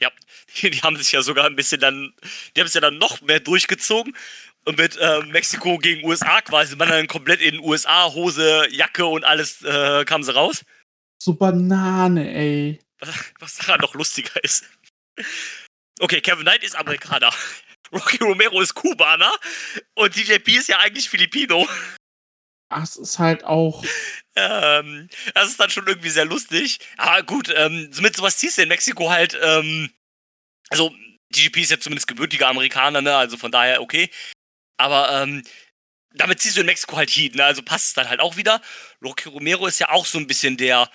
ja, 0.00 0.10
die, 0.62 0.82
haben 0.82 0.96
sich 0.96 1.12
ja 1.12 1.22
sogar 1.22 1.46
ein 1.46 1.56
bisschen 1.56 1.80
dann, 1.80 2.12
die 2.54 2.60
haben 2.60 2.66
es 2.66 2.74
ja 2.74 2.80
dann 2.80 2.98
noch 2.98 3.20
mehr 3.22 3.40
durchgezogen. 3.40 4.16
Und 4.66 4.78
mit 4.78 4.96
äh, 4.96 5.20
Mexiko 5.26 5.76
gegen 5.76 6.06
USA 6.06 6.40
quasi, 6.40 6.74
man 6.76 6.88
dann 6.88 7.06
komplett 7.06 7.42
in 7.42 7.60
USA, 7.60 8.12
Hose, 8.14 8.66
Jacke 8.70 9.04
und 9.04 9.22
alles 9.24 9.62
äh, 9.62 10.04
kamen 10.06 10.24
sie 10.24 10.34
raus. 10.34 10.64
So 11.22 11.34
Banane, 11.34 12.34
ey. 12.34 12.80
Was, 12.98 13.10
was 13.40 13.56
daran 13.56 13.80
noch 13.80 13.94
lustiger 13.94 14.42
ist. 14.42 14.64
Okay, 16.00 16.20
Kevin 16.20 16.44
Knight 16.44 16.64
ist 16.64 16.76
Amerikaner. 16.76 17.30
Rocky 17.92 18.22
Romero 18.22 18.60
ist 18.60 18.74
Kubaner. 18.74 19.32
Und 19.94 20.16
DJP 20.16 20.48
ist 20.48 20.68
ja 20.68 20.78
eigentlich 20.78 21.08
Filipino. 21.08 21.68
Das 22.70 22.96
ist 22.96 23.18
halt 23.18 23.44
auch. 23.44 23.84
Ähm, 24.34 25.08
das 25.34 25.50
ist 25.50 25.60
dann 25.60 25.70
schon 25.70 25.86
irgendwie 25.86 26.10
sehr 26.10 26.24
lustig. 26.24 26.80
Aber 26.96 27.22
gut, 27.22 27.52
ähm, 27.54 27.90
mit 28.00 28.16
sowas 28.16 28.38
ziehst 28.38 28.58
du 28.58 28.62
in 28.62 28.68
Mexiko 28.68 29.10
halt, 29.10 29.38
ähm, 29.40 29.90
also 30.70 30.94
DGP 31.34 31.58
ist 31.58 31.70
ja 31.70 31.80
zumindest 31.80 32.06
gebürtiger 32.06 32.48
Amerikaner, 32.48 33.02
ne? 33.02 33.16
Also 33.16 33.36
von 33.36 33.50
daher 33.50 33.82
okay. 33.82 34.10
Aber 34.76 35.22
ähm, 35.22 35.42
damit 36.14 36.40
ziehst 36.40 36.56
du 36.56 36.60
in 36.60 36.66
Mexiko 36.66 36.96
halt 36.96 37.10
Heat, 37.10 37.34
ne? 37.34 37.44
Also 37.44 37.62
passt 37.62 37.88
es 37.88 37.94
dann 37.94 38.08
halt 38.08 38.20
auch 38.20 38.36
wieder. 38.36 38.60
Rocky 39.02 39.28
Romero 39.28 39.66
ist 39.66 39.80
ja 39.80 39.90
auch 39.90 40.06
so 40.06 40.18
ein 40.18 40.26
bisschen 40.26 40.56
der, 40.56 40.90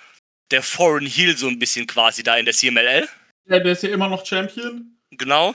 der 0.50 0.62
Foreign 0.62 1.06
Heel, 1.06 1.36
so 1.36 1.48
ein 1.48 1.58
bisschen 1.58 1.86
quasi 1.86 2.22
da 2.22 2.36
in 2.36 2.44
der 2.44 2.54
CMLL. 2.54 3.08
Ja, 3.46 3.58
der 3.58 3.72
ist 3.72 3.82
ja 3.82 3.90
immer 3.90 4.08
noch 4.08 4.24
Champion. 4.24 4.96
Genau. 5.10 5.54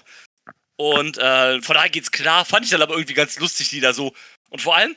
Und 0.77 1.17
äh, 1.17 1.61
von 1.61 1.75
daher 1.75 1.89
geht's 1.89 2.11
klar. 2.11 2.45
Fand 2.45 2.65
ich 2.65 2.71
dann 2.71 2.81
aber 2.81 2.95
irgendwie 2.95 3.13
ganz 3.13 3.39
lustig, 3.39 3.69
die 3.69 3.79
da 3.79 3.93
so. 3.93 4.13
Und 4.49 4.61
vor 4.61 4.75
allem, 4.75 4.95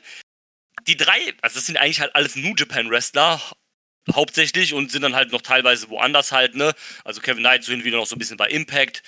die 0.87 0.97
drei, 0.97 1.33
also 1.41 1.55
das 1.55 1.65
sind 1.65 1.77
eigentlich 1.77 2.01
halt 2.01 2.15
alles 2.15 2.35
New 2.35 2.53
Japan 2.55 2.89
Wrestler, 2.89 3.41
hauptsächlich 4.15 4.73
und 4.73 4.91
sind 4.91 5.01
dann 5.01 5.15
halt 5.15 5.31
noch 5.31 5.41
teilweise 5.41 5.89
woanders 5.89 6.31
halt, 6.31 6.55
ne? 6.55 6.73
Also 7.03 7.21
Kevin 7.21 7.43
Knight 7.43 7.63
so 7.63 7.71
hin 7.71 7.83
wieder 7.83 7.97
noch 7.97 8.05
so 8.05 8.15
ein 8.15 8.19
bisschen 8.19 8.37
bei 8.37 8.49
Impact. 8.49 9.03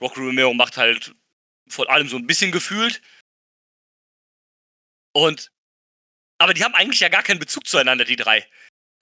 Rocky 0.00 0.20
Romero 0.20 0.52
macht 0.54 0.76
halt 0.76 1.14
von 1.68 1.86
allem 1.88 2.08
so 2.08 2.16
ein 2.16 2.26
bisschen 2.26 2.52
gefühlt. 2.52 3.00
Und 5.12 5.50
aber 6.38 6.52
die 6.52 6.62
haben 6.62 6.74
eigentlich 6.74 7.00
ja 7.00 7.08
gar 7.08 7.22
keinen 7.22 7.38
Bezug 7.38 7.66
zueinander, 7.66 8.04
die 8.04 8.16
drei. 8.16 8.46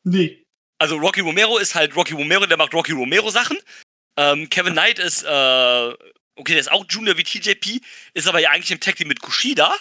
Nee. 0.04 0.44
Also 0.78 0.96
Rocky 0.96 1.20
Romero 1.20 1.58
ist 1.58 1.74
halt 1.74 1.96
Rocky 1.96 2.14
Romero, 2.14 2.46
der 2.46 2.56
macht 2.56 2.74
Rocky 2.74 2.92
Romero 2.92 3.30
Sachen. 3.30 3.58
Ähm, 4.16 4.48
Kevin 4.48 4.74
Knight 4.74 4.98
ist, 4.98 5.24
äh, 5.24 5.26
okay, 6.36 6.52
der 6.52 6.60
ist 6.60 6.70
auch 6.70 6.84
Junior 6.88 7.16
wie 7.16 7.24
TJP, 7.24 7.80
ist 8.12 8.28
aber 8.28 8.38
ja 8.38 8.50
eigentlich 8.50 8.70
im 8.70 8.80
Tag 8.80 8.96
Team 8.96 9.08
mit 9.08 9.20
Kushida 9.20 9.74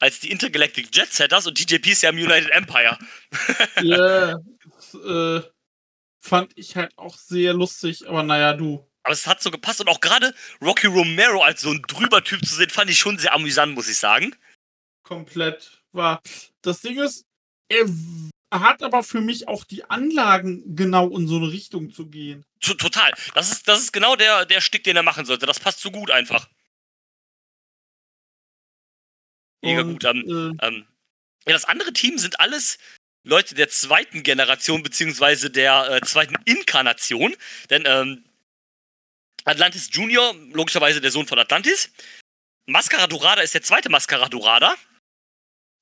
als 0.00 0.18
die 0.20 0.30
Intergalactic 0.30 0.94
Jet 0.94 1.12
Setters 1.12 1.46
und 1.46 1.56
TJP 1.56 1.88
ist 1.88 2.02
ja 2.02 2.10
im 2.10 2.16
United 2.16 2.50
Empire. 2.50 2.98
Ja, 3.82 4.38
das, 4.92 5.44
äh, 5.44 5.48
fand 6.20 6.52
ich 6.56 6.76
halt 6.76 6.96
auch 6.96 7.16
sehr 7.16 7.54
lustig, 7.54 8.08
aber 8.08 8.22
naja, 8.22 8.52
du. 8.52 8.86
Aber 9.02 9.12
es 9.12 9.26
hat 9.26 9.42
so 9.42 9.50
gepasst 9.50 9.80
und 9.80 9.88
auch 9.88 10.00
gerade 10.00 10.34
Rocky 10.60 10.86
Romero 10.86 11.42
als 11.42 11.62
so 11.62 11.70
ein 11.70 11.82
drüber 11.82 12.22
Typ 12.22 12.44
zu 12.44 12.54
sehen, 12.54 12.70
fand 12.70 12.90
ich 12.90 12.98
schon 12.98 13.18
sehr 13.18 13.32
amüsant, 13.32 13.74
muss 13.74 13.88
ich 13.88 13.96
sagen. 13.96 14.36
Komplett 15.02 15.82
war. 15.92 16.20
Das 16.62 16.82
Ding 16.82 17.00
ist, 17.00 17.24
er 17.68 17.86
hat 18.52 18.82
aber 18.82 19.02
für 19.02 19.20
mich 19.20 19.48
auch 19.48 19.64
die 19.64 19.84
Anlagen, 19.84 20.76
genau 20.76 21.16
in 21.16 21.26
so 21.26 21.36
eine 21.36 21.50
Richtung 21.50 21.90
zu 21.90 22.06
gehen. 22.08 22.44
Total. 22.60 23.12
Das 23.34 23.50
ist, 23.50 23.66
das 23.66 23.80
ist 23.80 23.92
genau 23.92 24.16
der, 24.16 24.44
der 24.44 24.60
Stick, 24.60 24.84
den 24.84 24.96
er 24.96 25.02
machen 25.02 25.24
sollte. 25.24 25.46
Das 25.46 25.60
passt 25.60 25.80
so 25.80 25.90
gut 25.90 26.10
einfach. 26.10 26.48
Mega 29.62 29.82
gut. 29.82 30.04
Ähm, 30.04 30.56
äh, 30.60 30.66
ähm, 30.66 30.86
ja, 31.46 31.54
das 31.54 31.64
andere 31.64 31.92
Team 31.92 32.18
sind 32.18 32.38
alles 32.40 32.78
Leute 33.22 33.54
der 33.54 33.68
zweiten 33.68 34.22
Generation, 34.22 34.82
beziehungsweise 34.82 35.50
der 35.50 35.90
äh, 35.90 36.00
zweiten 36.06 36.36
Inkarnation. 36.44 37.36
Denn 37.68 37.84
ähm, 37.86 38.24
Atlantis 39.44 39.90
Junior, 39.92 40.34
logischerweise 40.52 41.00
der 41.00 41.10
Sohn 41.10 41.26
von 41.26 41.38
Atlantis. 41.38 41.90
Mascara 42.66 43.06
Dorada 43.06 43.42
ist 43.42 43.54
der 43.54 43.62
zweite 43.62 43.88
Mascara 43.88 44.28
Dorada. 44.28 44.74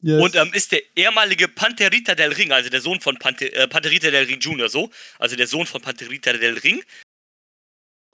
Yes. 0.01 0.22
Und 0.22 0.37
ähm, 0.37 0.53
ist 0.53 0.70
der 0.72 0.83
ehemalige 0.96 1.48
Panterita 1.48 2.14
del 2.14 2.33
Ring, 2.33 2.53
also 2.53 2.70
der 2.70 2.81
Sohn 2.81 3.01
von 3.01 3.18
Pante 3.18 3.53
äh, 3.53 3.66
Panterita 3.66 4.11
del 4.11 4.27
Ring 4.27 4.40
Junior, 4.40 4.68
so. 4.68 4.90
Also 5.18 5.35
der 5.35 5.48
Sohn 5.48 5.66
von 5.66 5.83
Panterita 5.83 6.33
del 6.33 6.59
Ring. 6.59 6.85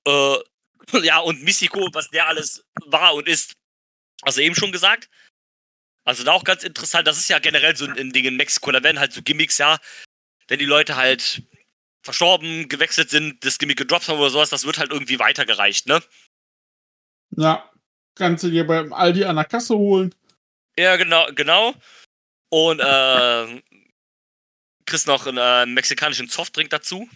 Äh, 0.07 0.37
ja, 1.03 1.19
und 1.19 1.43
Mystico, 1.43 1.89
was 1.93 2.09
der 2.09 2.27
alles 2.27 2.65
war 2.87 3.15
und 3.15 3.29
ist, 3.29 3.53
hast 4.25 4.39
du 4.39 4.43
eben 4.43 4.55
schon 4.55 4.73
gesagt. 4.73 5.11
Also 6.05 6.23
da 6.23 6.33
auch 6.33 6.45
ganz 6.45 6.65
interessant, 6.65 7.07
das 7.07 7.19
ist 7.19 7.31
ja 7.31 7.39
generell 7.39 7.77
so 7.77 7.87
ein 7.87 8.13
Ding 8.13 8.25
in 8.25 8.37
Mexiko, 8.37 8.71
da 8.73 8.83
werden 8.83 8.99
halt 8.99 9.13
so 9.13 9.23
Gimmicks, 9.23 9.59
ja, 9.59 9.79
wenn 10.49 10.59
die 10.59 10.67
Leute 10.67 10.97
halt 10.97 11.43
verstorben, 12.03 12.69
gewechselt 12.69 13.09
sind, 13.09 13.45
das 13.45 13.59
Gimmick 13.59 13.79
gedroppt 13.79 14.09
haben 14.09 14.19
oder 14.19 14.31
sowas, 14.31 14.51
das 14.51 14.67
wird 14.67 14.79
halt 14.79 14.91
irgendwie 14.91 15.19
weitergereicht, 15.19 15.87
ne? 15.87 16.03
Ja, 17.37 17.71
kannst 18.15 18.45
du 18.45 18.51
dir 18.51 18.67
beim 18.67 18.93
Aldi 18.93 19.25
an 19.25 19.37
der 19.37 19.47
Kasse 19.47 19.75
holen. 19.75 20.15
Ja, 20.79 20.97
genau, 20.97 21.27
genau. 21.35 21.75
Und 22.51 22.81
äh, 22.81 23.63
kriegst 24.85 25.07
noch 25.07 25.27
einen 25.27 25.39
äh, 25.39 25.67
mexikanischen 25.67 26.29
Softdrink 26.29 26.69
dazu. 26.71 27.09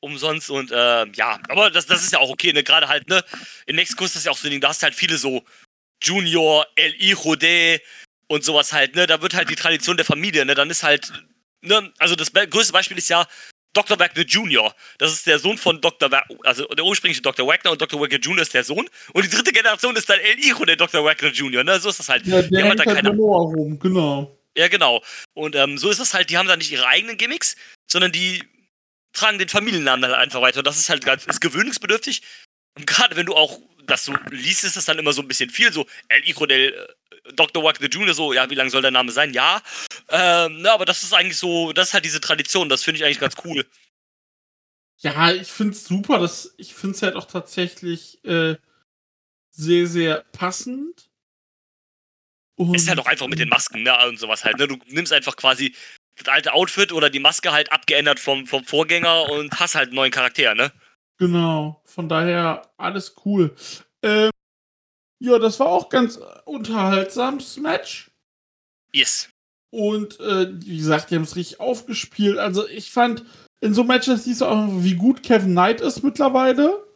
Umsonst 0.00 0.50
und 0.50 0.70
äh, 0.70 1.06
ja, 1.12 1.40
aber 1.48 1.70
das, 1.70 1.86
das 1.86 2.02
ist 2.02 2.12
ja 2.12 2.18
auch 2.20 2.30
okay, 2.30 2.52
ne? 2.52 2.62
Gerade 2.62 2.88
halt, 2.88 3.08
ne? 3.08 3.24
In 3.66 3.76
Mexiko 3.76 4.04
ist 4.04 4.16
das 4.16 4.24
ja 4.24 4.30
auch 4.30 4.38
so 4.38 4.48
ein 4.48 4.52
Ding, 4.52 4.60
da 4.60 4.68
hast 4.68 4.82
halt 4.82 4.94
viele 4.94 5.18
so 5.18 5.44
Junior, 6.02 6.66
El 6.76 6.92
Hijo 6.92 7.36
de 7.36 7.80
und 8.28 8.44
sowas 8.44 8.72
halt, 8.72 8.94
ne? 8.94 9.06
Da 9.06 9.22
wird 9.22 9.34
halt 9.34 9.50
die 9.50 9.56
Tradition 9.56 9.96
der 9.96 10.06
Familie, 10.06 10.44
ne? 10.44 10.54
Dann 10.54 10.70
ist 10.70 10.82
halt, 10.82 11.12
ne? 11.62 11.92
Also 11.98 12.16
das 12.16 12.32
größte 12.32 12.72
Beispiel 12.72 12.98
ist 12.98 13.08
ja 13.08 13.26
Dr. 13.76 13.98
Wagner 13.98 14.22
Jr. 14.22 14.74
Das 14.98 15.12
ist 15.12 15.26
der 15.26 15.38
Sohn 15.38 15.58
von 15.58 15.80
Dr. 15.80 16.10
Wa 16.10 16.24
also 16.44 16.66
der 16.66 16.84
ursprüngliche 16.84 17.20
Dr. 17.20 17.46
Wagner 17.46 17.72
und 17.72 17.80
Dr. 17.80 18.00
Wagner 18.00 18.18
Jr. 18.18 18.40
ist 18.40 18.54
der 18.54 18.64
Sohn. 18.64 18.88
Und 19.12 19.24
die 19.24 19.28
dritte 19.28 19.52
Generation 19.52 19.94
ist 19.96 20.08
dann 20.08 20.18
El 20.18 20.36
Hijo 20.36 20.64
der 20.64 20.76
Dr. 20.76 21.04
Wagner 21.04 21.28
Jr. 21.28 21.62
Ne? 21.62 21.78
So 21.78 21.90
ist 21.90 21.98
das 21.98 22.08
halt. 22.08 22.26
Ja, 22.26 22.40
der 22.40 22.62
haben 22.62 22.68
hängt 22.68 22.80
halt 22.80 22.88
da 22.88 22.94
halt 22.94 23.04
keine 23.04 23.16
rum, 23.16 23.78
genau. 23.78 24.38
Ja, 24.56 24.68
genau. 24.68 25.02
Und 25.34 25.54
ähm, 25.54 25.76
so 25.76 25.90
ist 25.90 25.98
es 25.98 26.14
halt, 26.14 26.30
die 26.30 26.38
haben 26.38 26.48
da 26.48 26.56
nicht 26.56 26.72
ihre 26.72 26.86
eigenen 26.86 27.18
Gimmicks, 27.18 27.56
sondern 27.86 28.12
die 28.12 28.42
tragen 29.12 29.38
den 29.38 29.50
Familiennamen 29.50 30.02
dann 30.02 30.12
halt 30.12 30.22
einfach 30.22 30.40
weiter. 30.40 30.60
Und 30.60 30.66
das 30.66 30.78
ist 30.78 30.88
halt 30.88 31.04
ganz, 31.04 31.26
ist 31.26 31.42
gewöhnungsbedürftig. 31.42 32.22
Und 32.76 32.86
gerade 32.86 33.16
wenn 33.16 33.26
du 33.26 33.34
auch 33.34 33.58
das 33.86 34.04
so 34.04 34.14
liest, 34.30 34.64
ist 34.64 34.76
das 34.76 34.84
dann 34.84 34.98
immer 34.98 35.12
so 35.12 35.22
ein 35.22 35.28
bisschen 35.28 35.50
viel, 35.50 35.72
so 35.72 35.86
El 36.08 36.22
Hijo 36.22 36.46
del 36.46 36.88
Dr. 37.34 37.62
Wagner 37.62 37.88
Jr., 37.88 38.14
so, 38.14 38.32
ja, 38.32 38.48
wie 38.50 38.54
lang 38.54 38.70
soll 38.70 38.82
der 38.82 38.90
Name 38.90 39.10
sein? 39.12 39.32
Ja. 39.32 39.62
Ähm, 40.08 40.60
na, 40.60 40.74
aber 40.74 40.84
das 40.84 41.02
ist 41.02 41.12
eigentlich 41.12 41.38
so, 41.38 41.72
das 41.72 41.88
ist 41.88 41.94
halt 41.94 42.04
diese 42.04 42.20
Tradition, 42.20 42.68
das 42.68 42.84
finde 42.84 42.98
ich 42.98 43.04
eigentlich 43.04 43.20
ganz 43.20 43.34
cool. 43.44 43.66
Ja, 44.98 45.32
ich 45.32 45.48
find's 45.48 45.84
super. 45.84 46.18
Das, 46.18 46.54
ich 46.56 46.74
find's 46.74 47.02
halt 47.02 47.16
auch 47.16 47.26
tatsächlich 47.26 48.24
äh, 48.24 48.56
sehr, 49.50 49.86
sehr 49.86 50.24
passend. 50.32 51.08
Und 52.56 52.74
Ist 52.74 52.88
halt 52.88 52.98
auch 52.98 53.06
einfach 53.06 53.26
mit 53.26 53.38
den 53.38 53.50
Masken, 53.50 53.82
ne, 53.82 53.94
und 54.06 54.18
sowas 54.18 54.44
halt, 54.44 54.58
ne? 54.58 54.66
Du 54.66 54.78
nimmst 54.86 55.12
einfach 55.12 55.36
quasi 55.36 55.74
das 56.16 56.28
alte 56.28 56.54
Outfit 56.54 56.92
oder 56.92 57.10
die 57.10 57.18
Maske 57.18 57.52
halt 57.52 57.70
abgeändert 57.70 58.18
vom, 58.18 58.46
vom 58.46 58.64
Vorgänger 58.64 59.28
und 59.28 59.60
hast 59.60 59.74
halt 59.74 59.88
einen 59.88 59.96
neuen 59.96 60.10
Charakter, 60.10 60.54
ne? 60.54 60.72
Genau, 61.18 61.80
von 61.84 62.08
daher 62.08 62.70
alles 62.76 63.14
cool. 63.24 63.54
Ähm, 64.02 64.30
ja, 65.18 65.38
das 65.38 65.58
war 65.60 65.68
auch 65.68 65.88
ganz 65.88 66.18
unterhaltsames 66.44 67.56
Match. 67.56 68.10
Yes. 68.92 69.30
Und 69.70 70.20
äh, 70.20 70.48
wie 70.60 70.78
gesagt, 70.78 71.10
die 71.10 71.16
haben 71.16 71.22
es 71.22 71.36
richtig 71.36 71.60
aufgespielt. 71.60 72.38
Also 72.38 72.68
ich 72.68 72.90
fand, 72.90 73.24
in 73.60 73.74
so 73.74 73.84
Matches 73.84 74.24
siehst 74.24 74.42
du 74.42 74.46
auch, 74.46 74.68
wie 74.82 74.94
gut 74.94 75.22
Kevin 75.22 75.52
Knight 75.52 75.80
ist 75.80 76.02
mittlerweile. 76.02 76.86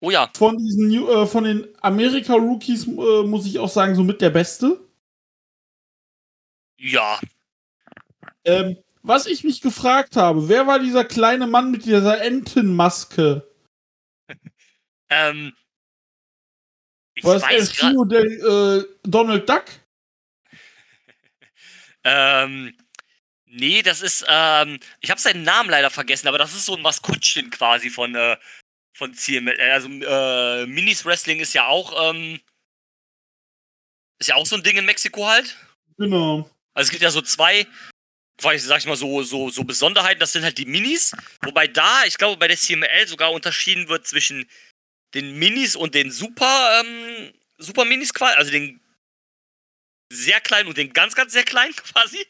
Oh 0.00 0.10
ja, 0.10 0.30
Von 0.36 0.56
diesen 0.58 0.88
New, 0.88 1.08
äh, 1.08 1.26
von 1.26 1.44
den 1.44 1.66
Amerika-Rookies 1.80 2.86
äh, 2.86 3.22
muss 3.24 3.46
ich 3.46 3.58
auch 3.58 3.68
sagen, 3.68 3.94
somit 3.94 4.20
der 4.20 4.30
Beste. 4.30 4.80
ja. 6.78 7.18
Ähm, 8.44 8.76
was 9.02 9.26
ich 9.26 9.44
mich 9.44 9.60
gefragt 9.60 10.16
habe, 10.16 10.48
wer 10.48 10.66
war 10.66 10.78
dieser 10.78 11.04
kleine 11.04 11.46
Mann 11.46 11.70
mit 11.70 11.84
dieser 11.84 12.20
Entenmaske? 12.22 13.46
Ähm. 15.10 15.56
Ich 17.14 17.24
El 17.24 17.40
weiß 17.40 17.76
grad, 17.76 17.92
Tio 17.92 18.04
del 18.04 18.26
äh, 18.26 19.08
Donald 19.08 19.48
Duck? 19.48 19.64
ähm. 22.04 22.76
Nee, 23.48 23.80
das 23.80 24.02
ist, 24.02 24.24
ähm, 24.28 24.78
ich 25.00 25.10
habe 25.10 25.20
seinen 25.20 25.42
Namen 25.42 25.70
leider 25.70 25.88
vergessen, 25.88 26.28
aber 26.28 26.36
das 26.36 26.54
ist 26.54 26.66
so 26.66 26.76
ein 26.76 26.82
Maskottchen 26.82 27.48
quasi 27.48 27.88
von, 27.88 28.14
äh, 28.14 28.36
von 28.92 29.14
CML. 29.14 29.58
Also, 29.58 29.88
äh, 29.88 30.66
Minis 30.66 31.06
Wrestling 31.06 31.40
ist 31.40 31.54
ja 31.54 31.66
auch, 31.66 32.10
ähm, 32.10 32.38
ist 34.18 34.28
ja 34.28 34.34
auch 34.34 34.44
so 34.44 34.56
ein 34.56 34.62
Ding 34.62 34.76
in 34.76 34.84
Mexiko 34.84 35.26
halt. 35.26 35.56
Genau. 35.96 36.50
Also 36.74 36.88
es 36.88 36.90
gibt 36.90 37.02
ja 37.02 37.10
so 37.10 37.22
zwei, 37.22 37.66
quasi, 38.38 38.66
sag 38.66 38.80
ich 38.80 38.86
mal, 38.86 38.96
so, 38.96 39.22
so, 39.22 39.48
so 39.48 39.64
Besonderheiten, 39.64 40.20
das 40.20 40.32
sind 40.32 40.44
halt 40.44 40.58
die 40.58 40.66
Minis. 40.66 41.16
Wobei 41.42 41.66
da, 41.66 42.04
ich 42.04 42.18
glaube, 42.18 42.38
bei 42.38 42.48
der 42.48 42.58
CML 42.58 43.06
sogar 43.06 43.32
unterschieden 43.32 43.88
wird 43.88 44.06
zwischen 44.06 44.48
den 45.16 45.38
Minis 45.38 45.74
und 45.76 45.94
den 45.96 46.10
Super, 46.12 46.82
ähm, 46.84 47.32
Super 47.58 47.84
Minis 47.84 48.14
quasi, 48.14 48.36
also 48.36 48.50
den 48.52 48.80
sehr 50.12 50.40
kleinen 50.40 50.68
und 50.68 50.76
den 50.76 50.92
ganz, 50.92 51.14
ganz 51.16 51.32
sehr 51.32 51.44
kleinen 51.44 51.74
quasi. 51.92 52.24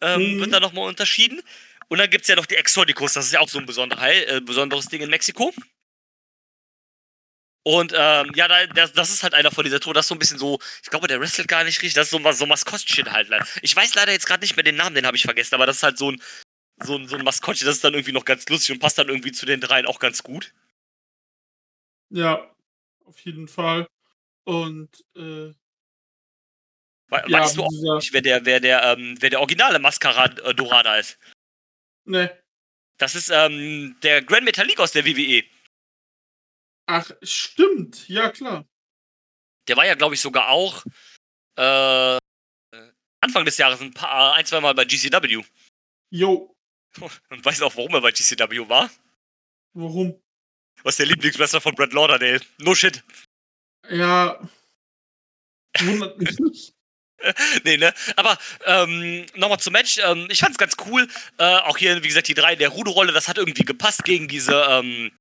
Ähm, 0.00 0.36
Mhm. 0.36 0.40
Wird 0.40 0.52
da 0.52 0.60
nochmal 0.60 0.88
unterschieden. 0.88 1.42
Und 1.88 1.98
dann 1.98 2.08
gibt's 2.08 2.28
ja 2.28 2.36
noch 2.36 2.46
die 2.46 2.54
Exoticos, 2.56 3.12
das 3.14 3.26
ist 3.26 3.32
ja 3.32 3.40
auch 3.40 3.48
so 3.48 3.58
ein 3.58 3.66
besonderer, 3.66 4.08
äh, 4.10 4.40
besonderes 4.40 4.86
Ding 4.86 5.02
in 5.02 5.10
Mexiko. 5.10 5.52
Und 7.62 7.92
ähm, 7.94 8.32
ja, 8.34 8.48
da, 8.48 8.66
das, 8.68 8.92
das 8.92 9.10
ist 9.10 9.22
halt 9.22 9.34
einer 9.34 9.50
von 9.50 9.64
dieser 9.64 9.80
Tour. 9.80 9.92
Das 9.92 10.04
ist 10.06 10.08
so 10.08 10.14
ein 10.14 10.18
bisschen 10.18 10.38
so, 10.38 10.58
ich 10.82 10.88
glaube, 10.88 11.08
der 11.08 11.20
wrestelt 11.20 11.46
gar 11.48 11.62
nicht 11.64 11.78
richtig. 11.82 11.94
Das 11.94 12.06
ist 12.06 12.10
so, 12.10 12.16
ein- 12.18 12.32
so 12.34 12.44
ein 12.44 12.48
Maskottchen 12.48 13.12
halt. 13.12 13.28
Ich 13.60 13.76
weiß 13.76 13.94
leider 13.94 14.12
jetzt 14.12 14.26
gerade 14.26 14.40
nicht 14.42 14.56
mehr 14.56 14.62
den 14.62 14.76
Namen, 14.76 14.94
den 14.94 15.06
habe 15.06 15.16
ich 15.16 15.24
vergessen, 15.24 15.54
aber 15.56 15.66
das 15.66 15.76
ist 15.76 15.82
halt 15.82 15.98
so 15.98 16.10
ein, 16.10 16.22
so 16.82 16.96
ein, 16.96 17.06
so 17.06 17.16
ein 17.16 17.24
Maskottchen, 17.24 17.66
das 17.66 17.76
ist 17.76 17.84
dann 17.84 17.92
irgendwie 17.92 18.12
noch 18.12 18.24
ganz 18.24 18.48
lustig 18.48 18.72
und 18.72 18.78
passt 18.80 18.96
dann 18.96 19.08
irgendwie 19.08 19.32
zu 19.32 19.44
den 19.44 19.60
dreien 19.60 19.84
auch 19.86 19.98
ganz 19.98 20.22
gut. 20.22 20.54
Ja, 22.10 22.54
auf 23.04 23.18
jeden 23.20 23.48
Fall. 23.48 23.86
Und 24.44 25.04
äh, 25.16 25.52
We 27.12 27.22
Ja, 27.28 27.40
weißt 27.40 27.56
du 27.56 27.62
auch 27.64 27.68
dieser- 27.68 27.96
nicht, 27.96 28.12
wer 28.12 28.22
der, 28.22 28.44
wer 28.44 28.60
der, 28.60 28.82
ähm, 28.84 29.16
wer 29.20 29.30
der 29.30 29.40
originale 29.40 29.78
Mascarad 29.78 30.38
äh, 30.40 30.54
Dorada 30.54 30.96
ist? 30.96 31.18
ne. 32.04 32.36
Das 32.98 33.14
ist 33.14 33.30
ähm, 33.30 33.96
der 34.02 34.22
Grand 34.22 34.44
Metalik 34.44 34.78
aus 34.78 34.92
der 34.92 35.06
WWE. 35.06 35.42
Ach, 36.86 37.10
stimmt. 37.22 38.06
Ja, 38.08 38.30
klar. 38.30 38.68
Der 39.68 39.76
war 39.76 39.86
ja, 39.86 39.94
glaube 39.94 40.14
ich, 40.14 40.20
sogar 40.20 40.48
auch 40.50 40.84
äh, 41.56 42.18
Anfang 43.22 43.44
des 43.46 43.56
Jahres 43.56 43.80
ein, 43.80 43.94
paar, 43.94 44.34
ein 44.34 44.44
zwei 44.44 44.60
Mal 44.60 44.74
bei 44.74 44.84
GCW. 44.84 45.42
Jo, 46.10 46.54
Und 47.30 47.44
weißt 47.44 47.60
du 47.60 47.66
auch, 47.66 47.76
warum 47.76 47.94
er 47.94 48.00
bei 48.02 48.10
GCW 48.12 48.68
war? 48.68 48.90
warum? 49.72 50.20
Was 50.82 50.96
der 50.96 51.06
Lieblingswrestler 51.06 51.60
von 51.60 51.74
Brad 51.74 51.92
Lauderdale. 51.92 52.40
No 52.58 52.74
shit. 52.74 53.02
Ja. 53.88 54.40
Wundert 55.80 56.18
mich 56.18 56.38
nicht. 56.38 56.74
nee, 57.64 57.76
ne? 57.76 57.92
Aber 58.16 58.38
ähm, 58.66 59.26
nochmal 59.34 59.60
zum 59.60 59.72
Match. 59.72 59.98
Ähm, 60.02 60.26
ich 60.30 60.40
fand's 60.40 60.58
ganz 60.58 60.74
cool. 60.86 61.08
Äh, 61.38 61.44
auch 61.44 61.76
hier, 61.76 62.02
wie 62.02 62.08
gesagt, 62.08 62.28
die 62.28 62.34
drei 62.34 62.54
in 62.54 62.58
der 62.58 62.70
Rudo-Rolle, 62.70 63.12
das 63.12 63.28
hat 63.28 63.38
irgendwie 63.38 63.64
gepasst 63.64 64.04
gegen 64.04 64.28
diese, 64.28 64.54
ähm, 64.70 65.12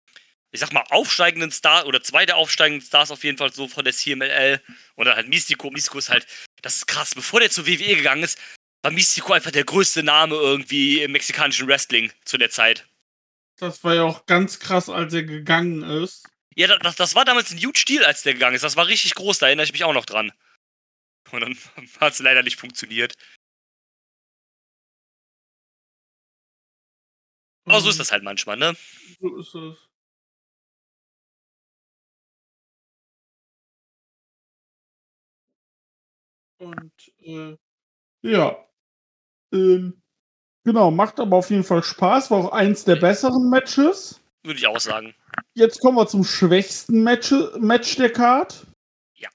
ich 0.52 0.60
sag 0.60 0.72
mal, 0.72 0.84
aufsteigenden 0.90 1.52
Stars 1.52 1.86
oder 1.86 2.02
zwei 2.02 2.26
der 2.26 2.38
aufsteigenden 2.38 2.86
Stars 2.86 3.12
auf 3.12 3.24
jeden 3.24 3.38
Fall 3.38 3.52
so 3.52 3.68
von 3.68 3.84
der 3.84 3.94
CMLL. 3.94 4.62
Und 4.96 5.06
dann 5.06 5.16
halt 5.16 5.28
Mystico. 5.28 5.70
Mystico 5.72 5.98
ist 5.98 6.10
halt, 6.10 6.26
das 6.62 6.78
ist 6.78 6.88
krass. 6.88 7.14
Bevor 7.16 7.40
der 7.40 7.52
zur 7.52 7.68
WWE 7.68 7.96
gegangen 7.96 8.24
ist, 8.24 8.40
war 8.82 8.92
Mystico 8.92 9.34
einfach 9.34 9.52
der 9.52 9.66
größte 9.66 10.04
Name 10.04 10.36
irgendwie 10.36 11.02
im 11.02 11.12
mexikanischen 11.12 11.68
Wrestling 11.68 12.12
zu 12.24 12.38
der 12.38 12.50
Zeit. 12.50 12.86
Das 13.60 13.84
war 13.84 13.96
ja 13.96 14.04
auch 14.04 14.26
ganz 14.26 14.60
krass, 14.60 14.90
als 14.90 15.14
er 15.14 15.24
gegangen 15.24 15.84
ist. 15.84 16.26
Ja, 16.56 16.68
da- 16.68 16.78
das, 16.80 16.96
das 16.96 17.16
war 17.16 17.26
damals 17.26 17.52
ein 17.52 17.58
huge 17.58 17.84
Deal, 17.88 18.04
als 18.06 18.24
der 18.24 18.34
gegangen 18.34 18.56
ist. 18.56 18.64
Das 18.64 18.76
war 18.76 18.88
richtig 18.88 19.16
groß, 19.16 19.40
da 19.40 19.48
erinnere 19.48 19.66
ich 19.66 19.74
mich 19.74 19.84
auch 19.84 19.94
noch 19.94 20.06
dran. 20.06 20.32
Und 21.32 21.42
dann 21.42 21.58
hat 22.00 22.14
es 22.14 22.20
leider 22.20 22.44
nicht 22.44 22.60
funktioniert. 22.60 23.14
Aber 27.66 27.80
so 27.82 27.90
ist 27.90 28.00
das 28.00 28.12
halt 28.12 28.24
manchmal, 28.24 28.58
ne? 28.58 28.76
So 29.22 29.38
ist 29.38 29.56
es. 29.56 29.90
Und 36.58 36.94
äh, 37.22 37.58
ja. 38.24 38.58
Ähm, 39.54 39.99
genau, 40.70 40.92
macht 40.92 41.20
aber 41.20 41.38
auf 41.38 41.50
jeden 41.50 41.64
Fall 41.64 41.84
Spaß. 41.84 42.30
War 42.30 42.38
auch 42.38 42.52
eins 42.52 42.86
der 42.86 42.96
besseren 42.96 43.50
Matches. 43.50 44.22
Würde 44.44 44.60
ich 44.60 44.68
auch 44.68 44.80
sagen. 44.80 45.16
Jetzt 45.56 45.80
kommen 45.82 45.98
wir 45.98 46.08
zum 46.08 46.24
schwächsten 46.24 47.04
Match, 47.04 47.34
Match 47.58 47.96
der 47.96 48.12
Card. 48.12 48.68
Ja. 49.16 49.30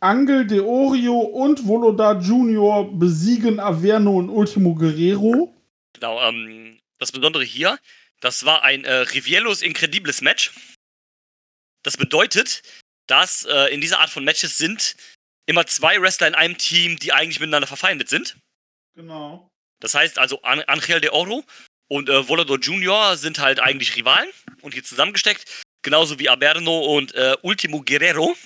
Angel 0.00 0.46
de 0.46 0.60
Orio 0.60 1.18
und 1.18 1.66
Volodar 1.66 2.20
Junior 2.20 2.92
besiegen 2.92 3.60
Averno 3.60 4.16
und 4.18 4.28
Ultimo 4.28 4.74
Guerrero. 4.74 5.54
Genau, 5.92 6.20
ähm, 6.20 6.78
das 6.98 7.12
Besondere 7.12 7.44
hier, 7.44 7.78
das 8.20 8.44
war 8.44 8.64
ein 8.64 8.84
äh, 8.84 8.92
Rivielos 8.92 9.62
Incredibles 9.62 10.20
Match. 10.20 10.52
Das 11.84 11.96
bedeutet, 11.96 12.62
dass 13.06 13.44
äh, 13.44 13.72
in 13.72 13.80
dieser 13.80 14.00
Art 14.00 14.10
von 14.10 14.24
Matches 14.24 14.58
sind 14.58 14.96
immer 15.46 15.64
zwei 15.66 16.00
Wrestler 16.00 16.26
in 16.26 16.34
einem 16.34 16.58
Team, 16.58 16.98
die 16.98 17.12
eigentlich 17.12 17.40
miteinander 17.40 17.68
verfeindet 17.68 18.08
sind. 18.08 18.36
Genau. 18.98 19.48
Das 19.80 19.94
heißt 19.94 20.18
also, 20.18 20.42
An 20.42 20.60
Angel 20.62 21.00
de 21.00 21.10
Oro 21.10 21.44
und 21.88 22.08
äh, 22.08 22.28
Volador 22.28 22.58
Junior 22.58 23.16
sind 23.16 23.38
halt 23.38 23.60
eigentlich 23.60 23.94
Rivalen 23.94 24.28
und 24.60 24.74
hier 24.74 24.82
zusammengesteckt. 24.82 25.64
Genauso 25.82 26.18
wie 26.18 26.28
Aberno 26.28 26.96
und 26.96 27.14
äh, 27.14 27.36
Ultimo 27.42 27.80
Guerrero. 27.82 28.36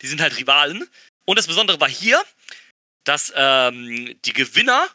Die 0.00 0.06
sind 0.06 0.20
halt 0.20 0.38
Rivalen. 0.38 0.88
Und 1.26 1.38
das 1.40 1.48
Besondere 1.48 1.80
war 1.80 1.88
hier, 1.88 2.22
dass 3.02 3.32
ähm, 3.34 4.16
die 4.24 4.32
Gewinner 4.32 4.88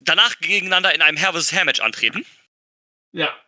danach 0.00 0.38
gegeneinander 0.38 0.94
in 0.94 1.02
einem 1.02 1.18
Hair 1.18 1.34
vs. 1.34 1.52
Hair 1.52 1.66
Match 1.66 1.80
antreten. 1.80 2.24
Ja. 3.12 3.38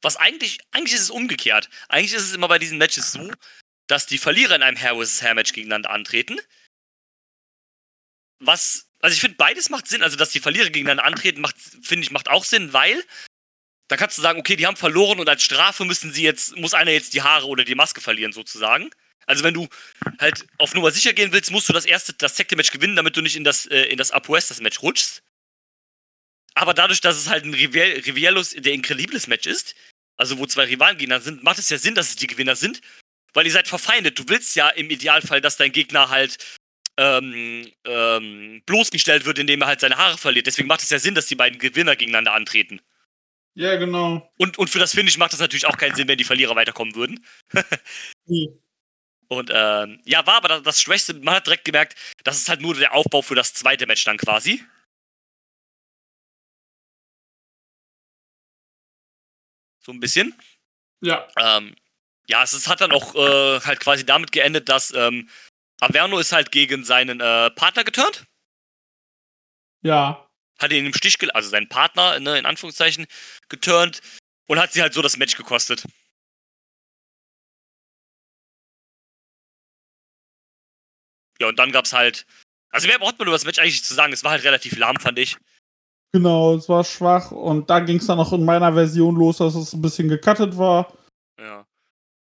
Was 0.00 0.16
eigentlich, 0.16 0.60
eigentlich 0.70 0.94
ist 0.94 1.02
es 1.02 1.10
umgekehrt. 1.10 1.68
Eigentlich 1.88 2.14
ist 2.14 2.22
es 2.22 2.32
immer 2.32 2.48
bei 2.48 2.58
diesen 2.58 2.78
Matches 2.78 3.12
so, 3.12 3.30
dass 3.86 4.06
die 4.06 4.16
Verlierer 4.16 4.54
in 4.54 4.62
einem 4.62 4.78
Hair 4.78 4.96
vs. 4.96 5.20
Hair 5.20 5.34
Match 5.34 5.52
gegeneinander 5.52 5.90
antreten. 5.90 6.40
Was, 8.40 8.86
also 9.00 9.14
ich 9.14 9.20
finde, 9.20 9.36
beides 9.36 9.70
macht 9.70 9.88
Sinn. 9.88 10.02
Also, 10.02 10.16
dass 10.16 10.30
die 10.30 10.40
Verlierer 10.40 10.70
gegeneinander 10.70 11.04
antreten, 11.04 11.40
macht, 11.40 11.56
finde 11.82 12.04
ich, 12.04 12.10
macht 12.10 12.28
auch 12.28 12.44
Sinn, 12.44 12.72
weil 12.72 13.02
dann 13.88 13.98
kannst 13.98 14.18
du 14.18 14.22
sagen, 14.22 14.40
okay, 14.40 14.56
die 14.56 14.66
haben 14.66 14.76
verloren 14.76 15.20
und 15.20 15.28
als 15.28 15.44
Strafe 15.44 15.84
müssen 15.84 16.12
sie 16.12 16.24
jetzt, 16.24 16.56
muss 16.56 16.74
einer 16.74 16.90
jetzt 16.90 17.14
die 17.14 17.22
Haare 17.22 17.46
oder 17.46 17.64
die 17.64 17.76
Maske 17.76 18.00
verlieren, 18.00 18.32
sozusagen. 18.32 18.90
Also, 19.26 19.44
wenn 19.44 19.54
du 19.54 19.68
halt 20.18 20.46
auf 20.58 20.74
Nummer 20.74 20.90
sicher 20.90 21.12
gehen 21.12 21.32
willst, 21.32 21.50
musst 21.50 21.68
du 21.68 21.72
das 21.72 21.86
erste, 21.86 22.12
das 22.14 22.34
Team 22.34 22.46
Match 22.56 22.70
gewinnen, 22.70 22.96
damit 22.96 23.16
du 23.16 23.22
nicht 23.22 23.36
in 23.36 23.44
das, 23.44 23.66
äh, 23.66 23.84
in 23.84 23.98
das 23.98 24.10
Apuestas 24.10 24.60
Match 24.60 24.82
rutschst. 24.82 25.22
Aber 26.54 26.72
dadurch, 26.72 27.00
dass 27.00 27.16
es 27.16 27.28
halt 27.28 27.44
ein 27.44 27.52
Rivieros 27.52 28.52
der 28.52 28.72
Incredibles 28.72 29.26
Match 29.26 29.46
ist, 29.46 29.74
also 30.16 30.38
wo 30.38 30.46
zwei 30.46 30.64
Rivalen 30.64 30.96
Gegner 30.96 31.20
sind, 31.20 31.42
macht 31.42 31.58
es 31.58 31.68
ja 31.68 31.76
Sinn, 31.76 31.94
dass 31.94 32.08
es 32.08 32.16
die 32.16 32.26
Gewinner 32.26 32.56
sind, 32.56 32.80
weil 33.34 33.44
ihr 33.44 33.52
seid 33.52 33.68
verfeindet. 33.68 34.18
Du 34.18 34.24
willst 34.28 34.56
ja 34.56 34.70
im 34.70 34.88
Idealfall, 34.90 35.42
dass 35.42 35.58
dein 35.58 35.72
Gegner 35.72 36.08
halt 36.08 36.38
ähm, 36.96 37.70
ähm, 37.84 38.62
bloßgestellt 38.66 39.24
wird, 39.24 39.38
indem 39.38 39.62
er 39.62 39.68
halt 39.68 39.80
seine 39.80 39.96
Haare 39.96 40.18
verliert. 40.18 40.46
Deswegen 40.46 40.68
macht 40.68 40.82
es 40.82 40.90
ja 40.90 40.98
Sinn, 40.98 41.14
dass 41.14 41.26
die 41.26 41.34
beiden 41.34 41.58
Gewinner 41.58 41.96
gegeneinander 41.96 42.32
antreten. 42.32 42.80
Ja, 43.54 43.76
genau. 43.76 44.30
Und, 44.38 44.58
und 44.58 44.68
für 44.68 44.78
das 44.78 44.92
Finish 44.92 45.16
macht 45.16 45.32
das 45.32 45.40
natürlich 45.40 45.66
auch 45.66 45.78
keinen 45.78 45.94
Sinn, 45.94 46.08
wenn 46.08 46.18
die 46.18 46.24
Verlierer 46.24 46.56
weiterkommen 46.56 46.94
würden. 46.94 47.24
Nee. 48.26 48.48
Und 49.28 49.50
ähm, 49.52 50.00
ja, 50.04 50.24
war 50.24 50.36
aber 50.36 50.48
das, 50.48 50.62
das 50.62 50.80
Schwächste, 50.80 51.14
man 51.14 51.34
hat 51.34 51.46
direkt 51.46 51.64
gemerkt, 51.64 51.96
das 52.22 52.36
ist 52.38 52.48
halt 52.48 52.60
nur 52.60 52.76
der 52.76 52.94
Aufbau 52.94 53.22
für 53.22 53.34
das 53.34 53.54
zweite 53.54 53.86
Match 53.86 54.04
dann 54.04 54.18
quasi. 54.18 54.64
So 59.80 59.92
ein 59.92 60.00
bisschen. 60.00 60.32
Ja. 61.00 61.26
Ähm, 61.38 61.74
ja, 62.28 62.42
es 62.42 62.52
ist, 62.52 62.68
hat 62.68 62.80
dann 62.80 62.92
auch 62.92 63.14
äh, 63.14 63.60
halt 63.60 63.80
quasi 63.80 64.04
damit 64.04 64.32
geendet, 64.32 64.68
dass 64.68 64.92
ähm, 64.92 65.28
Averno 65.80 66.18
ist 66.18 66.32
halt 66.32 66.52
gegen 66.52 66.84
seinen 66.84 67.20
äh, 67.20 67.50
Partner 67.50 67.84
geturnt. 67.84 68.24
Ja. 69.82 70.26
Hat 70.58 70.72
ihn 70.72 70.86
im 70.86 70.94
Stich 70.94 71.18
gelassen, 71.18 71.36
also 71.36 71.50
seinen 71.50 71.68
Partner, 71.68 72.18
ne, 72.18 72.38
in 72.38 72.46
Anführungszeichen, 72.46 73.06
geturnt 73.48 74.00
und 74.46 74.58
hat 74.58 74.72
sie 74.72 74.82
halt 74.82 74.94
so 74.94 75.02
das 75.02 75.16
Match 75.16 75.36
gekostet. 75.36 75.84
Ja, 81.38 81.48
und 81.48 81.58
dann 81.58 81.72
gab's 81.72 81.92
halt. 81.92 82.26
Also 82.70 82.88
mehr 82.88 82.98
braucht 82.98 83.18
man 83.18 83.28
über 83.28 83.36
das 83.36 83.44
Match 83.44 83.58
eigentlich 83.58 83.84
zu 83.84 83.94
sagen. 83.94 84.12
Es 84.12 84.24
war 84.24 84.32
halt 84.32 84.44
relativ 84.44 84.76
lahm, 84.78 84.96
fand 84.96 85.18
ich. 85.18 85.36
Genau, 86.12 86.54
es 86.54 86.68
war 86.68 86.82
schwach 86.84 87.30
und 87.30 87.68
da 87.68 87.80
ging 87.80 87.98
es 87.98 88.06
dann 88.06 88.18
auch 88.18 88.32
in 88.32 88.44
meiner 88.44 88.72
Version 88.72 89.16
los, 89.16 89.38
dass 89.38 89.54
es 89.54 89.74
ein 89.74 89.82
bisschen 89.82 90.08
gecuttet 90.08 90.56
war. 90.56 90.96
Ja. 91.38 91.65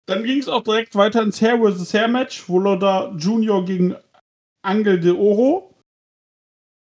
Dann 0.07 0.23
ging 0.23 0.39
es 0.39 0.47
auch 0.47 0.63
direkt 0.63 0.95
weiter 0.95 1.21
ins 1.21 1.41
Hair 1.41 1.59
vs. 1.59 1.93
Hair 1.93 2.07
Match, 2.07 2.47
Woloda 2.47 3.13
Junior 3.17 3.65
gegen 3.65 3.95
Angel 4.63 4.99
de 4.99 5.11
Oro. 5.11 5.75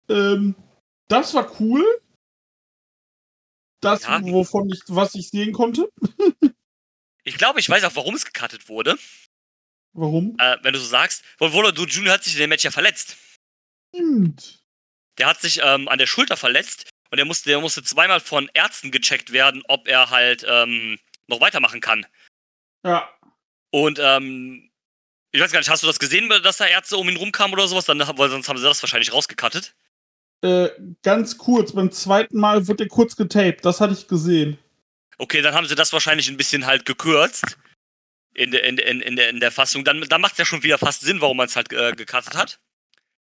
Ähm, 0.09 0.55
das 1.07 1.33
war 1.33 1.59
cool. 1.59 1.83
Das, 3.81 4.03
Ja. 4.03 4.21
wovon 4.23 4.69
ich, 4.71 4.81
was 4.87 5.15
ich 5.15 5.29
sehen 5.29 5.53
konnte. 5.53 5.89
Ich 7.27 7.39
glaube, 7.39 7.59
ich 7.59 7.67
weiß 7.67 7.83
auch, 7.85 7.95
warum 7.95 8.13
es 8.13 8.23
gecuttet 8.23 8.69
wurde. 8.69 8.99
Warum? 9.93 10.37
Äh, 10.39 10.57
wenn 10.61 10.73
du 10.73 10.79
so 10.79 10.85
sagst. 10.85 11.23
Weil 11.39 11.53
Volodo 11.53 11.83
Junior 11.83 12.13
hat 12.13 12.23
sich 12.23 12.35
in 12.35 12.41
dem 12.41 12.49
Match 12.51 12.63
ja 12.63 12.69
verletzt. 12.69 13.17
Stimmt. 13.95 14.59
Der 15.17 15.25
hat 15.25 15.41
sich 15.41 15.59
ähm, 15.63 15.87
an 15.87 15.97
der 15.97 16.05
Schulter 16.05 16.37
verletzt 16.37 16.87
und 17.09 17.17
der 17.17 17.25
musste, 17.25 17.49
der 17.49 17.59
musste 17.61 17.81
zweimal 17.81 18.19
von 18.19 18.47
Ärzten 18.53 18.91
gecheckt 18.91 19.31
werden, 19.31 19.63
ob 19.67 19.87
er 19.87 20.11
halt 20.11 20.45
ähm, 20.47 20.99
noch 21.25 21.41
weitermachen 21.41 21.81
kann. 21.81 22.05
Ja. 22.85 23.11
Und 23.71 23.99
ähm, 24.01 24.69
ich 25.31 25.41
weiß 25.41 25.51
gar 25.51 25.59
nicht, 25.59 25.69
hast 25.69 25.83
du 25.83 25.87
das 25.87 25.99
gesehen, 25.99 26.29
dass 26.43 26.57
da 26.57 26.65
Ärzte 26.65 26.97
um 26.97 27.09
ihn 27.09 27.17
rumkamen 27.17 27.53
oder 27.53 27.67
sowas? 27.67 27.85
Dann, 27.85 27.99
weil 27.99 28.29
sonst 28.29 28.47
haben 28.47 28.57
sie 28.57 28.63
das 28.63 28.81
wahrscheinlich 28.81 29.11
rausgekattet. 29.11 29.75
Äh, 30.41 30.69
ganz 31.03 31.37
kurz, 31.37 31.73
beim 31.73 31.91
zweiten 31.91 32.39
Mal 32.39 32.67
wird 32.67 32.79
er 32.79 32.87
kurz 32.87 33.15
getaped. 33.15 33.65
Das 33.65 33.81
hatte 33.81 33.93
ich 33.93 34.07
gesehen. 34.07 34.57
Okay, 35.17 35.41
dann 35.41 35.53
haben 35.53 35.67
sie 35.67 35.75
das 35.75 35.91
wahrscheinlich 35.93 36.29
ein 36.29 36.37
bisschen 36.37 36.65
halt 36.65 36.85
gekürzt. 36.85 37.57
In 38.33 38.51
der, 38.51 38.63
in, 38.65 38.77
in, 38.77 39.01
in 39.01 39.15
der, 39.15 39.29
in 39.29 39.39
der 39.39 39.51
Fassung. 39.51 39.83
Dann, 39.85 40.01
dann 40.01 40.21
macht 40.21 40.33
es 40.33 40.37
ja 40.39 40.45
schon 40.45 40.63
wieder 40.63 40.77
fast 40.77 41.01
Sinn, 41.01 41.21
warum 41.21 41.37
man 41.37 41.47
es 41.47 41.55
halt 41.55 41.71
äh, 41.71 41.93
gecuttet 41.93 42.35
hat. 42.35 42.59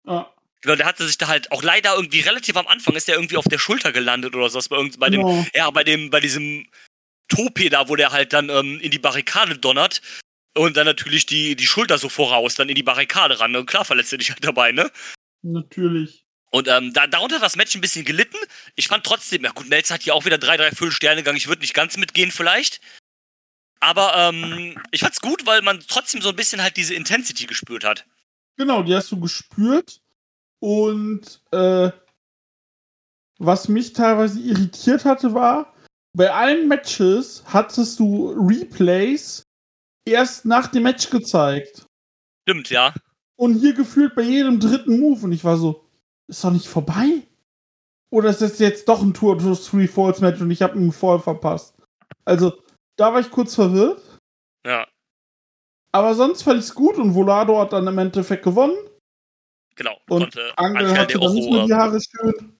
Ja. 0.07 0.33
Weil 0.65 0.77
der 0.77 0.87
hatte 0.87 1.07
sich 1.07 1.19
da 1.19 1.27
halt 1.27 1.51
auch 1.53 1.63
leider 1.63 1.95
irgendwie 1.95 2.21
relativ 2.21 2.57
am 2.57 2.67
Anfang 2.67 2.95
ist 2.95 3.09
der 3.09 3.17
irgendwie 3.17 3.37
auf 3.37 3.47
der 3.47 3.59
Schulter 3.59 3.93
gelandet 3.93 4.37
oder 4.37 4.49
sowas 4.51 4.69
bei, 4.69 4.77
irgend, 4.77 4.99
bei 5.01 5.11
dem, 5.11 5.23
Genau. 5.23 5.47
ja, 5.55 5.71
bei 5.71 5.85
dem, 5.85 6.11
bei 6.11 6.21
diesem 6.21 6.67
Tope 7.29 7.71
da, 7.71 7.89
wo 7.89 7.97
der 7.97 8.13
halt 8.13 8.33
dann 8.33 8.51
ähm, 8.51 8.79
in 8.81 8.91
die 8.91 8.99
Barrikade 8.99 9.59
donnert 9.59 10.01
und 10.57 10.77
dann 10.77 10.87
natürlich 10.87 11.27
die, 11.27 11.57
die 11.57 11.67
Schulter 11.67 11.99
so 11.99 12.09
voraus, 12.09 12.55
dann 12.55 12.69
in 12.69 12.75
die 12.75 12.83
Barrikade 12.83 13.39
ran. 13.39 13.55
Und 13.55 13.67
klar 13.67 13.85
verletzt 13.85 14.13
er 14.13 14.19
dich 14.19 14.31
halt 14.31 14.45
dabei, 14.45 14.73
ne? 14.73 14.91
Natürlich. 15.43 16.25
Und 16.51 16.67
ähm, 16.67 16.93
da, 16.93 17.07
darunter 17.07 17.37
hat 17.37 17.43
das 17.43 17.57
Match 17.57 17.75
ein 17.75 17.81
bisschen 17.81 18.05
gelitten. 18.05 18.37
Ich 18.75 18.89
fand 18.89 19.05
trotzdem, 19.05 19.45
ja 19.45 19.53
gut, 19.53 19.69
Melzer 19.69 19.95
hat 19.95 20.03
hier 20.03 20.15
auch 20.15 20.25
wieder 20.25 20.39
drei, 20.39 20.57
drei 20.57 20.73
Füllsterne 20.73 21.21
gegangen. 21.21 21.39
Ich 21.39 21.47
würde 21.47 21.63
nicht 21.63 21.75
ganz 21.75 21.97
mitgehen 21.97 22.33
vielleicht. 22.33 22.81
Aber 23.79 24.15
ähm, 24.17 24.81
ich 24.91 25.01
fand's 25.01 25.21
gut, 25.21 25.47
weil 25.47 25.63
man 25.63 25.81
trotzdem 25.87 26.21
so 26.21 26.31
ein 26.31 26.37
bisschen 26.37 26.63
halt 26.63 26.77
diese 26.77 26.95
Intensity 26.95 27.47
gespürt 27.47 27.85
hat. 27.85 28.05
Genau, 28.57 28.83
die 28.83 28.95
hast 28.95 29.11
du 29.13 29.21
gespürt. 29.21 30.01
Und 30.59 31.41
äh, 31.53 31.91
was 33.39 33.69
mich 33.69 33.95
teilweise 33.95 34.41
irritiert 34.41 35.05
hatte, 35.05 35.33
war, 35.33 35.75
bei 36.13 36.31
allen 36.31 36.69
Matches 36.69 37.43
hattest 37.47 37.99
du 38.01 38.33
Replays 38.33 39.47
erst 40.05 40.45
nach 40.45 40.69
dem 40.69 40.83
Match 40.85 41.11
gezeigt. 41.11 41.87
Stimmt, 42.49 42.71
ja. 42.71 42.95
Und 43.37 43.55
hier 43.61 43.73
gefühlt 43.75 44.15
bei 44.15 44.23
jedem 44.23 44.61
dritten 44.61 44.99
Move. 45.01 45.25
Und 45.25 45.33
ich 45.33 45.45
war 45.45 45.57
so, 45.57 45.87
ist 46.29 46.43
doch 46.45 46.51
nicht 46.51 46.67
vorbei? 46.67 47.23
Oder 48.13 48.31
ist 48.31 48.43
das 48.43 48.59
jetzt 48.59 48.89
doch 48.89 49.01
ein 49.03 49.15
Tour 49.15 49.39
to 49.39 49.55
Three 49.55 49.87
Falls 49.87 50.21
Match 50.21 50.41
und 50.41 50.51
ich 50.51 50.63
habe 50.63 50.75
einen 50.75 50.93
Fall 50.93 51.21
verpasst? 51.21 51.75
Also, 52.25 52.61
da 52.97 53.13
war 53.13 53.21
ich 53.21 53.31
kurz 53.31 53.55
verwirrt. 53.55 54.03
Ja, 54.67 54.87
Aber 55.93 56.15
sonst 56.15 56.43
fand 56.43 56.59
ich 56.59 56.67
es 56.67 56.75
gut 56.75 56.97
und 56.97 57.15
Volado 57.15 57.59
hat 57.61 57.73
dann 57.73 57.87
im 57.87 57.97
Endeffekt 57.99 58.43
gewonnen. 58.45 58.77
genau. 59.75 59.99
Und 60.09 60.21
Konnte 60.35 60.59
Angel 60.59 60.99
hatte 60.99 61.19
dann 61.19 61.33
nicht 61.35 61.51
mehr 61.51 61.65
die 61.67 61.73
Haare 61.75 61.99
schön. 62.01 62.59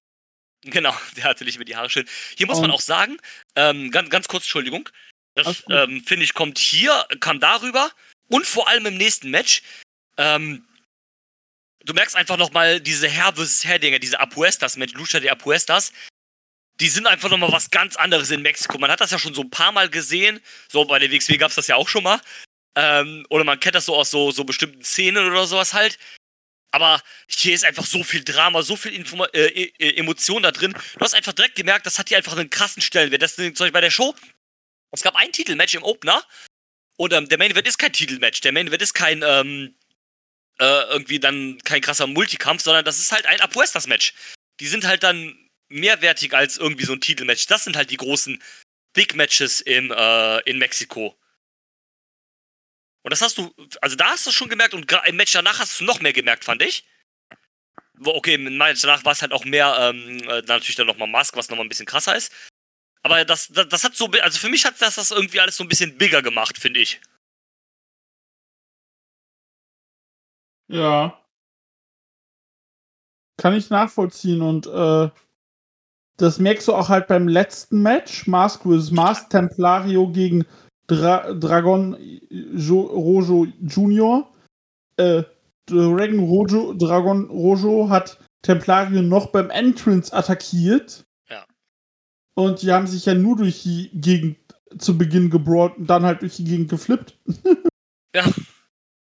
Genau, 0.63 0.95
der 1.17 1.25
hatte 1.25 1.45
nicht 1.45 1.59
mehr 1.59 1.65
die 1.67 1.77
Haare 1.77 1.91
schön. 1.91 2.07
Hier 2.37 2.47
muss 2.47 2.61
man 2.61 2.71
Und- 2.71 2.77
auch 2.77 2.81
sagen, 2.81 3.19
ähm, 3.57 3.91
ganz, 3.91 4.09
ganz 4.09 4.29
kurz, 4.29 4.45
Entschuldigung. 4.45 4.89
Das, 5.35 5.65
ähm, 5.71 6.03
finde 6.05 6.25
ich, 6.25 6.35
kommt 6.35 6.59
hier, 6.59 7.07
kam 7.21 7.41
darüber 7.41 7.91
und 8.29 8.47
vor 8.47 8.69
allem 8.69 8.87
im 8.87 8.97
nächsten 8.97 9.31
Match. 9.31 9.63
Ähm, 10.17 10.67
du 11.85 11.95
merkst 11.95 12.17
einfach 12.17 12.37
nochmal 12.37 12.81
diese 12.81 13.09
Herr 13.09 13.35
vs. 13.35 13.65
Herr-Dinger, 13.65 13.99
diese 13.99 14.21
Apuestas-Match, 14.21 14.95
Lucha 14.95 15.21
de 15.21 15.31
Apuestas. 15.31 15.93
Die 16.81 16.89
sind 16.89 17.07
einfach 17.07 17.29
nochmal 17.29 17.53
was 17.53 17.71
ganz 17.71 17.97
anderes 17.97 18.31
in 18.31 18.43
Mexiko. 18.43 18.79
Man 18.79 18.91
hat 18.91 19.01
das 19.01 19.11
ja 19.11 19.19
schon 19.19 19.35
so 19.35 19.43
ein 19.43 19.51
paar 19.51 19.73
Mal 19.73 19.91
gesehen. 19.91 20.41
So 20.69 20.85
bei 20.85 20.99
der 20.99 21.11
WXW 21.11 21.37
gab 21.37 21.51
es 21.51 21.57
das 21.57 21.67
ja 21.67 21.77
auch 21.77 21.89
schon 21.89 22.03
mal. 22.03 22.21
Ähm, 22.75 23.27
oder 23.29 23.45
man 23.45 23.61
kennt 23.61 23.75
das 23.75 23.87
so 23.87 23.97
aus 23.97 24.11
so, 24.11 24.31
so 24.31 24.45
bestimmten 24.45 24.83
Szenen 24.83 25.27
oder 25.27 25.47
sowas 25.47 25.75
halt. 25.75 25.99
Aber 26.73 27.03
hier 27.29 27.55
ist 27.55 27.65
einfach 27.65 27.85
so 27.85 28.05
viel 28.05 28.23
Drama, 28.23 28.63
so 28.63 28.77
viel 28.77 28.95
Informa 28.95 29.27
äh, 29.33 29.73
äh, 29.79 29.97
Emotion 29.97 30.43
da 30.43 30.53
drin. 30.53 30.73
Du 30.73 31.01
hast 31.01 31.15
einfach 31.15 31.33
direkt 31.33 31.57
gemerkt, 31.57 31.85
das 31.85 31.99
hat 31.99 32.09
hier 32.09 32.17
einfach 32.17 32.37
einen 32.37 32.49
krassen 32.49 32.81
Stellenwert. 32.81 33.23
Das 33.23 33.33
ist 33.33 33.37
zum 33.37 33.65
Beispiel 33.65 33.73
bei 33.73 33.81
der 33.81 33.91
Show. 33.91 34.15
Es 34.93 35.03
gab 35.03 35.17
ein 35.17 35.33
Titelmatch 35.33 35.75
im 35.75 35.83
Opener. 35.83 36.25
Und 36.97 37.13
ähm, 37.13 37.29
der 37.29 37.39
Main 37.39 37.51
Event 37.51 37.67
ist 37.67 37.79
kein 37.79 37.93
Titelmatch. 37.93 38.41
Der 38.43 38.53
Main 38.53 38.69
Event 38.69 38.83
ist 38.83 38.95
kein, 38.95 39.23
ähm, 39.25 39.75
äh, 40.59 40.83
irgendwie 40.91 41.19
dann 41.19 41.59
kein 41.65 41.81
krasser 41.81 42.07
Multikampf, 42.07 42.63
sondern 42.63 42.85
das 42.85 42.99
ist 42.99 43.13
halt 43.13 43.27
ein 43.27 43.41
Apuestas-Match. 43.41 44.13
Die 44.61 44.67
sind 44.67 44.85
halt 44.85 45.03
dann 45.03 45.49
mehrwertig 45.69 46.35
als 46.35 46.59
irgendwie 46.59 46.85
so 46.85 46.93
ein 46.93 47.01
Titelmatch. 47.01 47.47
Das 47.47 47.65
sind 47.65 47.77
halt 47.77 47.91
die 47.91 47.97
großen 47.97 48.43
Big 48.93 49.15
Matches 49.15 49.61
im, 49.61 49.91
äh, 49.91 50.41
in 50.41 50.59
Mexiko. 50.59 51.17
Und 53.03 53.13
das 53.13 53.23
hast 53.23 53.39
du, 53.39 53.55
also 53.81 53.97
da 53.97 54.11
hast 54.11 54.27
du 54.27 54.33
schon 54.33 54.51
gemerkt 54.51 54.75
und 54.75 54.93
im 55.07 55.17
Match 55.17 55.33
danach 55.33 55.59
hast 55.59 55.81
du 55.81 55.85
noch 55.85 56.01
mehr 56.01 56.13
gemerkt, 56.13 56.45
fand 56.45 56.63
ich. 56.63 56.85
Okay, 58.03 58.35
im 58.35 58.57
Match 58.59 58.83
danach 58.83 59.05
war 59.05 59.13
es 59.13 59.23
halt 59.23 59.33
auch 59.33 59.45
mehr, 59.45 59.77
ähm, 59.81 60.19
äh, 60.29 60.43
natürlich 60.43 60.77
dann 60.77 60.87
nochmal 60.87 61.09
Mask, 61.09 61.37
was 61.37 61.49
nochmal 61.49 61.65
ein 61.65 61.69
bisschen 61.69 61.87
krasser 61.87 62.15
ist. 62.15 62.33
Aber 63.03 63.25
das, 63.25 63.49
das, 63.49 63.69
das 63.69 63.85
hat 63.85 63.95
so, 63.97 64.07
also 64.23 64.39
für 64.39 64.49
mich 64.49 64.65
hat 64.65 64.81
das 64.81 64.97
das 64.97 65.11
irgendwie 65.11 65.41
alles 65.41 65.57
so 65.57 65.65
ein 65.65 65.69
bisschen 65.69 65.97
bigger 65.97 66.23
gemacht, 66.23 66.59
finde 66.59 66.81
ich. 66.81 67.01
Ja. 70.69 71.21
Kann 73.39 73.55
ich 73.55 73.71
nachvollziehen 73.71 74.43
und 74.43 74.67
äh, 74.67 75.11
das 76.19 76.39
merkst 76.39 76.69
du 76.69 76.75
auch 76.75 76.91
halt 76.91 77.09
beim 77.09 77.27
letzten 77.27 77.81
Match, 77.81 78.27
Mask 78.27 78.63
vs. 78.63 78.91
Mask, 78.91 79.31
Templario 79.31 80.09
gegen 80.09 80.45
Dra 80.87 81.33
Dragon 81.33 81.97
jo 82.29 82.81
Rojo 82.83 83.47
Jr. 83.63 84.31
Äh, 84.99 85.23
Dragon 85.67 86.19
Rojo, 86.19 86.75
Dragon 86.75 87.31
Rojo 87.31 87.89
hat 87.89 88.19
Templario 88.43 89.01
noch 89.01 89.29
beim 89.29 89.49
Entrance 89.51 90.13
attackiert. 90.13 91.05
Und 92.35 92.63
die 92.63 92.73
haben 92.73 92.87
sich 92.87 93.07
ja 93.07 93.15
nur 93.15 93.37
durch 93.37 93.63
die 93.63 93.91
Gegend 93.93 94.39
zu 94.79 94.97
Beginn 94.97 95.31
gebrawlt 95.31 95.77
und 95.77 95.87
dann 95.89 96.05
halt 96.05 96.23
durch 96.23 96.37
die 96.37 96.45
Gegend 96.45 96.71
geflippt. 96.71 97.17
Ja. 98.13 98.25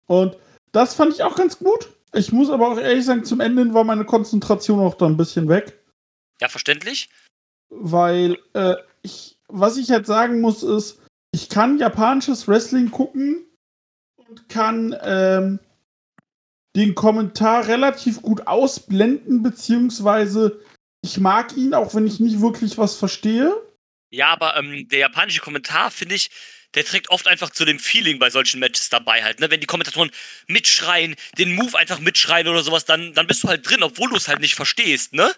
Und 0.07 0.37
das 0.71 0.95
fand 0.95 1.13
ich 1.13 1.23
auch 1.23 1.35
ganz 1.35 1.59
gut. 1.59 1.91
Ich 2.13 2.31
muss 2.31 2.49
aber 2.49 2.69
auch 2.69 2.77
ehrlich 2.77 3.03
sagen, 3.03 3.25
zum 3.25 3.41
Ende 3.41 3.73
war 3.73 3.83
meine 3.83 4.05
Konzentration 4.05 4.79
auch 4.79 4.95
dann 4.95 5.11
ein 5.11 5.17
bisschen 5.17 5.49
weg. 5.49 5.77
Ja, 6.39 6.47
verständlich? 6.47 7.09
Weil 7.69 8.37
äh, 8.53 8.75
ich, 9.01 9.37
was 9.49 9.75
ich 9.75 9.91
halt 9.91 10.05
sagen 10.05 10.39
muss, 10.39 10.63
ist, 10.63 11.01
ich 11.33 11.49
kann 11.49 11.79
japanisches 11.79 12.47
Wrestling 12.47 12.91
gucken 12.91 13.45
und 14.15 14.47
kann 14.47 14.95
ähm, 15.01 15.59
den 16.75 16.95
Kommentar 16.95 17.67
relativ 17.67 18.21
gut 18.21 18.47
ausblenden, 18.47 19.43
beziehungsweise 19.43 20.59
ich 21.03 21.19
mag 21.19 21.55
ihn, 21.57 21.73
auch 21.73 21.93
wenn 21.93 22.07
ich 22.07 22.19
nicht 22.19 22.41
wirklich 22.41 22.77
was 22.77 22.95
verstehe. 22.95 23.53
Ja, 24.09 24.29
aber 24.29 24.55
ähm, 24.55 24.87
der 24.87 24.99
japanische 24.99 25.41
Kommentar, 25.41 25.91
finde 25.91 26.15
ich, 26.15 26.31
der 26.75 26.85
trägt 26.85 27.09
oft 27.09 27.27
einfach 27.27 27.49
zu 27.49 27.65
dem 27.65 27.77
Feeling 27.77 28.19
bei 28.19 28.29
solchen 28.29 28.59
Matches 28.59 28.89
dabei 28.89 29.23
halt. 29.23 29.39
Ne? 29.39 29.51
Wenn 29.51 29.59
die 29.59 29.67
Kommentatoren 29.67 30.11
mitschreien, 30.47 31.15
den 31.37 31.55
Move 31.55 31.77
einfach 31.77 31.99
mitschreien 31.99 32.47
oder 32.47 32.63
sowas, 32.63 32.85
dann, 32.85 33.13
dann 33.13 33.27
bist 33.27 33.43
du 33.43 33.49
halt 33.49 33.69
drin, 33.69 33.83
obwohl 33.83 34.09
du 34.09 34.15
es 34.15 34.27
halt 34.27 34.39
nicht 34.39 34.55
verstehst, 34.55 35.13
ne? 35.13 35.33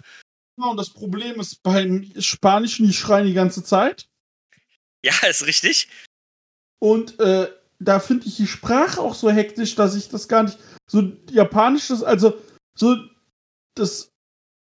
Ja, 0.57 0.67
und 0.67 0.77
das 0.77 0.91
Problem 0.91 1.39
ist 1.39 1.61
beim 1.63 2.09
Spanischen, 2.19 2.87
die 2.87 2.93
schreien 2.93 3.27
die 3.27 3.33
ganze 3.33 3.63
Zeit. 3.63 4.07
Ja, 5.03 5.13
ist 5.27 5.45
richtig. 5.45 5.89
Und 6.79 7.19
äh, 7.19 7.49
da 7.79 7.99
finde 7.99 8.27
ich 8.27 8.37
die 8.37 8.47
Sprache 8.47 9.01
auch 9.01 9.15
so 9.15 9.31
hektisch, 9.31 9.75
dass 9.75 9.95
ich 9.95 10.09
das 10.09 10.27
gar 10.27 10.43
nicht. 10.43 10.57
So 10.89 11.11
japanisch, 11.31 11.87
das, 11.87 12.03
also 12.03 12.39
so 12.77 12.97
das 13.73 14.14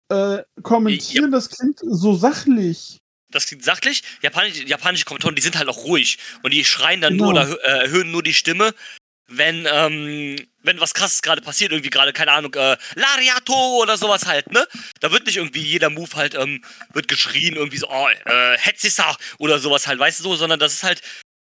äh, 0.10 0.44
Kommentieren, 0.62 1.26
ja. 1.26 1.32
das 1.32 1.50
klingt 1.50 1.80
so 1.82 2.16
sachlich. 2.16 3.00
Das 3.30 3.48
klingt 3.48 3.64
sachlich. 3.64 4.04
Japanische, 4.22 4.66
japanische 4.66 5.06
Kommentatoren, 5.06 5.36
die 5.36 5.42
sind 5.42 5.58
halt 5.58 5.68
auch 5.68 5.86
ruhig 5.86 6.18
und 6.44 6.54
die 6.54 6.64
schreien 6.64 7.02
dann 7.02 7.14
genau. 7.14 7.32
nur 7.32 7.42
oder 7.42 7.64
äh, 7.64 7.84
erhöhen 7.86 8.12
nur 8.12 8.24
die 8.24 8.34
Stimme, 8.34 8.74
wenn, 9.28 9.68
ähm, 9.72 10.36
wenn 10.62 10.80
was 10.80 10.94
krasses 10.94 11.22
gerade 11.22 11.42
passiert, 11.42 11.72
irgendwie 11.72 11.90
gerade, 11.90 12.14
keine 12.14 12.32
Ahnung, 12.32 12.54
äh, 12.54 12.78
Lariato 12.96 13.82
oder 13.82 13.98
sowas 13.98 14.26
halt, 14.26 14.52
ne? 14.52 14.68
Da 15.00 15.12
wird 15.12 15.26
nicht 15.26 15.38
irgendwie 15.38 15.62
jeder 15.62 15.90
Move 15.90 16.16
halt, 16.16 16.36
ähm, 16.36 16.64
wird 16.94 17.08
geschrien, 17.08 17.56
irgendwie 17.56 17.78
so, 17.78 17.90
oh, 17.90 18.08
äh, 18.26 18.58
Hetzisa 18.58 19.18
oder 19.40 19.60
sowas 19.60 19.88
halt, 19.88 20.00
weißt 20.00 20.20
du 20.20 20.24
so, 20.24 20.36
sondern 20.36 20.60
das 20.60 20.74
ist 20.74 20.84
halt, 20.84 21.02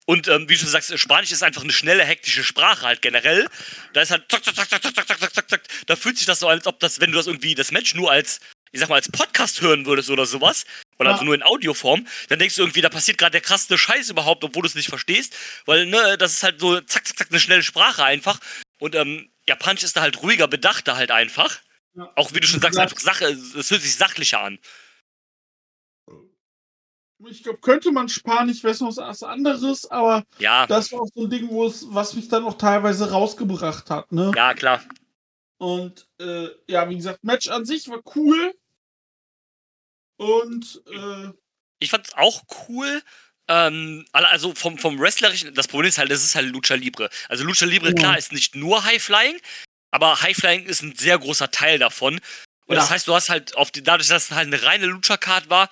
und 0.05 0.29
ähm, 0.29 0.49
wie 0.49 0.55
du 0.55 0.61
schon 0.61 0.69
sagst, 0.69 0.99
Spanisch 0.99 1.31
ist 1.31 1.43
einfach 1.43 1.63
eine 1.63 1.73
schnelle, 1.73 2.05
hektische 2.05 2.43
Sprache 2.43 2.87
halt 2.87 3.03
generell. 3.03 3.49
Da 3.93 4.03
ist 4.03 4.11
halt 4.11 4.25
zack, 4.31 4.45
zack, 4.45 4.55
zack, 4.57 4.69
zack, 4.69 4.83
zack, 4.83 5.07
zack, 5.07 5.35
zack, 5.35 5.51
zack. 5.51 5.63
Da 5.87 5.97
fühlt 5.97 6.19
sich 6.19 6.27
das 6.27 6.41
so 6.41 6.49
an, 6.49 6.59
als 6.59 6.67
ob 6.67 6.81
das, 6.81 7.01
wenn 7.01 7.13
du 7.13 7.19
das 7.19 7.29
irgendwie, 7.29 7.55
das 7.55 7.71
Match 7.71 7.95
nur 7.95 8.11
als, 8.11 8.41
ich 8.73 8.81
sag 8.81 8.89
mal, 8.89 8.97
als 8.97 9.09
Podcast 9.09 9.61
hören 9.61 9.87
würdest 9.87 10.11
oder 10.11 10.27
sowas, 10.27 10.65
oder 10.99 11.11
ja. 11.11 11.15
also 11.15 11.25
nur 11.25 11.35
in 11.35 11.43
Audioform, 11.43 12.07
dann 12.29 12.39
denkst 12.39 12.57
du 12.57 12.63
irgendwie, 12.63 12.81
da 12.81 12.89
passiert 12.89 13.19
gerade 13.19 13.33
der 13.33 13.41
krasseste 13.41 13.79
Scheiß 13.79 14.11
überhaupt, 14.11 14.43
obwohl 14.43 14.63
du 14.63 14.69
es 14.69 14.75
nicht 14.75 14.89
verstehst, 14.89 15.37
weil, 15.67 15.87
ne, 15.87 16.19
das 16.19 16.33
ist 16.33 16.43
halt 16.43 16.61
so 16.61 16.81
zack, 16.81 17.07
zack, 17.07 17.19
zack, 17.19 17.29
eine 17.31 17.41
schnelle 17.41 17.63
Sprache 17.63 18.05
einfach. 18.05 18.41
Und, 18.81 18.95
ähm, 18.97 19.29
Japanisch 19.49 19.83
ist 19.83 19.97
da 19.97 20.01
halt 20.03 20.23
ruhiger, 20.23 20.49
bedachter 20.49 20.97
halt 20.97 21.11
einfach. 21.11 21.61
Ja. 21.95 22.11
Auch 22.17 22.33
wie 22.33 22.41
du 22.41 22.47
schon 22.47 22.61
sagst, 22.61 22.79
einfach 22.79 22.99
Sache, 22.99 23.27
es 23.27 23.71
hört 23.71 23.83
sich 23.83 23.97
sachlicher 23.97 24.41
an. 24.41 24.59
Ich 27.29 27.43
glaube, 27.43 27.61
könnte 27.61 27.93
man 27.93 28.09
Spanisch, 28.09 28.63
wäre 28.63 28.73
es 28.73 28.81
was 28.81 29.23
anderes, 29.23 29.91
aber 29.91 30.25
ja. 30.39 30.67
das 30.67 30.93
war 30.93 31.03
auch 31.03 31.09
so 31.15 31.25
ein 31.25 31.31
Ding, 31.31 31.49
wo 31.49 31.67
es, 31.67 31.87
was 31.89 32.15
mich 32.15 32.29
dann 32.29 32.45
auch 32.45 32.59
teilweise 32.59 33.11
rausgebracht 33.11 33.91
hat, 33.91 34.13
ne? 34.13 34.33
Ja, 34.35 34.55
klar. 34.55 34.83
Und 35.59 36.09
äh, 36.21 36.49
ja, 36.67 36.89
wie 36.89 36.97
gesagt, 36.97 37.23
Match 37.23 37.49
an 37.49 37.65
sich 37.65 37.89
war 37.89 38.01
cool. 38.17 38.55
Und 40.17 40.83
äh, 40.93 41.31
ich 41.79 41.91
fand 41.91 42.07
es 42.09 42.15
auch 42.15 42.43
cool. 42.69 43.03
Ähm, 43.49 44.05
also 44.13 44.55
vom, 44.55 44.79
vom 44.79 44.99
Wrestlerischen, 44.99 45.55
das 45.55 45.69
Problem 45.69 45.89
ist 45.89 45.99
halt, 45.99 46.11
das 46.11 46.25
ist 46.25 46.35
halt 46.35 46.49
Lucha 46.51 46.75
Libre. 46.75 47.11
Also 47.29 47.45
Lucha 47.45 47.67
Libre, 47.67 47.89
ja. 47.89 47.95
klar, 47.95 48.19
ist 48.19 48.33
nicht 48.33 48.55
nur 48.55 48.85
High 48.85 49.03
Flying, 49.03 49.39
aber 49.91 50.23
High 50.23 50.37
Flying 50.37 50.65
ist 50.65 50.83
ein 50.83 50.95
sehr 50.97 51.19
großer 51.19 51.51
Teil 51.51 51.79
davon. 51.79 52.15
Und 52.67 52.75
ja. 52.75 52.81
das 52.81 52.91
heißt, 52.91 53.09
du 53.09 53.15
hast 53.15 53.29
halt 53.29 53.57
auf 53.57 53.71
die, 53.71 53.83
dadurch, 53.83 54.09
dass 54.09 54.25
es 54.25 54.31
halt 54.31 54.47
eine 54.47 54.63
reine 54.63 54.87
Lucha-Card 54.87 55.51
war, 55.51 55.69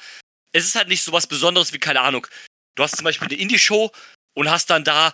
es 0.52 0.64
ist 0.64 0.74
halt 0.74 0.88
nicht 0.88 1.02
so 1.02 1.12
was 1.12 1.26
Besonderes 1.26 1.72
wie, 1.72 1.78
keine 1.78 2.00
Ahnung. 2.00 2.26
Du 2.74 2.82
hast 2.82 2.96
zum 2.96 3.04
Beispiel 3.04 3.28
eine 3.28 3.38
Indie-Show 3.38 3.90
und 4.34 4.50
hast 4.50 4.70
dann 4.70 4.84
da 4.84 5.12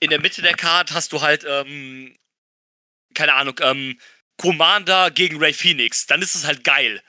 in 0.00 0.10
der 0.10 0.20
Mitte 0.20 0.42
der 0.42 0.54
Card 0.54 0.92
hast 0.92 1.12
du 1.12 1.20
halt, 1.20 1.44
ähm, 1.46 2.16
keine 3.14 3.34
Ahnung, 3.34 3.58
ähm, 3.60 3.98
Commander 4.36 5.10
gegen 5.10 5.38
Ray 5.38 5.52
Phoenix. 5.52 6.06
Dann 6.06 6.22
ist 6.22 6.34
es 6.34 6.46
halt 6.46 6.64
geil. 6.64 7.02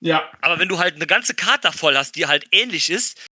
Ja. 0.00 0.30
Aber 0.40 0.58
wenn 0.58 0.68
du 0.68 0.78
halt 0.78 0.94
eine 0.94 1.06
ganze 1.06 1.34
Karte 1.34 1.72
voll 1.72 1.96
hast, 1.96 2.16
die 2.16 2.26
halt 2.26 2.46
ähnlich 2.52 2.88
ist, 2.88 3.26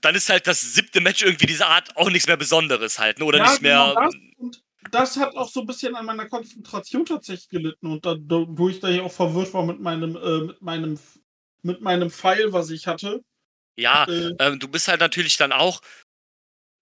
dann 0.00 0.14
ist 0.14 0.28
halt 0.28 0.46
das 0.46 0.60
siebte 0.60 1.00
Match 1.00 1.22
irgendwie 1.22 1.46
dieser 1.46 1.68
Art 1.68 1.96
auch 1.96 2.10
nichts 2.10 2.28
mehr 2.28 2.36
Besonderes 2.36 2.98
halt, 2.98 3.18
ne? 3.18 3.24
Oder 3.24 3.38
ja, 3.38 3.50
nicht 3.50 3.62
mehr. 3.62 3.94
Genau 3.94 4.04
das, 4.04 4.14
und 4.36 4.62
das 4.90 5.16
hat 5.16 5.34
auch 5.34 5.48
so 5.48 5.60
ein 5.60 5.66
bisschen 5.66 5.96
an 5.96 6.04
meiner 6.04 6.28
Konzentration 6.28 7.06
tatsächlich 7.06 7.48
gelitten 7.48 7.86
und 7.86 8.04
dadurch, 8.04 8.80
da 8.80 8.88
ich 8.88 9.00
auch 9.00 9.12
verwirrt 9.12 9.54
war 9.54 9.64
mit 9.64 9.80
meinem, 9.80 10.14
äh, 10.16 10.40
mit 10.40 10.62
meinem 10.62 10.98
mit 11.64 11.80
meinem 11.80 12.10
Pfeil, 12.10 12.52
was 12.52 12.70
ich 12.70 12.86
hatte. 12.86 13.22
Ja, 13.76 14.04
äh, 14.04 14.34
ähm, 14.38 14.58
du 14.58 14.68
bist 14.68 14.88
halt 14.88 15.00
natürlich 15.00 15.36
dann 15.36 15.52
auch, 15.52 15.80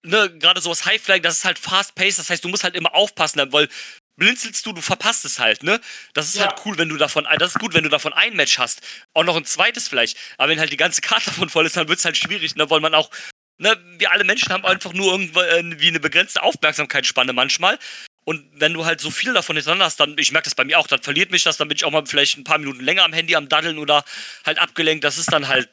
ne, 0.04 0.36
gerade 0.38 0.60
sowas 0.60 0.84
High 0.84 1.00
Flag, 1.00 1.22
das 1.22 1.38
ist 1.38 1.44
halt 1.44 1.58
fast 1.58 1.94
paced, 1.94 2.18
das 2.18 2.28
heißt, 2.28 2.44
du 2.44 2.48
musst 2.48 2.64
halt 2.64 2.76
immer 2.76 2.94
aufpassen, 2.94 3.40
weil 3.52 3.68
blinzelst 4.16 4.66
du, 4.66 4.72
du 4.72 4.82
verpasst 4.82 5.24
es 5.24 5.38
halt, 5.38 5.62
ne? 5.62 5.80
Das 6.14 6.28
ist 6.28 6.36
ja. 6.36 6.46
halt 6.46 6.60
cool, 6.64 6.76
wenn 6.78 6.88
du 6.88 6.96
davon, 6.96 7.26
das 7.38 7.52
ist 7.52 7.58
gut, 7.58 7.74
wenn 7.74 7.84
du 7.84 7.88
davon 7.88 8.12
ein 8.12 8.36
Match 8.36 8.58
hast. 8.58 8.82
Auch 9.14 9.24
noch 9.24 9.36
ein 9.36 9.44
zweites 9.44 9.88
vielleicht. 9.88 10.18
Aber 10.36 10.50
wenn 10.50 10.60
halt 10.60 10.70
die 10.70 10.76
ganze 10.76 11.00
Karte 11.00 11.26
davon 11.26 11.48
voll 11.48 11.66
ist, 11.66 11.76
dann 11.76 11.88
wird 11.88 11.98
es 11.98 12.04
halt 12.04 12.16
schwierig, 12.16 12.54
ne? 12.56 12.68
Weil 12.68 12.80
man 12.80 12.94
auch, 12.94 13.10
ne, 13.58 13.76
wir 13.98 14.10
alle 14.12 14.24
Menschen 14.24 14.52
haben 14.52 14.66
einfach 14.66 14.92
nur 14.92 15.18
irgendwie 15.18 15.88
eine 15.88 16.00
begrenzte 16.00 16.42
Aufmerksamkeitsspanne 16.42 17.32
manchmal. 17.32 17.78
Und 18.24 18.48
wenn 18.54 18.72
du 18.72 18.84
halt 18.84 19.00
so 19.00 19.10
viel 19.10 19.32
davon 19.32 19.56
hintereinander 19.56 19.86
hast, 19.86 19.98
dann, 19.98 20.16
ich 20.16 20.30
merke 20.30 20.44
das 20.44 20.54
bei 20.54 20.64
mir 20.64 20.78
auch, 20.78 20.86
dann 20.86 21.02
verliert 21.02 21.32
mich 21.32 21.42
das, 21.42 21.56
dann 21.56 21.68
bin 21.68 21.76
ich 21.76 21.84
auch 21.84 21.90
mal 21.90 22.06
vielleicht 22.06 22.38
ein 22.38 22.44
paar 22.44 22.58
Minuten 22.58 22.80
länger 22.80 23.04
am 23.04 23.12
Handy 23.12 23.34
am 23.34 23.48
Daddeln 23.48 23.78
oder 23.78 24.04
halt 24.46 24.58
abgelenkt. 24.58 25.02
Das 25.02 25.18
ist 25.18 25.32
dann 25.32 25.48
halt 25.48 25.68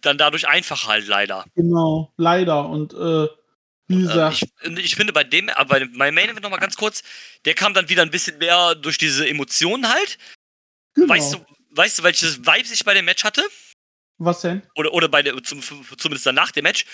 dann 0.00 0.18
dadurch 0.18 0.46
einfach 0.46 0.86
halt 0.86 1.06
leider. 1.06 1.44
Genau, 1.54 2.12
leider. 2.16 2.68
Und 2.68 2.92
äh, 2.92 3.28
wie 3.86 3.94
ähm, 3.94 4.02
gesagt. 4.02 4.42
ich, 4.62 4.78
ich, 4.78 4.96
finde 4.96 5.12
bei 5.12 5.24
dem, 5.24 5.48
aber 5.50 5.80
bei 5.80 5.86
meinem 5.86 6.14
Main 6.14 6.28
Event 6.28 6.42
nochmal 6.42 6.60
ganz 6.60 6.76
kurz, 6.76 7.02
der 7.44 7.54
kam 7.54 7.74
dann 7.74 7.88
wieder 7.88 8.02
ein 8.02 8.10
bisschen 8.10 8.38
mehr 8.38 8.74
durch 8.74 8.98
diese 8.98 9.28
Emotionen 9.28 9.88
halt. 9.88 10.18
Genau. 10.94 11.12
Weißt 11.12 11.34
du, 11.34 11.44
weißt 11.70 11.98
du, 11.98 12.02
welches 12.04 12.38
Vibe 12.40 12.72
ich 12.72 12.84
bei 12.84 12.94
dem 12.94 13.04
Match 13.04 13.24
hatte? 13.24 13.42
Was 14.18 14.42
denn? 14.42 14.62
Oder, 14.76 14.92
oder 14.92 15.08
bei 15.08 15.22
der, 15.22 15.42
zum, 15.42 15.60
zumindest 15.62 16.26
danach 16.26 16.52
dem 16.52 16.62
Match. 16.62 16.86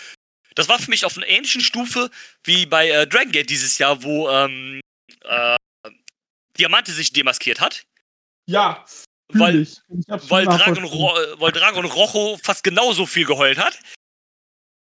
Das 0.55 0.69
war 0.69 0.79
für 0.79 0.91
mich 0.91 1.05
auf 1.05 1.17
einer 1.17 1.29
ähnlichen 1.29 1.61
Stufe 1.61 2.11
wie 2.45 2.67
bei 2.67 2.91
äh, 2.91 3.07
Dragon 3.07 3.33
Gate 3.33 3.51
dieses 3.51 3.79
Jahr, 3.79 4.03
wo 4.03 4.29
ähm, 4.29 4.81
äh, 5.25 5.57
Diamante 6.59 6.93
sich 6.93 7.13
demaskiert 7.13 7.61
hat. 7.61 7.85
Ja, 8.47 8.85
weil, 9.33 9.67
weil, 10.29 10.45
Dragon 10.45 10.85
Ro 10.85 11.13
weil 11.39 11.53
Dragon 11.53 11.85
Rojo 11.85 12.39
fast 12.43 12.65
genauso 12.65 13.07
viel 13.07 13.25
geheult 13.27 13.59
hat. 13.59 13.79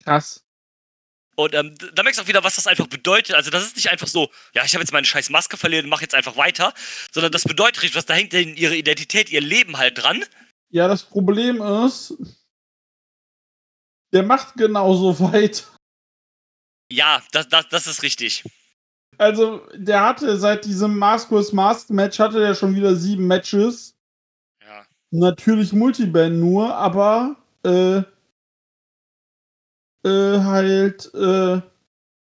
Krass. 0.03 0.45
Und 1.37 1.55
ähm, 1.55 1.75
da 1.95 2.03
merkst 2.03 2.21
du 2.21 2.25
auch 2.25 2.29
wieder, 2.29 2.45
was 2.45 2.57
das 2.57 2.67
einfach 2.67 2.87
bedeutet. 2.87 3.35
Also, 3.35 3.51
das 3.51 3.65
ist 3.65 3.77
nicht 3.77 3.91
einfach 3.91 4.07
so, 4.07 4.31
ja, 4.55 4.65
ich 4.65 4.75
habe 4.75 4.83
jetzt 4.83 4.93
meine 4.93 5.07
scheiß 5.07 5.31
Maske 5.31 5.57
verliert 5.57 5.85
und 5.85 5.91
mach 5.91 6.01
jetzt 6.01 6.15
einfach 6.15 6.37
weiter, 6.37 6.73
sondern 7.13 7.33
das 7.33 7.43
bedeutet 7.43 7.83
richtig, 7.83 7.97
was 7.97 8.07
da 8.07 8.15
hängt 8.15 8.33
denn 8.33 8.57
ihre 8.57 8.77
Identität, 8.77 9.31
ihr 9.31 9.41
Leben 9.41 9.77
halt 9.77 10.01
dran. 10.01 10.25
Ja, 10.71 10.87
das 10.87 11.03
Problem 11.03 11.61
ist, 11.61 12.15
der 14.15 14.23
macht 14.23 14.55
genauso 14.57 15.21
weit. 15.33 15.67
Ja, 16.91 17.21
das, 17.33 17.49
das, 17.49 17.69
das 17.69 17.87
ist 17.87 18.03
richtig. 18.03 18.45
Also, 19.19 19.67
der 19.75 20.01
hatte 20.03 20.37
seit 20.39 20.65
diesem 20.65 20.99
Maskus 20.99 21.53
Mask 21.53 21.91
Match 21.91 22.19
hatte 22.19 22.41
der 22.41 22.55
schon 22.55 22.75
wieder 22.75 22.97
sieben 22.97 23.27
Matches. 23.27 23.97
Ja. 24.63 24.87
Natürlich 25.11 25.73
Multiband 25.73 26.41
nur, 26.41 26.75
aber 26.75 27.37
äh, 27.65 28.03
äh, 30.05 30.41
halt 30.41 31.15
äh, 31.15 31.61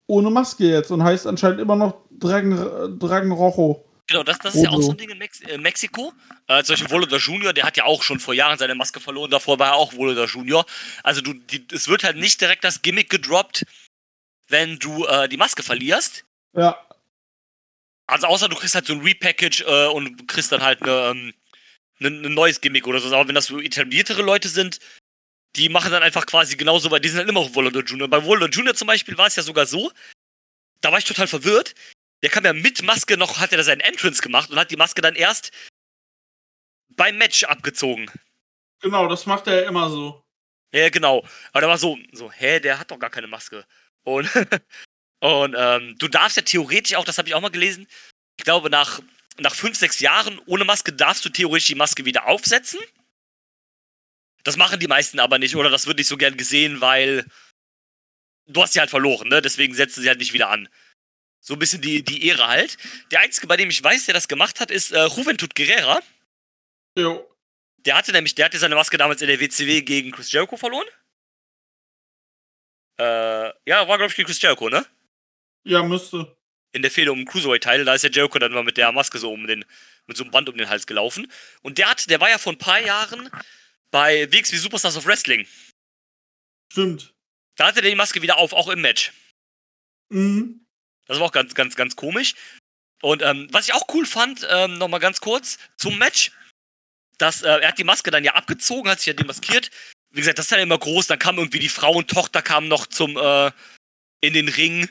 ohne 0.06 0.30
Maske 0.30 0.68
jetzt 0.68 0.90
und 0.90 1.02
heißt 1.02 1.26
anscheinend 1.26 1.60
immer 1.60 1.76
noch 1.76 2.02
Dragon, 2.10 2.98
Dragon 2.98 3.32
Rojo. 3.32 3.85
Genau, 4.08 4.22
das, 4.22 4.38
das 4.38 4.54
ist 4.54 4.62
ja 4.62 4.70
auch 4.70 4.80
so 4.80 4.92
ein 4.92 4.96
Ding 4.96 5.10
in 5.10 5.18
Mex 5.18 5.40
äh, 5.40 5.58
Mexiko. 5.58 6.12
Äh, 6.46 6.62
zum 6.62 6.74
Beispiel 6.74 6.90
Woloda 6.90 7.16
Junior, 7.16 7.52
der 7.52 7.64
hat 7.64 7.76
ja 7.76 7.84
auch 7.84 8.02
schon 8.02 8.20
vor 8.20 8.34
Jahren 8.34 8.56
seine 8.56 8.76
Maske 8.76 9.00
verloren, 9.00 9.30
davor 9.30 9.58
war 9.58 9.68
er 9.68 9.74
auch 9.74 9.94
Woloda 9.94 10.24
Junior. 10.26 10.64
Also 11.02 11.20
du, 11.20 11.32
die, 11.32 11.66
es 11.72 11.88
wird 11.88 12.04
halt 12.04 12.16
nicht 12.16 12.40
direkt 12.40 12.62
das 12.62 12.82
Gimmick 12.82 13.10
gedroppt, 13.10 13.66
wenn 14.48 14.78
du 14.78 15.04
äh, 15.06 15.28
die 15.28 15.36
Maske 15.36 15.64
verlierst. 15.64 16.24
Ja. 16.52 16.80
Also 18.06 18.28
außer 18.28 18.48
du 18.48 18.54
kriegst 18.54 18.76
halt 18.76 18.86
so 18.86 18.92
ein 18.92 19.00
Repackage 19.00 19.62
äh, 19.66 19.88
und 19.88 20.28
kriegst 20.28 20.52
dann 20.52 20.62
halt 20.62 20.82
eine, 20.82 21.10
ähm, 21.10 21.34
ne, 21.98 22.10
ne 22.10 22.30
neues 22.30 22.60
Gimmick 22.60 22.86
oder 22.86 23.00
so. 23.00 23.12
Aber 23.12 23.26
wenn 23.26 23.34
das 23.34 23.46
so 23.46 23.60
etabliertere 23.60 24.22
Leute 24.22 24.48
sind, 24.48 24.78
die 25.56 25.68
machen 25.68 25.90
dann 25.90 26.04
einfach 26.04 26.26
quasi 26.26 26.56
genauso, 26.56 26.92
weil 26.92 27.00
die 27.00 27.08
sind 27.08 27.18
halt 27.18 27.28
immer 27.28 27.40
auf 27.40 27.54
Woloda 27.56 27.80
Junior. 27.80 28.06
Bei 28.06 28.24
Woloda 28.24 28.46
Junior 28.46 28.76
zum 28.76 28.86
Beispiel 28.86 29.18
war 29.18 29.26
es 29.26 29.34
ja 29.34 29.42
sogar 29.42 29.66
so, 29.66 29.90
da 30.80 30.92
war 30.92 30.98
ich 30.98 31.04
total 31.04 31.26
verwirrt 31.26 31.74
der 32.26 32.32
kam 32.32 32.44
ja 32.44 32.52
mit 32.52 32.82
Maske 32.82 33.16
noch, 33.16 33.38
hat 33.38 33.52
er 33.52 33.58
da 33.58 33.62
seinen 33.62 33.82
Entrance 33.82 34.20
gemacht 34.20 34.50
und 34.50 34.58
hat 34.58 34.72
die 34.72 34.76
Maske 34.76 35.00
dann 35.00 35.14
erst 35.14 35.52
beim 36.96 37.18
Match 37.18 37.44
abgezogen. 37.44 38.10
Genau, 38.80 39.06
das 39.06 39.26
macht 39.26 39.46
er 39.46 39.64
immer 39.64 39.88
so. 39.90 40.24
Ja, 40.72 40.88
genau. 40.88 41.24
Aber 41.52 41.60
da 41.60 41.68
war 41.68 41.78
so, 41.78 41.96
so, 42.10 42.32
hä, 42.32 42.58
der 42.58 42.80
hat 42.80 42.90
doch 42.90 42.98
gar 42.98 43.10
keine 43.10 43.28
Maske. 43.28 43.64
Und, 44.02 44.28
und 45.20 45.54
ähm, 45.56 45.94
du 46.00 46.08
darfst 46.08 46.36
ja 46.36 46.42
theoretisch 46.42 46.96
auch, 46.96 47.04
das 47.04 47.16
habe 47.16 47.28
ich 47.28 47.34
auch 47.36 47.40
mal 47.40 47.52
gelesen, 47.52 47.86
ich 48.36 48.44
glaube, 48.44 48.70
nach, 48.70 49.00
nach 49.38 49.54
fünf, 49.54 49.78
sechs 49.78 50.00
Jahren 50.00 50.40
ohne 50.46 50.64
Maske 50.64 50.92
darfst 50.92 51.24
du 51.24 51.28
theoretisch 51.28 51.68
die 51.68 51.76
Maske 51.76 52.06
wieder 52.06 52.26
aufsetzen. 52.26 52.80
Das 54.42 54.56
machen 54.56 54.80
die 54.80 54.88
meisten 54.88 55.20
aber 55.20 55.38
nicht, 55.38 55.54
oder 55.54 55.70
das 55.70 55.86
wird 55.86 55.98
nicht 55.98 56.08
so 56.08 56.16
gern 56.16 56.36
gesehen, 56.36 56.80
weil 56.80 57.24
du 58.48 58.62
hast 58.64 58.72
sie 58.72 58.80
halt 58.80 58.90
verloren, 58.90 59.28
ne? 59.28 59.40
Deswegen 59.40 59.74
setzen 59.74 60.02
sie 60.02 60.08
halt 60.08 60.18
nicht 60.18 60.32
wieder 60.32 60.50
an 60.50 60.68
so 61.46 61.54
ein 61.54 61.60
bisschen 61.60 61.80
die, 61.80 62.02
die 62.02 62.26
Ehre 62.26 62.48
halt. 62.48 62.76
Der 63.12 63.20
einzige, 63.20 63.46
bei 63.46 63.56
dem 63.56 63.70
ich 63.70 63.82
weiß, 63.82 64.06
der 64.06 64.14
das 64.14 64.26
gemacht 64.26 64.58
hat, 64.58 64.72
ist 64.72 64.90
äh, 64.90 65.06
Juventud 65.06 65.54
Guerrera. 65.54 66.00
Jo. 66.98 67.30
der 67.78 67.94
hatte 67.94 68.10
nämlich, 68.10 68.34
der 68.34 68.46
hatte 68.46 68.58
seine 68.58 68.74
Maske 68.74 68.96
damals 68.96 69.22
in 69.22 69.28
der 69.28 69.38
WCW 69.38 69.82
gegen 69.82 70.10
Chris 70.10 70.32
Jericho 70.32 70.56
verloren. 70.56 70.86
Äh, 72.98 73.52
ja, 73.68 73.86
war 73.86 73.98
glaube 73.98 74.06
ich 74.06 74.16
gegen 74.16 74.26
Chris 74.26 74.40
Jericho, 74.40 74.68
ne? 74.68 74.84
Ja, 75.64 75.82
müsste. 75.82 76.36
In 76.72 76.82
der 76.82 76.90
Fehde 76.90 77.12
um 77.12 77.18
den 77.18 77.26
Cruiserweight-Teil, 77.26 77.84
da 77.84 77.94
ist 77.94 78.02
der 78.02 78.10
Jericho 78.10 78.38
dann 78.38 78.52
mal 78.52 78.64
mit 78.64 78.76
der 78.76 78.90
Maske 78.90 79.18
so 79.18 79.30
um 79.32 79.46
den, 79.46 79.64
mit 80.06 80.16
so 80.16 80.24
einem 80.24 80.32
Band 80.32 80.48
um 80.48 80.56
den 80.56 80.68
Hals 80.68 80.86
gelaufen. 80.86 81.30
Und 81.62 81.78
der 81.78 81.90
hat, 81.90 82.10
der 82.10 82.20
war 82.20 82.28
ja 82.28 82.38
vor 82.38 82.54
ein 82.54 82.58
paar 82.58 82.80
Jahren 82.80 83.30
bei 83.92 84.30
WXW 84.32 84.56
Superstars 84.56 84.96
of 84.96 85.06
Wrestling. 85.06 85.46
Stimmt. 86.72 87.14
Da 87.54 87.68
hatte 87.68 87.82
der 87.82 87.90
die 87.90 87.96
Maske 87.96 88.20
wieder 88.20 88.38
auf, 88.38 88.52
auch 88.52 88.68
im 88.68 88.80
Match. 88.80 89.12
Mhm. 90.08 90.65
Das 91.06 91.18
war 91.18 91.26
auch 91.26 91.32
ganz, 91.32 91.54
ganz, 91.54 91.76
ganz 91.76 91.96
komisch. 91.96 92.34
Und 93.02 93.22
ähm, 93.22 93.48
was 93.52 93.68
ich 93.68 93.74
auch 93.74 93.86
cool 93.94 94.06
fand, 94.06 94.46
ähm, 94.50 94.78
nochmal 94.78 95.00
ganz 95.00 95.20
kurz 95.20 95.58
zum 95.76 95.98
Match, 95.98 96.32
dass 97.18 97.42
äh, 97.42 97.48
er 97.48 97.68
hat 97.68 97.78
die 97.78 97.84
Maske 97.84 98.10
dann 98.10 98.24
ja 98.24 98.34
abgezogen, 98.34 98.90
hat 98.90 98.98
sich 98.98 99.06
ja 99.06 99.12
demaskiert. 99.12 99.70
Wie 100.10 100.20
gesagt, 100.20 100.38
das 100.38 100.46
ist 100.46 100.52
dann 100.52 100.60
immer 100.60 100.78
groß. 100.78 101.06
Dann 101.06 101.18
kam 101.18 101.38
irgendwie 101.38 101.58
die 101.58 101.68
Frau 101.68 101.92
und 101.92 102.10
Tochter 102.10 102.42
kamen 102.42 102.68
noch 102.68 102.86
zum 102.86 103.16
äh, 103.16 103.50
in 104.20 104.32
den 104.32 104.48
Ring 104.48 104.88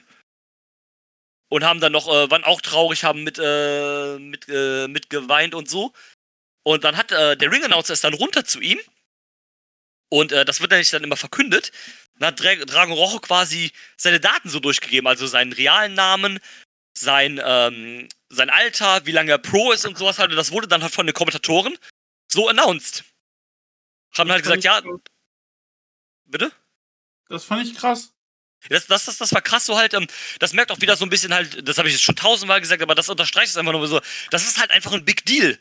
und 1.50 1.64
haben 1.64 1.80
dann 1.80 1.92
noch, 1.92 2.08
äh, 2.08 2.30
waren 2.30 2.44
auch 2.44 2.62
traurig, 2.62 3.04
haben 3.04 3.24
mit, 3.24 3.40
äh, 3.42 4.18
mit, 4.20 4.48
äh, 4.50 4.88
mit 4.88 5.10
geweint 5.10 5.56
und 5.56 5.70
so. 5.70 5.94
Und 6.64 6.84
dann 6.84 6.98
hat 6.98 7.12
äh, 7.12 7.38
der 7.38 7.52
Ring-Announcer 7.52 7.94
ist 7.94 8.04
dann 8.04 8.14
runter 8.14 8.46
zu 8.46 8.60
ihm. 8.60 8.80
Und 10.10 10.32
äh, 10.32 10.46
das 10.46 10.62
wird 10.62 10.72
nämlich 10.72 10.90
dann 10.90 11.04
immer 11.04 11.18
verkündet. 11.18 11.72
Dann 12.18 12.28
hat 12.28 12.40
Dra 12.40 12.56
Dragon 12.56 12.94
Rojo 12.94 13.20
quasi 13.20 13.72
seine 13.98 14.20
Daten 14.20 14.50
so 14.50 14.60
durchgegeben, 14.60 15.08
also 15.08 15.28
seinen 15.28 15.54
realen 15.54 15.94
Namen, 15.94 16.40
sein, 16.98 17.42
ähm, 17.44 18.08
sein 18.30 18.50
Alter, 18.50 19.06
wie 19.06 19.12
lange 19.12 19.32
er 19.32 19.38
Pro 19.38 19.72
ist 19.72 19.86
und 19.86 19.98
sowas 19.98 20.20
halt. 20.20 20.32
Und 20.32 20.38
das 20.38 20.52
wurde 20.52 20.68
dann 20.68 20.84
halt 20.84 20.94
von 20.94 21.06
den 21.06 21.14
Kommentatoren 21.14 21.78
so 22.32 22.48
announced. 22.48 23.04
Haben 24.18 24.32
halt 24.32 24.44
gesagt, 24.44 24.64
ja. 24.64 24.82
Bitte? 26.26 26.52
Das 27.28 27.44
fand 27.44 27.68
ich 27.68 27.76
krass. 27.76 28.14
Das, 28.70 28.88
das, 28.88 29.06
das, 29.06 29.18
das 29.18 29.34
war 29.34 29.42
krass 29.42 29.66
so 29.66 29.78
halt, 29.78 29.94
ähm, 29.94 30.08
das 30.40 30.54
merkt 30.54 30.72
auch 30.72 30.82
wieder 30.82 30.96
so 30.96 31.06
ein 31.06 31.10
bisschen 31.10 31.34
halt, 31.34 31.68
das 31.68 31.78
habe 31.78 31.88
ich 31.88 31.94
jetzt 31.94 32.04
schon 32.04 32.16
tausendmal 32.16 32.62
gesagt, 32.62 32.82
aber 32.82 32.96
das 32.96 33.10
unterstreicht 33.10 33.50
es 33.50 33.58
einfach 33.58 33.74
nur 33.74 33.88
so, 33.88 34.02
das 34.32 34.44
ist 34.44 34.60
halt 34.60 34.72
einfach 34.72 34.94
ein 34.94 35.06
Big 35.06 35.26
Deal. 35.26 35.60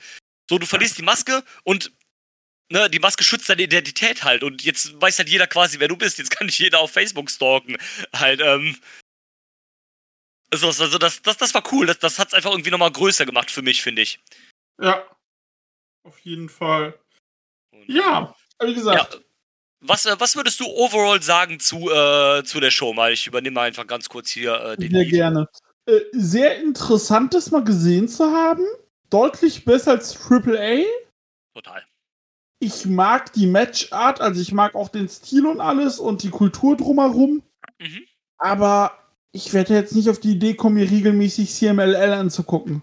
So, 0.48 0.58
du 0.58 0.66
verlierst 0.66 0.96
die 0.98 1.02
Maske 1.02 1.42
und 1.64 1.92
ne, 2.70 2.88
die 2.90 2.98
Maske 2.98 3.24
schützt 3.24 3.48
deine 3.48 3.62
Identität 3.62 4.24
halt 4.24 4.42
und 4.42 4.62
jetzt 4.62 5.00
weiß 5.00 5.18
halt 5.18 5.28
jeder 5.28 5.46
quasi, 5.46 5.80
wer 5.80 5.88
du 5.88 5.96
bist. 5.96 6.18
Jetzt 6.18 6.30
kann 6.30 6.46
nicht 6.46 6.58
jeder 6.58 6.80
auf 6.80 6.90
Facebook 6.90 7.30
stalken. 7.30 7.76
Halt, 8.14 8.40
ähm. 8.40 8.76
Also, 10.50 10.68
also 10.68 10.98
das, 10.98 11.22
das, 11.22 11.36
das 11.36 11.54
war 11.54 11.64
cool. 11.72 11.86
Das, 11.86 11.98
das 11.98 12.18
hat 12.18 12.28
es 12.28 12.34
einfach 12.34 12.52
irgendwie 12.52 12.70
nochmal 12.70 12.92
größer 12.92 13.26
gemacht 13.26 13.50
für 13.50 13.62
mich, 13.62 13.82
finde 13.82 14.02
ich. 14.02 14.20
Ja. 14.80 15.04
Auf 16.04 16.18
jeden 16.20 16.48
Fall. 16.48 16.98
Ja, 17.86 18.34
wie 18.62 18.74
gesagt. 18.74 19.14
Ja. 19.14 19.20
Was, 19.80 20.06
äh, 20.06 20.16
was 20.18 20.36
würdest 20.36 20.60
du 20.60 20.66
overall 20.66 21.20
sagen 21.22 21.60
zu, 21.60 21.90
äh, 21.90 22.42
zu 22.44 22.60
der 22.60 22.70
Show? 22.70 22.92
Mal, 22.94 23.12
ich 23.12 23.26
übernehme 23.26 23.60
einfach 23.60 23.86
ganz 23.86 24.08
kurz 24.08 24.30
hier 24.30 24.54
äh, 24.54 24.76
den 24.76 24.92
Sehr 24.92 25.02
Lead. 25.02 25.10
gerne. 25.10 25.48
Äh, 25.86 26.00
sehr 26.12 26.58
interessant, 26.58 27.34
das 27.34 27.50
mal 27.50 27.64
gesehen 27.64 28.08
zu 28.08 28.24
haben. 28.24 28.64
Deutlich 29.10 29.64
besser 29.64 29.92
als 29.92 30.14
Triple 30.14 30.58
A. 30.58 30.84
Total. 31.54 31.84
Ich 32.60 32.86
mag 32.86 33.32
die 33.32 33.46
Matchart, 33.46 34.20
also 34.20 34.40
ich 34.40 34.52
mag 34.52 34.74
auch 34.74 34.88
den 34.88 35.08
Stil 35.08 35.46
und 35.46 35.60
alles 35.60 35.98
und 35.98 36.22
die 36.22 36.30
Kultur 36.30 36.76
drumherum. 36.76 37.42
Mhm. 37.78 38.04
Aber 38.38 38.98
ich 39.32 39.52
werde 39.52 39.74
jetzt 39.74 39.94
nicht 39.94 40.08
auf 40.08 40.20
die 40.20 40.32
Idee 40.32 40.54
kommen, 40.54 40.76
mir 40.76 40.90
regelmäßig 40.90 41.52
CMLL 41.52 42.12
anzugucken. 42.12 42.82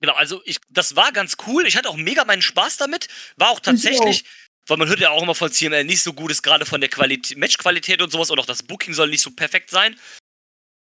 Genau, 0.00 0.14
also 0.14 0.40
ich, 0.44 0.58
das 0.70 0.94
war 0.94 1.12
ganz 1.12 1.36
cool. 1.46 1.66
Ich 1.66 1.76
hatte 1.76 1.88
auch 1.88 1.96
mega 1.96 2.24
meinen 2.24 2.42
Spaß 2.42 2.76
damit. 2.76 3.08
War 3.36 3.50
auch 3.50 3.60
tatsächlich, 3.60 4.24
weil 4.68 4.76
man 4.76 4.88
hört 4.88 5.00
ja 5.00 5.10
auch 5.10 5.22
immer 5.22 5.34
von 5.34 5.50
CML 5.50 5.84
nicht 5.84 6.02
so 6.02 6.12
gut 6.12 6.30
ist, 6.30 6.42
gerade 6.42 6.64
von 6.64 6.80
der 6.80 6.90
Qualität, 6.90 7.36
Matchqualität 7.36 8.00
und 8.00 8.12
sowas 8.12 8.30
und 8.30 8.38
auch 8.38 8.46
das 8.46 8.62
Booking 8.62 8.94
soll 8.94 9.08
nicht 9.08 9.22
so 9.22 9.32
perfekt 9.32 9.70
sein. 9.70 9.98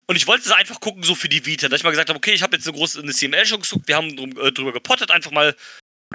Und 0.07 0.15
ich 0.15 0.27
wollte 0.27 0.45
es 0.45 0.51
einfach 0.51 0.79
gucken, 0.79 1.03
so 1.03 1.15
für 1.15 1.29
die 1.29 1.45
Vita, 1.45 1.67
dass 1.67 1.79
ich 1.79 1.83
mal 1.83 1.91
gesagt 1.91 2.09
habe, 2.09 2.17
okay, 2.17 2.33
ich 2.33 2.43
habe 2.43 2.55
jetzt 2.55 2.67
eine 2.67 2.77
große 2.77 3.01
eine 3.01 3.11
CML 3.11 3.45
schon 3.45 3.61
gesucht, 3.61 3.87
wir 3.87 3.95
haben 3.95 4.15
drum, 4.15 4.31
äh, 4.39 4.51
drüber 4.51 4.71
gepottet, 4.71 5.11
einfach 5.11 5.31
mal 5.31 5.55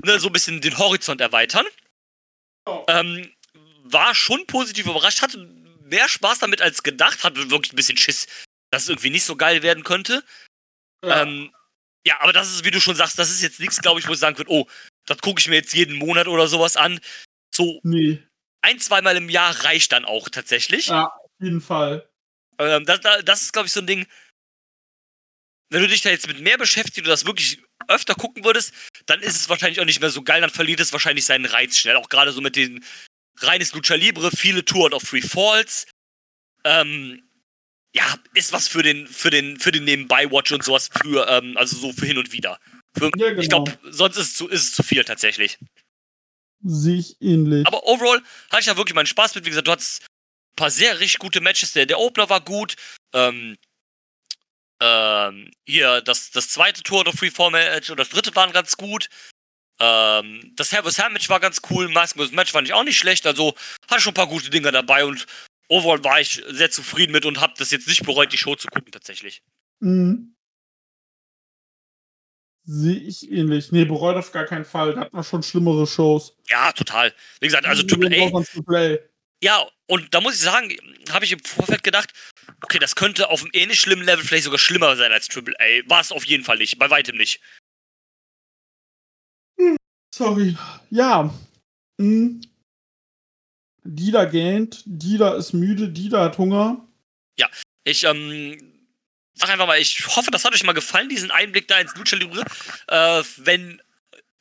ne, 0.05 0.19
so 0.19 0.29
ein 0.29 0.33
bisschen 0.33 0.61
den 0.61 0.79
Horizont 0.79 1.21
erweitern. 1.21 1.67
Ähm, 2.89 3.33
war 3.85 4.15
schon 4.15 4.47
positiv 4.47 4.87
überrascht, 4.87 5.23
hatte 5.23 5.39
mehr 5.85 6.09
Spaß 6.09 6.39
damit 6.39 6.63
als 6.63 6.83
gedacht, 6.83 7.25
hatte 7.25 7.51
wirklich 7.51 7.73
ein 7.73 7.77
bisschen 7.77 7.97
Schiss, 7.97 8.27
dass 8.71 8.85
es 8.85 8.89
irgendwie 8.89 9.11
nicht 9.11 9.25
so 9.25 9.37
geil 9.37 9.63
werden 9.63 9.85
könnte. 9.85 10.25
Ja. 11.05 11.23
Ähm, 11.23 11.53
ja, 12.07 12.21
aber 12.21 12.33
das 12.33 12.51
ist, 12.51 12.65
wie 12.65 12.71
du 12.71 12.81
schon 12.81 12.95
sagst, 12.95 13.19
das 13.19 13.31
ist 13.31 13.43
jetzt 13.43 13.61
nichts, 13.61 13.81
glaube 13.81 14.01
ich, 14.01 14.09
wo 14.09 14.13
ich 14.13 14.19
sagen 14.19 14.39
würde, 14.39 14.51
oh, 14.51 14.67
das 15.07 15.19
gucke 15.19 15.41
ich 15.41 15.49
mir 15.49 15.57
jetzt 15.57 15.75
jeden 15.75 15.97
Monat 15.97 16.29
oder 16.29 16.47
sowas 16.47 16.77
an. 16.77 17.01
So 17.55 17.81
nee. 17.83 18.23
ein, 18.63 18.79
zweimal 18.79 19.17
im 19.17 19.29
Jahr 19.29 19.65
reicht 19.65 19.93
dann 19.93 20.05
auch 20.05 20.29
tatsächlich. 20.29 20.87
Ja, 20.87 21.07
auf 21.07 21.31
jeden 21.41 21.61
Fall. 21.61 22.09
Ähm, 22.59 22.85
das, 22.87 23.01
das 23.01 23.25
das 23.25 23.43
ist, 23.43 23.53
glaube 23.53 23.67
ich, 23.67 23.73
so 23.73 23.81
ein 23.81 23.87
Ding. 23.87 24.07
Wenn 25.71 25.83
du 25.83 25.89
dich 25.89 26.03
da 26.03 26.11
jetzt 26.11 26.27
mit 26.27 26.41
mehr 26.41 26.59
beschäftigst 26.59 27.07
und 27.07 27.09
das 27.09 27.27
wirklich 27.27 27.63
öfter 27.91 28.15
gucken 28.15 28.45
würdest, 28.45 28.73
dann 29.07 29.21
ist 29.21 29.37
es 29.37 29.49
wahrscheinlich 29.49 29.81
auch 29.81 29.85
nicht 29.85 30.01
mehr 30.01 30.11
so 30.11 30.23
geil, 30.23 30.41
dann 30.41 30.51
verliert 30.51 30.81
es 30.81 30.93
wahrscheinlich 30.93 31.25
seinen 31.25 31.45
Reiz 31.45 31.77
schnell. 31.77 31.97
Auch 31.97 32.09
gerade 32.09 32.33
so 32.33 32.41
mit 32.41 32.57
den 32.57 32.85
reines 33.39 33.73
Lucha 33.75 33.95
Libre, 33.95 34.31
viele 34.31 34.65
Touren 34.65 34.95
of 34.95 35.03
Free 35.03 35.23
Falls. 35.23 35.87
Ähm, 36.65 37.23
ja, 37.95 38.05
ist 38.35 38.53
was 38.53 38.69
für 38.69 38.83
den, 38.83 39.07
für 39.07 39.31
den, 39.31 39.59
für 39.59 39.73
den 39.73 39.85
Nebenbei-Watch 39.85 40.53
und 40.53 40.63
sowas 40.63 40.91
für, 41.03 41.29
ähm, 41.29 41.57
also 41.57 41.77
so 41.77 41.93
für 41.93 42.07
hin 42.07 42.19
und 42.19 42.33
wieder. 42.33 42.59
Für, 42.97 43.11
Ja, 43.17 43.31
genau. 43.31 43.41
Ich 43.41 43.49
glaube, 43.49 43.79
sonst 43.83 44.17
ist 44.17 44.29
es, 44.29 44.35
zu, 44.35 44.49
ist 44.49 44.63
es 44.63 44.73
zu 44.73 44.83
viel 44.83 45.05
tatsächlich. 45.05 45.59
Sehe 46.63 46.99
ich 46.99 47.17
ähnlich. 47.21 47.67
Aber 47.67 47.85
overall 47.87 48.23
hatte 48.51 48.61
ich 48.61 48.67
da 48.67 48.77
wirklich 48.77 48.95
meinen 48.95 49.07
Spaß 49.07 49.35
mit. 49.35 49.45
Wie 49.45 49.51
gesagt, 49.51 49.67
du 49.67 49.73
hattest 49.73 50.03
ein 50.03 50.57
paar 50.57 50.71
sehr 50.71 51.01
richtig 51.01 51.19
gute 51.19 51.41
Matches. 51.41 51.73
Der, 51.73 51.87
der 51.87 51.99
Opener 51.99 52.29
war 52.29 52.41
gut. 52.43 52.77
Ähm, 53.15 53.57
ähm, 54.81 55.51
hier, 55.67 56.01
das, 56.01 56.31
das 56.31 56.49
zweite 56.49 56.83
Tour 56.83 57.07
of 57.07 57.15
Freeform 57.15 57.53
Match 57.53 57.91
und 57.91 58.01
das 58.01 58.09
dritte 58.09 58.35
waren 58.35 58.53
ganz 58.53 58.77
gut. 58.77 59.09
Ähm, 59.79 60.53
das 60.57 60.73
Hair 60.73 60.85
vs. 60.85 60.99
Match 61.11 61.29
war 61.29 61.41
ganz 61.41 61.61
cool. 61.71 61.89
Mask 61.89 62.17
vs. 62.17 62.33
Match 62.33 62.53
fand 62.53 62.69
ich 62.69 62.75
auch 62.75 62.85
nicht 62.85 62.99
schlecht. 62.99 63.27
Also 63.27 63.55
hatte 63.91 64.01
schon 64.01 64.13
ein 64.13 64.15
paar 64.15 64.27
gute 64.27 64.51
Dinge 64.51 64.73
dabei 64.73 65.05
und 65.05 65.27
overall 65.69 66.03
war 66.05 66.21
ich 66.21 66.43
sehr 66.49 66.71
zufrieden 66.71 67.13
mit 67.13 67.25
und 67.25 67.41
habe 67.41 67.55
das 67.57 67.71
jetzt 67.71 67.89
nicht 67.89 68.05
bereut, 68.05 68.33
die 68.33 68.39
Show 68.39 68.57
zu 68.57 68.69
gucken 68.69 68.93
tatsächlich. 68.93 69.43
Mhm. 69.81 70.35
Sehe 72.65 73.01
ich 73.01 73.31
ähnlich. 73.31 73.73
Nee, 73.73 73.85
bereut 73.85 74.17
auf 74.17 74.33
gar 74.33 74.45
keinen 74.45 74.65
Fall. 74.67 74.95
Da 74.95 75.01
hat 75.01 75.13
man 75.13 75.25
schon 75.25 75.43
schlimmere 75.43 75.87
Shows. 75.87 76.37
Ja, 76.49 76.73
total. 76.73 77.13
Wie 77.41 77.47
gesagt, 77.47 77.67
also 77.67 77.83
Triple 77.83 78.11
A. 78.11 78.95
Ja, 79.43 79.67
und 79.91 80.15
da 80.15 80.21
muss 80.21 80.35
ich 80.35 80.41
sagen, 80.41 80.73
habe 81.11 81.25
ich 81.25 81.33
im 81.33 81.41
Vorfeld 81.41 81.83
gedacht, 81.83 82.13
okay, 82.63 82.79
das 82.79 82.95
könnte 82.95 83.29
auf 83.29 83.43
einem 83.43 83.51
ähnlich 83.53 83.81
schlimmen 83.81 84.05
Level 84.05 84.25
vielleicht 84.25 84.45
sogar 84.45 84.61
schlimmer 84.61 84.97
sein 84.97 85.11
als 85.11 85.27
Triple 85.27 85.55
A. 85.59 85.89
War 85.91 86.01
es 86.01 86.13
auf 86.13 86.25
jeden 86.25 86.45
Fall 86.45 86.59
nicht, 86.59 86.79
bei 86.79 86.89
weitem 86.91 87.17
nicht. 87.17 87.41
Sorry. 90.15 90.57
Ja. 90.91 91.35
Mhm. 91.99 92.41
Dida 93.83 94.27
gähnt, 94.27 94.83
Dida 94.87 95.35
ist 95.35 95.55
müde, 95.55 95.89
Dida 95.89 96.23
hat 96.25 96.39
Hunger. 96.39 96.87
Ich, 97.83 98.05
ähm, 98.05 98.57
sag 99.35 99.49
einfach 99.51 99.67
mal, 99.67 99.81
ich 99.81 100.07
hoffe, 100.07 100.31
das 100.31 100.45
hat 100.45 100.55
euch 100.55 100.63
mal 100.63 100.73
gefallen, 100.73 101.09
diesen 101.09 101.33
Einblick 101.33 101.67
da 101.67 101.81
ins 101.81 101.97
Lucha 101.97 102.15
Libre. 102.15 102.45
Äh, 102.87 103.23
wenn 103.39 103.83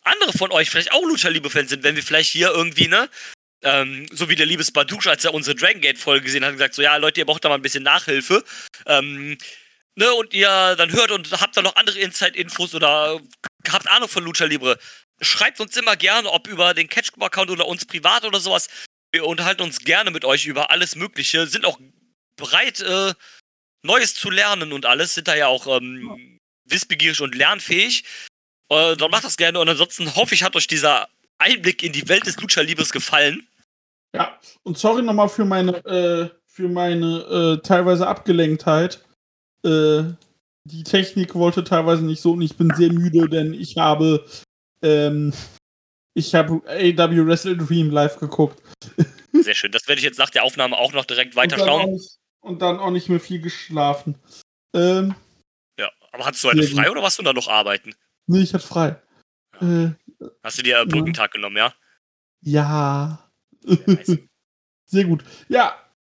andere 0.03 0.33
von 0.33 0.51
euch 0.51 0.69
vielleicht 0.69 0.91
auch 0.91 1.03
Lucha 1.03 1.29
Libre-Fans 1.29 1.71
sind, 1.71 1.83
wenn 1.83 1.95
wir 1.95 2.03
vielleicht 2.03 2.29
hier 2.29 2.51
irgendwie, 2.51 2.87
ne, 2.87 3.09
ähm, 3.63 4.07
so 4.11 4.29
wie 4.29 4.35
der 4.35 4.45
liebe 4.45 4.63
Spadouche, 4.63 5.09
als 5.09 5.25
er 5.25 5.33
unsere 5.33 5.55
Dragon 5.55 5.81
Gate-Folge 5.81 6.25
gesehen 6.25 6.45
hat, 6.45 6.53
gesagt, 6.53 6.73
so, 6.73 6.81
ja, 6.81 6.95
Leute, 6.97 7.19
ihr 7.19 7.25
braucht 7.25 7.43
da 7.43 7.49
mal 7.49 7.55
ein 7.55 7.61
bisschen 7.61 7.83
Nachhilfe. 7.83 8.43
Ähm, 8.85 9.37
ne, 9.95 10.13
und 10.13 10.33
ihr 10.33 10.75
dann 10.77 10.91
hört 10.91 11.11
und 11.11 11.31
habt 11.41 11.57
da 11.57 11.61
noch 11.61 11.75
andere 11.75 11.99
Inside-Infos 11.99 12.73
oder 12.73 13.19
habt 13.69 13.87
Ahnung 13.89 14.09
von 14.09 14.23
Lucha 14.23 14.45
Libre, 14.45 14.79
schreibt 15.21 15.59
uns 15.59 15.75
immer 15.75 15.97
gerne, 15.97 16.29
ob 16.31 16.47
über 16.47 16.73
den 16.73 16.87
Catch-Account 16.87 17.51
oder 17.51 17.67
uns 17.67 17.85
privat 17.85 18.23
oder 18.23 18.39
sowas. 18.39 18.69
Wir 19.11 19.25
unterhalten 19.25 19.63
uns 19.63 19.79
gerne 19.79 20.11
mit 20.11 20.23
euch 20.23 20.45
über 20.45 20.71
alles 20.71 20.95
Mögliche, 20.95 21.47
sind 21.47 21.65
auch 21.65 21.79
bereit, 22.35 22.79
äh, 22.79 23.13
Neues 23.81 24.15
zu 24.15 24.29
lernen 24.29 24.73
und 24.73 24.85
alles, 24.85 25.13
sind 25.13 25.27
da 25.27 25.35
ja 25.35 25.47
auch 25.47 25.67
ähm, 25.67 26.37
wissbegierig 26.65 27.21
und 27.21 27.35
lernfähig. 27.35 28.03
Äh, 28.69 28.95
dann 28.97 29.11
macht 29.11 29.23
das 29.23 29.37
gerne 29.37 29.59
und 29.59 29.69
ansonsten 29.69 30.15
hoffe 30.15 30.35
ich, 30.35 30.43
hat 30.43 30.55
euch 30.55 30.67
dieser 30.67 31.09
Einblick 31.39 31.83
in 31.83 31.91
die 31.93 32.07
Welt 32.09 32.25
des 32.25 32.39
Lucha 32.39 32.61
Libres 32.61 32.91
gefallen. 32.91 33.47
Ja, 34.15 34.39
und 34.63 34.77
sorry 34.77 35.01
nochmal 35.03 35.29
für 35.29 35.45
meine, 35.45 35.77
äh, 35.85 36.29
für 36.45 36.67
meine 36.69 37.59
äh, 37.59 37.61
teilweise 37.65 38.07
Abgelenktheit. 38.07 39.03
Äh, 39.65 40.03
die 40.65 40.83
Technik 40.83 41.35
wollte 41.35 41.63
teilweise 41.63 42.05
nicht 42.05 42.21
so 42.21 42.33
und 42.33 42.41
ich 42.41 42.57
bin 42.57 42.73
sehr 42.75 42.91
müde, 42.91 43.29
denn 43.29 43.53
ich 43.53 43.77
habe, 43.77 44.25
ähm, 44.83 45.33
ich 46.13 46.35
habe 46.35 46.61
AW 46.67 47.25
Wrestle 47.27 47.55
Dream 47.57 47.89
live 47.91 48.17
geguckt. 48.17 48.61
Sehr 49.33 49.55
schön. 49.55 49.71
Das 49.71 49.87
werde 49.87 49.99
ich 49.99 50.05
jetzt 50.05 50.19
nach 50.19 50.29
der 50.31 50.43
Aufnahme 50.43 50.77
auch 50.77 50.91
noch 50.93 51.05
direkt 51.05 51.35
Und 51.35 51.51
dann, 51.51 51.51
weiterschauen. 51.59 51.93
nicht, 51.93 52.17
und 52.41 52.61
dann 52.61 52.79
auch 52.79 52.91
nicht 52.91 53.09
mehr 53.09 53.19
viel 53.19 53.39
geschlafen. 53.41 54.15
Ähm, 54.75 55.15
Ja, 55.79 55.89
aber 56.11 56.25
hattest 56.25 56.43
du 56.43 56.49
gut. 56.51 56.65
frei 56.65 56.91
oder 56.91 57.01
warst 57.01 57.19
du 57.19 57.23
da 57.23 57.31
noch 57.33 57.47
arbeiten? 57.47 57.93
nee, 58.27 58.41
ich 58.41 58.53
hatte 58.53 58.65
frei. 58.67 59.01
Äh, 59.61 59.91
Hast 60.43 60.57
du 60.57 60.63
dir 60.63 60.79
äh, 60.79 60.85
Brückentag 60.85 61.31
genommen, 61.31 61.57
ja? 61.57 61.73
Ja. 62.41 63.31
sehr 64.85 65.05
gut. 65.05 65.23
Ja, 65.47 65.75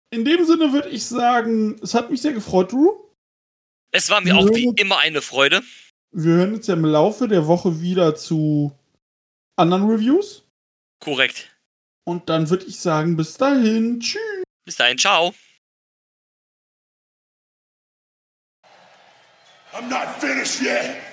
in 0.09 0.25
dem 0.25 0.45
Sinne 0.45 0.73
würde 0.73 0.89
ich 0.89 1.05
sagen, 1.05 1.79
es 1.81 1.93
hat 1.93 2.11
mich 2.11 2.21
sehr 2.21 2.33
gefreut, 2.33 2.71
Drew. 2.71 2.91
Es 3.91 4.09
war 4.09 4.21
mir 4.21 4.35
auch 4.35 4.49
wie 4.49 4.71
immer 4.75 4.99
eine 4.99 5.21
Freude. 5.21 5.61
Wir 6.11 6.33
hören 6.33 6.53
uns 6.53 6.67
ja 6.67 6.73
im 6.73 6.85
Laufe 6.85 7.27
der 7.27 7.47
Woche 7.47 7.81
wieder 7.81 8.15
zu 8.15 8.77
anderen 9.55 9.89
Reviews. 9.89 10.43
Korrekt. 10.99 11.55
Und 12.05 12.29
dann 12.29 12.49
würde 12.49 12.65
ich 12.65 12.79
sagen, 12.79 13.15
bis 13.15 13.35
dahin. 13.35 13.99
Tschüss. 13.99 14.43
Bis 14.65 14.75
dahin, 14.75 14.97
ciao. 14.97 15.33
I'm 19.73 19.89
not 19.89 20.21
finished 20.21 20.61
yet. 20.61 21.12